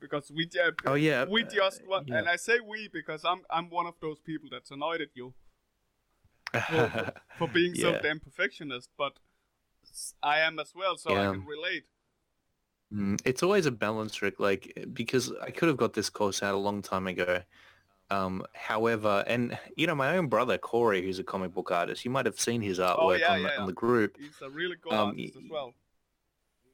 because 0.00 0.30
we 0.34 0.46
ju- 0.46 0.72
Oh 0.86 0.94
yeah, 0.94 1.24
we 1.28 1.42
uh, 1.44 1.48
just 1.48 1.86
want, 1.86 2.08
yeah. 2.08 2.18
and 2.18 2.28
I 2.28 2.36
say 2.36 2.60
we 2.60 2.88
because 2.88 3.22
I'm 3.24 3.42
I'm 3.50 3.68
one 3.68 3.86
of 3.86 3.94
those 4.00 4.18
people 4.20 4.48
that's 4.50 4.70
annoyed 4.70 5.00
at 5.02 5.08
you 5.14 5.34
for, 6.52 7.12
for, 7.38 7.48
being 7.52 7.74
so 7.74 7.98
damn 8.02 8.20
perfectionist, 8.20 8.88
but 8.96 9.14
I 10.22 10.38
am 10.40 10.58
as 10.58 10.72
well, 10.74 10.96
so 10.96 11.12
Yeah. 11.12 11.30
I 11.30 11.32
can 11.34 11.44
relate. 11.44 11.84
Mm, 12.92 13.20
It's 13.24 13.42
always 13.42 13.66
a 13.66 13.70
balance 13.72 14.14
trick, 14.14 14.38
like 14.40 14.86
because 14.92 15.32
I 15.40 15.50
could 15.50 15.68
have 15.68 15.76
got 15.78 15.92
this 15.94 16.10
course 16.10 16.42
out 16.42 16.54
a 16.54 16.58
long 16.58 16.82
time 16.82 17.06
ago. 17.06 17.40
Um, 18.10 18.44
however, 18.52 19.24
and 19.26 19.58
you 19.76 19.86
know, 19.86 19.94
my 19.94 20.16
own 20.18 20.26
brother 20.26 20.58
Corey, 20.58 21.02
who's 21.02 21.18
a 21.18 21.24
comic 21.24 21.54
book 21.54 21.70
artist, 21.70 22.04
you 22.04 22.10
might 22.10 22.26
have 22.26 22.38
seen 22.38 22.60
his 22.60 22.78
artwork 22.78 22.98
Oh, 22.98 23.12
yeah, 23.14 23.32
on, 23.32 23.42
the, 23.42 23.48
yeah, 23.48 23.54
on 23.54 23.60
yeah. 23.60 23.66
the 23.66 23.72
group. 23.72 24.16
He's 24.18 24.40
a 24.42 24.50
really 24.50 24.76
good 24.76 24.92
Um, 24.92 25.08
artist 25.08 25.36
as 25.36 25.42
well. 25.50 25.72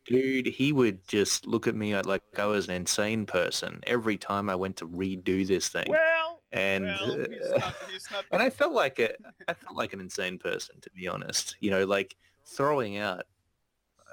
dude, 0.06 0.46
he 0.46 0.72
would 0.72 1.06
just 1.06 1.46
look 1.46 1.68
at 1.68 1.76
me 1.76 1.94
like 2.02 2.22
I 2.38 2.46
was 2.46 2.66
an 2.66 2.74
insane 2.74 3.24
person 3.26 3.80
every 3.86 4.16
time 4.16 4.50
I 4.50 4.56
went 4.56 4.76
to 4.78 4.88
redo 4.88 5.46
this 5.46 5.68
thing. 5.68 5.86
Well, 5.88 6.42
and 6.50 6.86
well, 6.86 7.26
he's 7.30 7.40
uh, 7.52 7.58
not, 7.58 7.74
he's 7.92 8.10
not 8.10 8.24
and 8.32 8.42
I 8.42 8.50
felt 8.50 8.72
like 8.72 8.98
a, 8.98 9.10
I 9.48 9.54
felt 9.54 9.76
like 9.76 9.92
an 9.92 10.00
insane 10.00 10.38
person 10.38 10.80
to 10.80 10.90
be 10.90 11.06
honest. 11.06 11.56
You 11.60 11.70
know, 11.70 11.84
like 11.84 12.16
throwing 12.46 12.96
out 12.96 13.24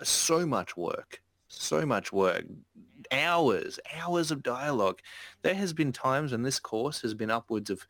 so 0.03 0.45
much 0.45 0.75
work, 0.77 1.21
so 1.61 1.85
much 1.85 2.11
work, 2.11 2.45
hours, 3.11 3.79
hours 3.95 4.31
of 4.31 4.43
dialogue. 4.43 4.99
There 5.41 5.55
has 5.55 5.73
been 5.73 5.91
times 5.91 6.31
when 6.31 6.43
this 6.43 6.59
course 6.59 7.01
has 7.01 7.13
been 7.13 7.31
upwards 7.31 7.69
of, 7.69 7.87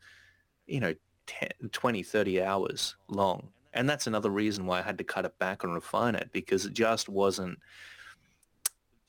you 0.66 0.80
know, 0.80 0.94
10, 1.26 1.50
20, 1.72 2.02
30 2.02 2.42
hours 2.42 2.96
long. 3.08 3.48
And 3.72 3.88
that's 3.88 4.06
another 4.06 4.30
reason 4.30 4.66
why 4.66 4.78
I 4.78 4.82
had 4.82 4.98
to 4.98 5.04
cut 5.04 5.24
it 5.24 5.38
back 5.38 5.64
and 5.64 5.74
refine 5.74 6.14
it 6.14 6.30
because 6.32 6.64
it 6.64 6.72
just 6.72 7.08
wasn't, 7.08 7.58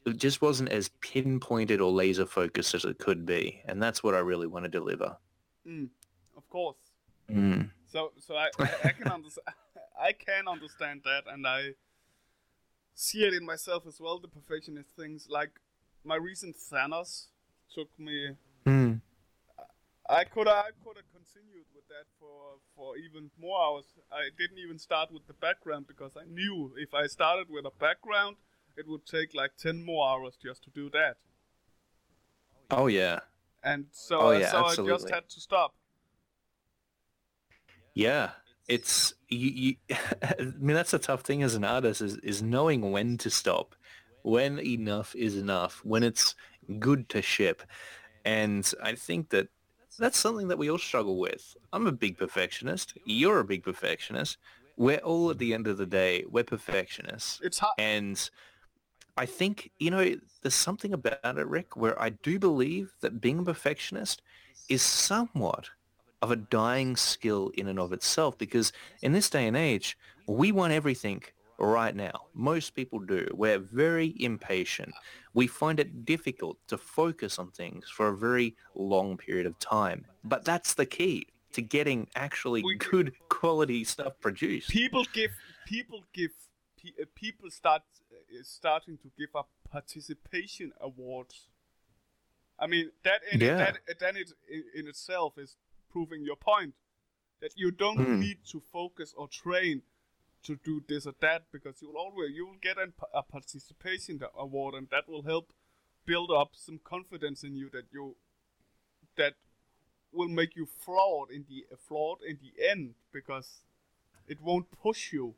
it 0.06 0.18
just 0.18 0.42
wasn't 0.42 0.70
as 0.70 0.90
pinpointed 1.00 1.80
or 1.80 1.92
laser 1.92 2.26
focused 2.26 2.76
as 2.76 2.84
it 2.84 3.00
could 3.00 3.26
be. 3.26 3.62
And 3.66 3.82
that's 3.82 4.04
what 4.04 4.14
I 4.14 4.20
really 4.20 4.48
want 4.48 4.66
to 4.66 4.70
deliver. 4.70 5.16
Mm, 5.66 5.90
of 6.36 6.50
course. 6.50 6.78
Mm. 7.32 7.70
So, 7.86 8.12
so 8.20 8.36
I, 8.36 8.50
I, 8.60 8.70
I 8.84 8.90
can 8.90 9.12
understand. 9.12 9.48
I 10.00 10.12
can 10.12 10.48
understand 10.48 11.02
that, 11.06 11.24
and 11.32 11.48
I 11.48 11.72
see 12.98 13.24
it 13.24 13.34
in 13.34 13.46
myself 13.46 13.84
as 13.88 14.02
well. 14.02 14.20
The 14.20 14.28
perfectionist 14.28 14.90
things, 14.98 15.28
like 15.30 15.52
my 16.04 16.16
recent 16.16 16.58
Thanos, 16.58 17.28
took 17.74 17.90
me. 17.98 18.36
Mm. 18.66 19.02
I 20.10 20.24
could 20.24 20.48
I 20.48 20.72
could 20.84 20.98
have 20.98 21.12
continued 21.14 21.68
with 21.76 21.88
that 21.90 22.08
for 22.20 22.60
for 22.76 22.98
even 22.98 23.30
more 23.40 23.62
hours. 23.62 23.86
I 24.12 24.30
didn't 24.38 24.58
even 24.58 24.80
start 24.80 25.12
with 25.12 25.28
the 25.28 25.34
background 25.34 25.86
because 25.88 26.18
I 26.18 26.26
knew 26.26 26.74
if 26.78 26.94
I 26.94 27.08
started 27.08 27.50
with 27.50 27.66
a 27.66 27.72
background, 27.80 28.38
it 28.76 28.88
would 28.88 29.06
take 29.06 29.34
like 29.34 29.52
ten 29.58 29.84
more 29.86 30.10
hours 30.10 30.38
just 30.42 30.64
to 30.64 30.70
do 30.70 30.90
that. 30.90 31.18
Oh 32.72 32.88
yeah. 32.88 33.20
And 33.64 33.88
so, 33.92 34.20
Oh, 34.20 34.32
yeah, 34.32 34.52
so 34.52 34.66
I 34.66 34.76
just 34.76 35.10
had 35.10 35.28
to 35.30 35.42
stop. 35.42 35.74
Yeah, 37.94 38.30
it's 38.68 39.14
you, 39.30 39.50
you. 39.50 39.76
I 40.22 40.36
mean, 40.60 40.76
that's 40.76 40.92
the 40.92 41.00
tough 41.00 41.22
thing 41.22 41.44
as 41.44 41.56
an 41.56 41.64
artist 41.64 42.02
is 42.02 42.18
is 42.18 42.42
knowing 42.42 42.92
when 42.92 43.18
to 43.20 43.30
stop, 43.30 43.76
when 44.24 44.60
enough 44.60 45.16
is 45.16 45.36
enough, 45.38 45.82
when 45.84 46.04
it's 46.04 46.36
good 46.80 47.10
to 47.10 47.22
ship, 47.22 47.64
and 48.26 48.72
I 48.84 48.96
think 48.96 49.30
that 49.30 49.48
that's 50.00 50.18
something 50.18 50.48
that 50.50 50.58
we 50.58 50.70
all 50.70 50.78
struggle 50.78 51.18
with. 51.18 51.56
I'm 51.74 51.88
a 51.88 51.92
big 51.92 52.18
perfectionist. 52.18 52.98
You're 53.06 53.40
a 53.40 53.46
big 53.46 53.64
perfectionist. 53.64 54.38
We're 54.76 54.98
all 55.00 55.32
at 55.32 55.40
the 55.40 55.54
end 55.56 55.66
of 55.66 55.78
the 55.78 55.88
day, 55.88 56.24
we're 56.30 56.44
perfectionists, 56.44 57.40
It's 57.44 57.58
hard. 57.58 57.74
and 57.80 58.30
I 59.18 59.26
think 59.26 59.72
you 59.80 59.90
know 59.90 60.14
there's 60.44 60.54
something 60.54 60.94
about 60.94 61.40
it, 61.40 61.48
Rick, 61.48 61.76
where 61.76 62.00
I 62.00 62.10
do 62.10 62.38
believe 62.38 62.94
that 63.02 63.20
being 63.20 63.40
a 63.40 63.44
perfectionist 63.44 64.22
is 64.70 64.84
somewhat 64.84 65.72
of 66.22 66.32
a 66.32 66.36
dying 66.36 66.96
skill 66.96 67.52
in 67.56 67.68
and 67.68 67.80
of 67.80 67.94
itself 67.94 68.38
because 68.38 68.74
in 69.02 69.12
this 69.14 69.30
day 69.30 69.48
and 69.48 69.56
age, 69.58 69.98
we 70.28 70.52
want 70.52 70.74
everything 70.74 71.24
right 71.60 71.96
now. 71.96 72.26
Most 72.34 72.76
people 72.76 73.00
do. 73.00 73.28
We're 73.34 73.60
very 73.60 74.16
impatient. 74.20 74.94
We 75.34 75.48
find 75.48 75.80
it 75.80 76.06
difficult 76.06 76.58
to 76.68 76.78
focus 76.78 77.40
on 77.40 77.52
things 77.52 77.90
for 77.90 78.08
a 78.10 78.18
very 78.18 78.56
long 78.76 79.18
period 79.18 79.46
of 79.46 79.58
time. 79.60 80.06
But 80.24 80.46
that's 80.46 80.74
the 80.74 80.86
key 80.86 81.28
to 81.54 81.62
getting 81.62 82.08
actually 82.16 82.64
good 82.78 83.14
quality 83.30 83.84
stuff 83.84 84.14
produced. 84.20 84.70
people 84.70 85.06
give 85.14 85.32
people 85.66 86.04
give 86.14 86.32
uh, 87.00 87.06
people 87.16 87.50
start 87.50 87.82
uh, 88.12 88.44
starting 88.44 88.98
to 88.98 89.10
give 89.18 89.30
up 89.36 89.50
participation 89.72 90.72
awards. 90.82 91.48
I 92.60 92.68
mean 92.68 92.92
that 93.04 93.22
in 93.32 93.40
Yeah. 93.42 93.58
that 93.58 93.80
then 94.00 94.18
it 94.18 94.32
in, 94.50 94.64
in 94.76 94.88
itself 94.88 95.38
is 95.38 95.56
proving 95.98 96.24
your 96.24 96.36
point 96.36 96.74
that 97.42 97.52
you 97.56 97.72
don't 97.72 97.98
Mm. 97.98 98.20
need 98.20 98.40
to 98.52 98.60
focus 98.60 99.14
or 99.18 99.28
train 99.28 99.82
to 100.44 100.56
do 100.64 100.84
this 100.88 101.08
or 101.08 101.16
that 101.20 101.42
because 101.52 101.82
you'll 101.82 101.98
always 102.06 102.32
you 102.36 102.46
will 102.48 102.60
get 102.62 102.78
an, 102.78 102.94
a 103.14 103.24
participation 103.24 104.20
award 104.38 104.76
and 104.76 104.88
that 104.90 105.08
will 105.08 105.24
help 105.24 105.52
build 106.06 106.32
up 106.32 106.50
some 106.56 106.80
confidence 106.94 107.44
in 107.48 107.56
you 107.56 107.70
that 107.70 107.86
you 107.92 108.16
that 109.16 109.34
will 110.12 110.30
make 110.30 110.56
you 110.56 110.66
flawed 110.66 111.30
in 111.32 111.46
the 111.50 111.66
flawed 111.88 112.20
in 112.30 112.38
the 112.46 112.54
end 112.72 112.94
because 113.12 113.48
it 114.28 114.40
won't 114.42 114.70
push 114.72 115.12
you 115.14 115.36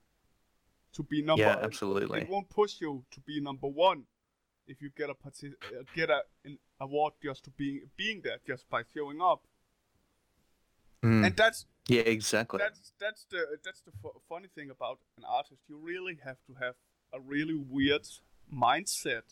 to 0.92 1.04
be 1.04 1.22
number 1.22 1.44
Yeah, 1.44 1.60
absolutely. 1.70 2.22
it 2.22 2.30
won't 2.30 2.50
push 2.50 2.82
you 2.82 3.04
to 3.12 3.20
be 3.22 3.40
number 3.40 3.68
one 3.68 4.04
if 4.68 4.82
you 4.82 4.90
get 4.96 5.10
a 5.10 5.14
partic- 5.14 5.60
uh, 5.74 5.84
get 5.96 6.10
a, 6.10 6.22
an 6.46 6.60
award 6.80 7.14
just 7.24 7.44
to 7.46 7.50
being 7.52 7.90
being 7.96 8.22
there 8.22 8.40
just 8.46 8.70
by 8.70 8.82
showing 8.94 9.22
up 9.22 9.42
Mm. 11.04 11.26
and 11.26 11.36
that's 11.36 11.66
yeah, 11.88 12.02
exactly. 12.02 12.60
that's 12.60 12.92
that's 13.00 13.26
the 13.32 13.58
that's 13.64 13.82
the 13.82 13.92
fu- 14.02 14.22
funny 14.28 14.48
thing 14.54 14.70
about 14.70 15.00
an 15.18 15.24
artist. 15.28 15.62
You 15.68 15.78
really 15.78 16.18
have 16.24 16.38
to 16.48 16.54
have 16.60 16.76
a 17.14 17.20
really 17.20 17.56
weird 17.56 18.08
mindset 18.54 19.24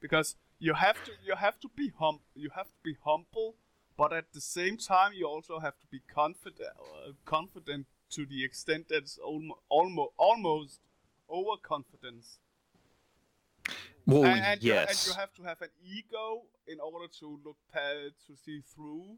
because 0.00 0.36
you 0.58 0.74
have 0.74 1.02
to 1.04 1.12
you 1.24 1.36
have 1.36 1.58
to 1.60 1.68
be 1.76 1.92
hum 1.98 2.20
you 2.34 2.50
have 2.54 2.66
to 2.66 2.80
be 2.82 2.96
humble, 3.04 3.54
but 3.96 4.12
at 4.12 4.32
the 4.32 4.40
same 4.40 4.76
time 4.76 5.12
you 5.14 5.26
also 5.26 5.58
have 5.60 5.78
to 5.78 5.86
be 5.90 6.00
confident 6.12 6.70
uh, 6.78 7.12
confident 7.24 7.86
to 8.10 8.26
the 8.26 8.44
extent 8.44 8.88
that 8.88 8.98
it's 8.98 9.18
almost 9.18 9.60
almost 9.68 10.12
almost 10.18 10.80
overconfidence. 11.30 12.38
well, 14.06 14.24
and, 14.24 14.44
and 14.44 14.62
you, 14.62 14.74
Oh, 14.74 14.84
and 14.88 14.98
you 15.06 15.12
have 15.14 15.32
to 15.34 15.42
have 15.44 15.62
an 15.62 15.70
ego 15.82 16.42
in 16.66 16.78
order 16.80 17.06
to 17.20 17.40
look 17.44 17.56
pa- 17.72 18.10
to 18.26 18.36
see 18.36 18.60
through. 18.74 19.16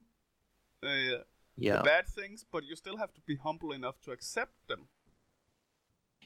Uh, 0.82 1.22
yeah. 1.56 1.82
bad 1.82 2.06
things, 2.08 2.44
but 2.50 2.64
you 2.64 2.76
still 2.76 2.96
have 2.96 3.12
to 3.14 3.20
be 3.22 3.36
humble 3.36 3.72
enough 3.72 4.00
to 4.02 4.10
accept 4.12 4.54
them. 4.68 4.88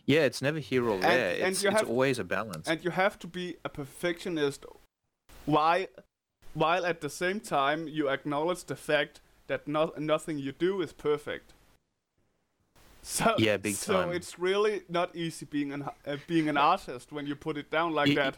Yeah, 0.06 0.20
it's 0.20 0.40
never 0.42 0.58
here 0.58 0.88
or 0.88 0.98
there. 0.98 1.34
and 1.44 1.52
it's 1.52 1.62
you 1.62 1.70
it's 1.70 1.80
have- 1.80 1.88
always 1.88 2.18
a 2.18 2.24
balance. 2.24 2.68
And 2.68 2.82
you 2.84 2.90
have 2.90 3.18
to 3.20 3.26
be 3.26 3.56
a 3.64 3.68
perfectionist 3.68 4.64
while 5.46 5.86
while 6.54 6.84
at 6.84 7.00
the 7.00 7.10
same 7.10 7.38
time 7.40 7.86
you 7.86 8.08
acknowledge 8.08 8.64
the 8.64 8.74
fact 8.76 9.20
that 9.46 9.68
no, 9.68 9.92
nothing 9.98 10.38
you 10.38 10.52
do 10.52 10.80
is 10.82 10.92
perfect. 10.92 11.52
So 13.02 13.34
Yeah, 13.38 13.56
big 13.56 13.74
so 13.76 13.92
time. 13.94 14.12
it's 14.12 14.38
really 14.38 14.82
not 14.88 15.14
easy 15.16 15.46
being 15.46 15.72
an 15.72 15.84
uh, 16.06 16.16
being 16.26 16.48
an 16.48 16.56
artist 16.56 17.12
when 17.12 17.26
you 17.26 17.34
put 17.36 17.56
it 17.56 17.70
down 17.70 17.92
like 17.94 18.08
You- 18.08 18.16
that. 18.16 18.36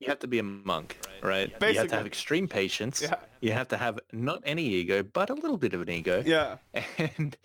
You 0.00 0.06
have 0.08 0.20
to 0.20 0.28
be 0.28 0.38
a 0.38 0.42
monk, 0.44 0.98
right? 1.22 1.50
You 1.60 1.74
have 1.74 1.88
to 1.88 1.96
have 1.96 2.06
extreme 2.06 2.46
patience. 2.46 3.02
Yeah. 3.02 3.16
You 3.40 3.52
have 3.52 3.68
to 3.68 3.76
have 3.76 3.98
not 4.12 4.42
any 4.44 4.64
ego, 4.64 5.02
but 5.02 5.30
a 5.30 5.34
little 5.34 5.56
bit 5.56 5.74
of 5.74 5.80
an 5.82 5.90
ego. 5.90 6.22
Yeah, 6.24 6.58
And 6.98 7.36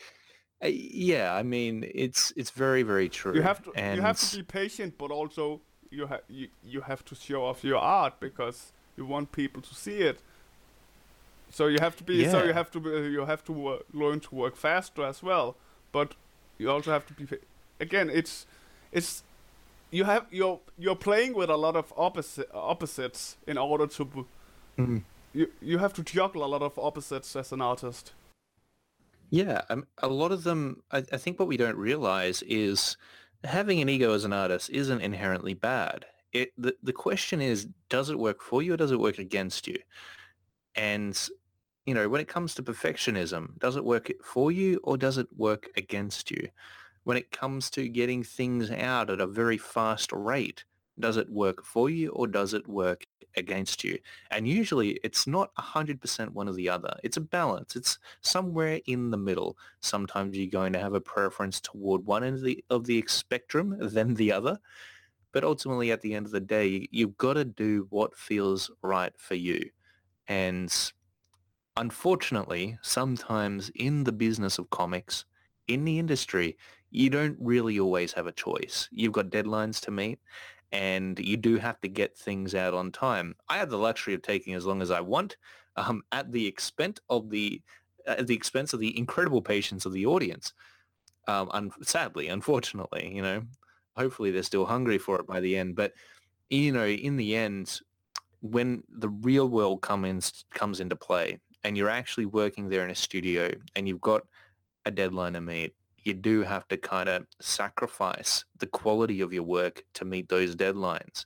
uh, 0.63 0.67
yeah, 0.67 1.33
I 1.33 1.43
mean, 1.43 1.89
it's 1.93 2.31
it's 2.35 2.51
very 2.51 2.83
very 2.83 3.09
true. 3.09 3.33
you 3.33 3.41
have 3.41 3.63
to 3.63 3.71
And 3.75 3.95
you 3.97 4.01
have 4.01 4.19
to 4.19 4.37
be 4.37 4.43
patient, 4.43 4.97
but 4.97 5.11
also 5.11 5.61
you 5.89 6.07
have 6.07 6.21
you, 6.27 6.47
you 6.63 6.81
have 6.81 7.03
to 7.05 7.15
show 7.15 7.43
off 7.45 7.63
your 7.63 7.79
art 7.79 8.19
because 8.19 8.71
you 8.97 9.05
want 9.05 9.31
people 9.31 9.61
to 9.61 9.73
see 9.75 9.97
it. 9.97 10.19
So 11.49 11.67
you 11.67 11.79
have 11.79 11.95
to 11.97 12.03
be 12.03 12.15
yeah. 12.15 12.31
so 12.31 12.43
you 12.43 12.53
have 12.53 12.71
to 12.71 12.79
be, 12.79 12.89
you 12.89 13.25
have 13.25 13.43
to 13.45 13.53
wo- 13.53 13.83
learn 13.93 14.19
to 14.21 14.35
work 14.35 14.55
faster 14.55 15.03
as 15.03 15.23
well, 15.23 15.55
but 15.91 16.15
you 16.57 16.69
also 16.69 16.91
have 16.91 17.05
to 17.07 17.13
be 17.13 17.25
fa- 17.25 17.45
again 17.79 18.09
it's 18.09 18.45
it's 18.91 19.23
you 19.93 20.03
have 20.03 20.25
you're 20.31 20.59
you're 20.77 20.95
playing 20.95 21.33
with 21.35 21.49
a 21.49 21.55
lot 21.55 21.75
of 21.75 21.93
opposite 21.95 22.49
opposites 22.53 23.37
in 23.47 23.57
order 23.57 23.87
to 23.87 24.25
Mhm. 24.77 25.03
you 25.33 25.47
you 25.61 25.77
have 25.77 25.93
to 25.93 26.03
juggle 26.03 26.43
a 26.43 26.47
lot 26.47 26.61
of 26.63 26.77
opposites 26.79 27.35
as 27.35 27.51
an 27.51 27.61
artist. 27.61 28.13
Yeah, 29.29 29.61
um, 29.69 29.85
a 29.99 30.07
lot 30.07 30.31
of 30.31 30.43
them. 30.43 30.83
I, 30.91 30.97
I 30.97 31.17
think 31.17 31.39
what 31.39 31.47
we 31.47 31.57
don't 31.57 31.77
realize 31.77 32.41
is 32.43 32.97
having 33.43 33.81
an 33.81 33.89
ego 33.89 34.13
as 34.13 34.25
an 34.25 34.33
artist 34.33 34.69
isn't 34.69 35.01
inherently 35.01 35.53
bad. 35.53 36.05
It 36.31 36.51
the 36.57 36.75
the 36.83 36.93
question 36.93 37.41
is, 37.41 37.67
does 37.89 38.09
it 38.09 38.17
work 38.17 38.41
for 38.41 38.63
you 38.63 38.73
or 38.73 38.77
does 38.77 38.91
it 38.91 38.99
work 38.99 39.19
against 39.19 39.67
you? 39.67 39.77
And 40.75 41.15
you 41.85 41.93
know, 41.93 42.09
when 42.09 42.21
it 42.21 42.27
comes 42.27 42.55
to 42.55 42.63
perfectionism, 42.63 43.59
does 43.59 43.75
it 43.75 43.83
work 43.85 44.11
for 44.23 44.51
you 44.51 44.79
or 44.83 44.97
does 44.97 45.17
it 45.17 45.27
work 45.37 45.69
against 45.75 46.31
you? 46.31 46.49
When 47.03 47.17
it 47.17 47.31
comes 47.31 47.69
to 47.71 47.87
getting 47.89 48.23
things 48.23 48.71
out 48.71 49.09
at 49.09 49.21
a 49.21 49.27
very 49.27 49.57
fast 49.57 50.11
rate, 50.11 50.65
does 50.99 51.17
it 51.17 51.29
work 51.29 51.63
for 51.63 51.89
you 51.89 52.09
or 52.09 52.27
does 52.27 52.53
it 52.53 52.67
work 52.67 53.05
against 53.35 53.83
you? 53.83 53.99
And 54.31 54.47
usually 54.47 54.91
it's 55.03 55.25
not 55.27 55.51
100% 55.55 56.33
one 56.33 56.47
or 56.47 56.53
the 56.53 56.69
other. 56.69 56.97
It's 57.03 57.17
a 57.17 57.21
balance. 57.21 57.75
It's 57.75 57.97
somewhere 58.21 58.79
in 58.85 59.09
the 59.11 59.17
middle. 59.17 59.57
Sometimes 59.81 60.37
you're 60.37 60.47
going 60.47 60.73
to 60.73 60.79
have 60.79 60.93
a 60.93 61.01
preference 61.01 61.59
toward 61.59 62.05
one 62.05 62.23
end 62.23 62.37
of 62.37 62.43
the, 62.43 62.63
of 62.69 62.85
the 62.85 63.03
spectrum 63.07 63.75
than 63.79 64.13
the 64.15 64.31
other. 64.31 64.59
But 65.31 65.43
ultimately, 65.43 65.91
at 65.91 66.01
the 66.01 66.13
end 66.15 66.25
of 66.27 66.31
the 66.31 66.39
day, 66.39 66.67
you- 66.67 66.87
you've 66.91 67.17
got 67.17 67.33
to 67.35 67.45
do 67.45 67.87
what 67.89 68.15
feels 68.15 68.71
right 68.81 69.17
for 69.17 69.35
you. 69.35 69.71
And 70.27 70.71
unfortunately, 71.75 72.77
sometimes 72.81 73.69
in 73.75 74.03
the 74.03 74.11
business 74.11 74.57
of 74.57 74.69
comics, 74.69 75.25
in 75.67 75.85
the 75.85 75.99
industry, 75.99 76.57
you 76.93 77.09
don't 77.09 77.37
really 77.41 77.79
always 77.79 78.13
have 78.13 78.27
a 78.27 78.33
choice. 78.33 78.89
You've 78.91 79.13
got 79.13 79.31
deadlines 79.31 79.81
to 79.81 79.91
meet. 79.91 80.19
and 80.71 81.19
you 81.19 81.37
do 81.37 81.57
have 81.57 81.79
to 81.81 81.87
get 81.89 82.17
things 82.17 82.55
out 82.55 82.73
on 82.73 82.91
time. 82.91 83.35
I 83.49 83.57
have 83.59 83.69
the 83.71 83.77
luxury 83.77 84.15
of 84.15 84.23
taking 84.23 84.55
as 84.55 84.65
long 84.65 84.81
as 84.81 84.91
I 84.91 85.01
want, 85.01 85.37
um, 85.77 86.03
at 86.11 86.31
the 86.31 86.47
expense 86.47 86.99
of 87.09 87.29
the 87.29 87.61
at 88.07 88.27
the 88.27 88.35
expense 88.35 88.73
of 88.73 88.79
the 88.81 88.97
incredible 88.97 89.41
patience 89.41 89.85
of 89.85 89.93
the 89.93 90.05
audience. 90.07 90.53
Um, 91.27 91.49
un- 91.53 91.71
sadly, 91.83 92.27
unfortunately, 92.27 93.13
you 93.15 93.21
know, 93.21 93.43
hopefully 93.97 94.31
they're 94.31 94.43
still 94.43 94.65
hungry 94.65 94.97
for 94.99 95.19
it 95.19 95.27
by 95.27 95.39
the 95.41 95.57
end. 95.57 95.75
But 95.75 95.93
you 96.49 96.71
know, 96.73 96.85
in 96.87 97.17
the 97.17 97.35
end, 97.35 97.81
when 98.41 98.83
the 98.89 99.09
real 99.09 99.49
world 99.49 99.81
comes 99.81 100.45
comes 100.51 100.79
into 100.81 100.95
play, 100.97 101.39
and 101.63 101.77
you're 101.77 101.89
actually 101.89 102.27
working 102.27 102.69
there 102.69 102.85
in 102.85 102.91
a 102.91 102.95
studio, 102.95 103.51
and 103.75 103.87
you've 103.87 104.01
got 104.01 104.23
a 104.85 104.91
deadline 104.91 105.33
to 105.33 105.41
meet, 105.41 105.75
you 106.05 106.13
do 106.13 106.41
have 106.43 106.67
to 106.67 106.77
kind 106.77 107.09
of 107.09 107.25
sacrifice 107.39 108.45
the 108.59 108.67
quality 108.67 109.21
of 109.21 109.33
your 109.33 109.43
work 109.43 109.83
to 109.93 110.05
meet 110.05 110.29
those 110.29 110.55
deadlines. 110.55 111.25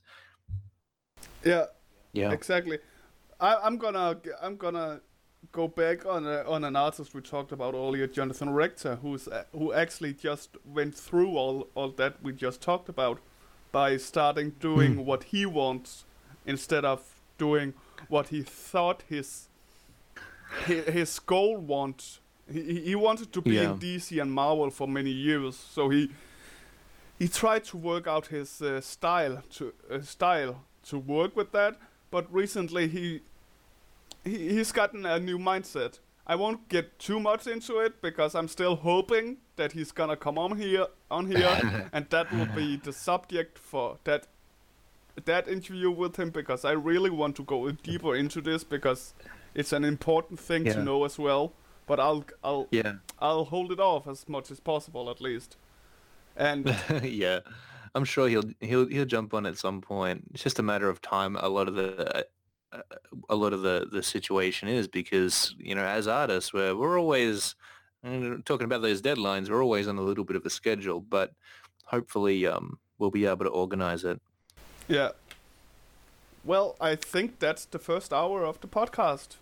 Yeah, 1.44 1.66
Yeah. 2.12 2.32
exactly. 2.32 2.78
I, 3.40 3.56
I'm 3.56 3.76
gonna 3.76 4.18
I'm 4.42 4.56
gonna 4.56 5.00
go 5.52 5.68
back 5.68 6.04
on 6.04 6.26
a, 6.26 6.42
on 6.42 6.64
an 6.64 6.76
artist 6.76 7.14
we 7.14 7.20
talked 7.20 7.52
about 7.52 7.74
earlier, 7.74 8.06
Jonathan 8.06 8.50
Rector, 8.50 8.96
who's 8.96 9.28
uh, 9.28 9.44
who 9.52 9.72
actually 9.72 10.14
just 10.14 10.56
went 10.64 10.94
through 10.94 11.36
all 11.36 11.68
all 11.74 11.90
that 11.92 12.22
we 12.22 12.32
just 12.32 12.60
talked 12.60 12.88
about 12.88 13.20
by 13.70 13.96
starting 13.96 14.50
doing 14.60 14.94
hmm. 14.94 15.04
what 15.04 15.24
he 15.24 15.46
wants 15.46 16.04
instead 16.46 16.84
of 16.84 17.20
doing 17.36 17.74
what 18.08 18.28
he 18.28 18.42
thought 18.42 19.02
his 19.08 19.48
his, 20.66 20.84
his 20.86 21.18
goal 21.18 21.56
wants. 21.58 22.20
He 22.52 22.80
he- 22.80 22.94
wanted 22.94 23.32
to 23.32 23.40
be 23.42 23.50
Yeah. 23.56 23.72
in 23.72 23.78
DC 23.78 24.20
and 24.22 24.30
Marvel 24.32 24.70
for 24.70 24.88
many 24.88 25.10
years, 25.10 25.56
so 25.56 25.88
he 25.90 26.08
he 27.18 27.28
tried 27.28 27.64
to 27.64 27.76
work 27.76 28.06
out 28.06 28.26
his 28.28 28.62
uh, 28.62 28.80
style 28.80 29.42
to 29.56 29.72
uh, 29.90 30.00
style 30.02 30.54
to 30.90 30.98
work 30.98 31.36
with 31.36 31.52
that. 31.52 31.76
But 32.10 32.24
recently 32.32 32.88
he 32.88 33.20
he, 34.24 34.48
he's 34.56 34.72
gotten 34.72 35.06
a 35.06 35.18
new 35.18 35.38
mindset. 35.38 35.98
I 36.26 36.36
won't 36.36 36.68
get 36.68 36.98
too 36.98 37.20
much 37.20 37.46
into 37.46 37.78
it 37.80 38.02
because 38.02 38.34
I'm 38.38 38.48
still 38.48 38.76
hoping 38.76 39.38
that 39.56 39.72
he's 39.72 39.92
gonna 39.92 40.16
come 40.16 40.38
on 40.38 40.58
here 40.58 40.86
on 41.10 41.26
here 41.26 41.88
and 41.92 42.06
that 42.10 42.30
will 42.32 42.48
be 42.56 42.76
the 42.76 42.92
subject 42.92 43.58
for 43.58 43.96
that 44.04 44.26
that 45.24 45.48
interview 45.48 45.90
with 45.90 46.16
him 46.16 46.30
because 46.30 46.64
I 46.64 46.72
really 46.72 47.10
want 47.10 47.36
to 47.36 47.42
go 47.44 47.70
deeper 47.72 48.14
into 48.14 48.40
this 48.40 48.64
because 48.64 49.14
it's 49.54 49.72
an 49.72 49.84
important 49.84 50.38
thing 50.40 50.64
to 50.64 50.82
know 50.82 51.04
as 51.04 51.18
well. 51.18 51.52
But 51.88 51.98
I'll 51.98 52.24
I'll 52.44 52.68
Yeah. 52.70 52.94
I'll 53.18 53.46
hold 53.46 53.72
it 53.72 53.80
off 53.80 54.06
as 54.06 54.28
much 54.28 54.50
as 54.50 54.60
possible 54.60 55.10
at 55.10 55.20
least. 55.20 55.56
And 56.36 56.76
yeah. 57.02 57.40
I'm 57.94 58.04
sure 58.04 58.28
he'll 58.28 58.50
he'll 58.60 58.86
he'll 58.86 59.04
jump 59.06 59.34
on 59.34 59.46
at 59.46 59.58
some 59.58 59.80
point. 59.80 60.24
It's 60.32 60.42
just 60.42 60.58
a 60.58 60.62
matter 60.62 60.88
of 60.88 61.00
time. 61.00 61.36
A 61.36 61.48
lot 61.48 61.68
of 61.68 61.74
the 61.74 62.26
uh, 62.72 62.82
a 63.28 63.34
lot 63.34 63.52
of 63.52 63.62
the 63.62 63.88
the 63.90 64.02
situation 64.02 64.68
is 64.68 64.86
because 64.86 65.54
you 65.58 65.74
know 65.74 65.84
as 65.84 66.06
artists 66.06 66.52
we're 66.52 66.76
we're 66.76 67.00
always 67.00 67.54
talking 68.44 68.66
about 68.66 68.82
those 68.82 69.02
deadlines. 69.02 69.48
We're 69.50 69.64
always 69.64 69.88
on 69.88 69.98
a 69.98 70.02
little 70.02 70.24
bit 70.24 70.36
of 70.36 70.46
a 70.46 70.50
schedule, 70.50 71.00
but 71.00 71.32
hopefully 71.84 72.46
um 72.46 72.78
we'll 72.98 73.10
be 73.10 73.26
able 73.26 73.44
to 73.44 73.50
organize 73.50 74.04
it. 74.04 74.20
yeah. 74.86 75.10
Well, 76.44 76.76
I 76.80 76.94
think 76.94 77.40
that's 77.40 77.64
the 77.64 77.78
first 77.78 78.12
hour 78.12 78.44
of 78.44 78.60
the 78.60 78.68
podcast. 78.68 79.36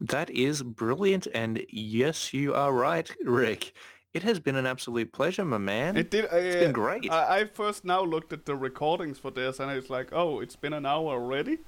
That 0.00 0.30
is 0.30 0.62
brilliant, 0.62 1.26
and 1.34 1.62
yes, 1.68 2.32
you 2.32 2.54
are 2.54 2.72
right, 2.72 3.10
Rick. 3.22 3.74
It 4.12 4.22
has 4.22 4.40
been 4.40 4.56
an 4.56 4.66
absolute 4.66 5.12
pleasure, 5.12 5.44
my 5.44 5.58
man. 5.58 5.96
It 5.96 6.10
did. 6.10 6.24
Uh, 6.24 6.36
it's 6.36 6.56
been 6.56 6.72
great. 6.72 7.10
I, 7.10 7.40
I 7.40 7.44
first 7.44 7.84
now 7.84 8.02
looked 8.02 8.32
at 8.32 8.46
the 8.46 8.56
recordings 8.56 9.18
for 9.18 9.30
this, 9.30 9.60
and 9.60 9.70
it's 9.70 9.90
like, 9.90 10.08
oh, 10.12 10.40
it's 10.40 10.56
been 10.56 10.72
an 10.72 10.86
hour 10.86 11.12
already. 11.12 11.58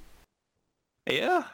Yeah. 1.06 1.44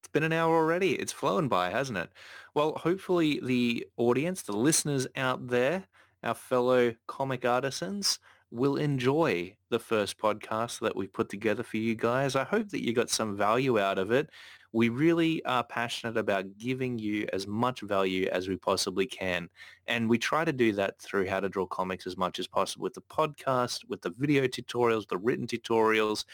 It's 0.00 0.08
been 0.08 0.22
an 0.22 0.32
hour 0.32 0.54
already. 0.54 0.94
It's 0.94 1.12
flown 1.12 1.48
by, 1.48 1.70
hasn't 1.70 1.98
it? 1.98 2.10
Well, 2.54 2.72
hopefully 2.76 3.40
the 3.42 3.86
audience, 3.96 4.42
the 4.42 4.52
listeners 4.52 5.06
out 5.16 5.48
there, 5.48 5.84
our 6.22 6.34
fellow 6.34 6.94
comic 7.06 7.44
artisans, 7.44 8.18
will 8.50 8.76
enjoy 8.76 9.56
the 9.70 9.78
first 9.78 10.18
podcast 10.18 10.80
that 10.80 10.96
we 10.96 11.06
put 11.06 11.28
together 11.28 11.62
for 11.62 11.78
you 11.78 11.94
guys. 11.94 12.36
I 12.36 12.44
hope 12.44 12.70
that 12.70 12.84
you 12.84 12.92
got 12.92 13.10
some 13.10 13.36
value 13.36 13.78
out 13.78 13.98
of 13.98 14.10
it. 14.10 14.30
We 14.72 14.88
really 14.88 15.44
are 15.44 15.62
passionate 15.64 16.16
about 16.16 16.56
giving 16.58 16.98
you 16.98 17.28
as 17.32 17.46
much 17.46 17.82
value 17.82 18.28
as 18.32 18.48
we 18.48 18.56
possibly 18.56 19.06
can. 19.06 19.48
And 19.86 20.08
we 20.08 20.18
try 20.18 20.44
to 20.44 20.52
do 20.52 20.72
that 20.72 20.98
through 21.00 21.28
How 21.28 21.40
to 21.40 21.48
Draw 21.48 21.66
Comics 21.66 22.06
as 22.06 22.16
much 22.16 22.38
as 22.38 22.46
possible 22.46 22.84
with 22.84 22.94
the 22.94 23.02
podcast, 23.02 23.88
with 23.88 24.00
the 24.02 24.10
video 24.10 24.46
tutorials, 24.46 25.06
the 25.08 25.18
written 25.18 25.46
tutorials, 25.46 26.24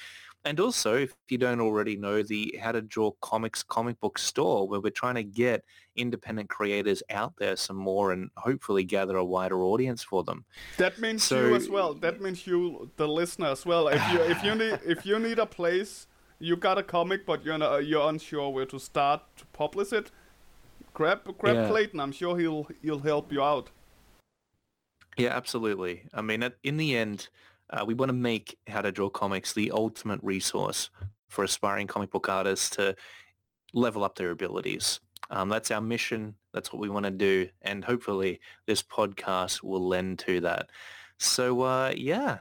and 0.45 0.61
also, 0.61 0.97
if 0.97 1.15
you 1.29 1.37
don't 1.37 1.61
already 1.61 1.97
know, 1.97 2.23
the 2.23 2.59
How 2.63 2.73
to 2.73 2.81
Draw 2.81 3.11
Comics 3.21 3.63
comic 3.63 3.99
book 4.01 4.19
store, 4.19 4.69
where 4.69 4.81
we're 4.81 4.91
trying 4.91 5.17
to 5.17 5.25
get 5.25 5.65
independent 5.97 6.49
creators 6.49 7.03
out 7.11 7.35
there 7.39 7.57
some 7.57 7.77
more 7.77 8.13
and 8.13 8.31
hopefully 8.37 8.85
gather 8.85 9.17
a 9.17 9.25
wider 9.25 9.63
audience 9.65 10.03
for 10.03 10.23
them. 10.23 10.45
That 10.77 10.99
means 11.01 11.25
So- 11.25 11.49
you 11.49 11.55
as 11.57 11.69
well. 11.69 11.93
That 11.93 12.21
means 12.21 12.47
you, 12.47 12.91
the 12.97 13.09
listener, 13.09 13.49
as 13.49 13.67
well. 13.67 13.89
If 13.89 14.13
you 14.13 14.21
if 14.21 14.43
you 14.45 14.55
need 14.55 14.79
if 14.87 15.05
you 15.05 15.19
need 15.19 15.39
a 15.39 15.47
place, 15.47 16.07
you 16.39 16.57
got 16.57 16.79
a 16.79 16.83
comic, 16.83 17.27
but 17.27 17.45
you're 17.45 17.59
not, 17.59 17.87
you're 17.87 18.09
unsure 18.09 18.51
where 18.51 18.67
to 18.67 18.79
start 18.79 19.23
to 19.37 19.47
publish 19.47 19.93
it. 19.93 20.11
Grab 20.95 21.21
grab 21.39 21.57
Yeah. 21.57 21.69
Clayton. 21.69 22.01
I'm 22.01 22.13
sure 22.13 22.39
he'll 22.39 22.69
he'll 22.83 23.01
help 23.01 23.33
you 23.33 23.43
out. 23.43 23.71
Yeah, 25.17 25.37
absolutely. 25.37 26.05
I 26.15 26.23
mean, 26.23 26.49
in 26.63 26.77
the 26.77 26.97
end, 26.97 27.29
uh, 27.71 27.85
we 27.85 27.95
want 27.95 28.09
to 28.09 28.15
make 28.15 28.57
How 28.69 28.83
to 28.83 28.93
Draw 28.93 29.11
Comics 29.11 29.53
the 29.53 29.71
ultimate 29.73 30.21
resource 30.23 30.91
for 31.29 31.45
aspiring 31.45 31.87
comic 31.87 32.11
book 32.11 32.29
artists 32.29 32.71
to 32.71 32.95
level 33.75 34.05
up 34.05 34.17
their 34.17 34.31
abilities. 34.31 35.01
Um, 35.31 35.49
that's 35.49 35.71
our 35.71 35.81
mission. 35.81 36.35
That's 36.55 36.73
what 36.73 36.81
we 36.81 36.89
want 36.89 37.05
to 37.05 37.11
do. 37.11 37.49
And 37.63 37.85
hopefully 37.85 38.41
this 38.67 38.83
podcast 38.83 39.63
will 39.63 39.87
lend 39.87 40.21
to 40.21 40.41
that. 40.41 40.71
So, 41.19 41.63
uh, 41.63 41.93
yeah, 41.97 42.39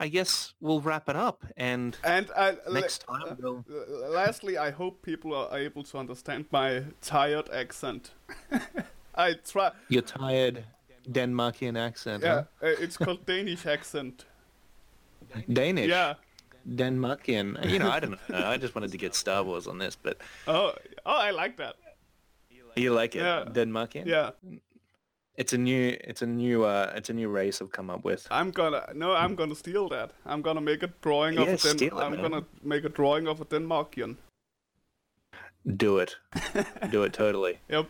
I 0.00 0.08
guess 0.08 0.54
we'll 0.60 0.80
wrap 0.80 1.08
it 1.08 1.16
up. 1.16 1.44
And 1.56 1.96
And 2.04 2.30
I, 2.36 2.56
next 2.72 3.04
time, 3.06 3.36
we'll... 3.42 3.64
Uh, 3.70 4.08
lastly, 4.08 4.56
I 4.56 4.70
hope 4.70 5.02
people 5.02 5.34
are 5.34 5.58
able 5.58 5.82
to 5.84 5.98
understand 5.98 6.44
my 6.50 6.82
tired 7.02 7.50
accent. 7.52 8.12
I 9.14 9.34
try. 9.52 9.70
Your 9.88 10.02
tired 10.02 10.64
Denmarkian 11.12 11.76
accent, 11.76 12.22
Yeah, 12.22 12.44
huh? 12.60 12.66
uh, 12.66 12.82
it's 12.84 12.96
called 12.96 13.26
Danish 13.26 13.66
accent. 13.66 14.24
Danish. 15.52 15.88
Yeah. 15.90 16.14
Denmarkian. 16.66 17.56
You 17.64 17.78
know, 17.78 17.90
I 17.90 18.00
don't 18.00 18.10
know. 18.28 18.52
I 18.52 18.56
just 18.56 18.74
wanted 18.74 18.92
to 18.92 18.98
get 18.98 19.14
Star 19.14 19.42
Wars 19.44 19.66
on 19.66 19.78
this, 19.78 19.96
but 20.02 20.16
Oh, 20.46 20.72
oh, 21.04 21.16
I 21.28 21.30
like 21.30 21.56
that. 21.56 21.74
you 22.76 22.92
like 23.02 23.14
it, 23.18 23.22
Yeah. 23.22 23.44
Denmarkian? 23.52 24.06
Yeah, 24.06 24.30
It's 25.36 25.52
a 25.52 25.58
new, 25.58 25.96
it's 26.04 26.22
a 26.22 26.26
new, 26.26 26.64
uh, 26.64 26.92
it's 26.94 27.08
a 27.08 27.14
new 27.14 27.28
race 27.28 27.62
I've 27.62 27.72
come 27.72 27.88
up 27.88 28.04
with. 28.04 28.26
I'm 28.30 28.50
gonna 28.50 28.84
no, 28.94 29.14
I'm 29.14 29.34
gonna 29.34 29.54
steal 29.54 29.88
that. 29.88 30.12
I'm 30.26 30.42
gonna 30.42 30.60
make 30.60 30.82
a 30.82 30.88
drawing 31.02 31.38
of 31.38 31.48
a 31.48 31.56
Den- 31.56 31.58
steal 31.58 31.98
it, 31.98 32.02
I'm 32.02 32.12
man. 32.12 32.22
gonna 32.22 32.44
make 32.62 32.84
a 32.84 32.88
drawing 32.88 33.26
of 33.28 33.40
a 33.40 33.44
Denmarkian. 33.44 34.16
Do 35.76 35.98
it, 35.98 36.16
do 36.90 37.04
it 37.04 37.12
totally. 37.12 37.58
Yep. 37.68 37.86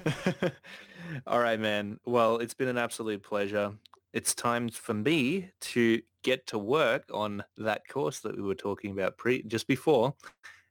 All 1.26 1.40
right, 1.40 1.58
man. 1.58 1.98
Well, 2.04 2.36
it's 2.38 2.54
been 2.54 2.68
an 2.68 2.78
absolute 2.78 3.22
pleasure. 3.22 3.72
It's 4.12 4.34
time 4.34 4.68
for 4.68 4.94
me 4.94 5.50
to 5.60 6.02
get 6.22 6.46
to 6.48 6.58
work 6.58 7.04
on 7.12 7.42
that 7.56 7.86
course 7.88 8.20
that 8.20 8.36
we 8.36 8.42
were 8.42 8.56
talking 8.56 8.90
about 8.90 9.16
pre 9.16 9.42
just 9.44 9.66
before, 9.66 10.14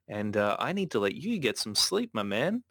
and 0.07 0.37
uh, 0.37 0.55
I 0.59 0.73
need 0.73 0.91
to 0.91 0.99
let 0.99 1.15
you 1.15 1.39
get 1.39 1.57
some 1.57 1.73
sleep, 1.73 2.11
my 2.13 2.23
man. 2.23 2.63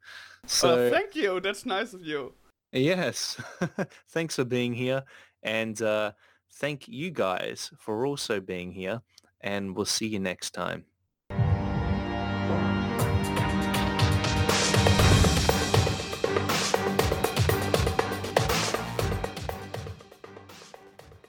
So 0.46 0.86
uh, 0.86 0.90
thank 0.90 1.16
you. 1.16 1.40
That's 1.40 1.66
nice 1.66 1.94
of 1.94 2.02
you. 2.02 2.32
Yes. 2.72 3.40
Thanks 4.10 4.36
for 4.36 4.44
being 4.44 4.74
here. 4.74 5.04
And 5.42 5.80
uh, 5.80 6.12
thank 6.54 6.88
you 6.88 7.10
guys 7.10 7.70
for 7.78 8.06
also 8.06 8.40
being 8.40 8.72
here. 8.72 9.02
And 9.40 9.74
we'll 9.76 9.86
see 9.86 10.08
you 10.08 10.18
next 10.18 10.50
time. 10.50 10.84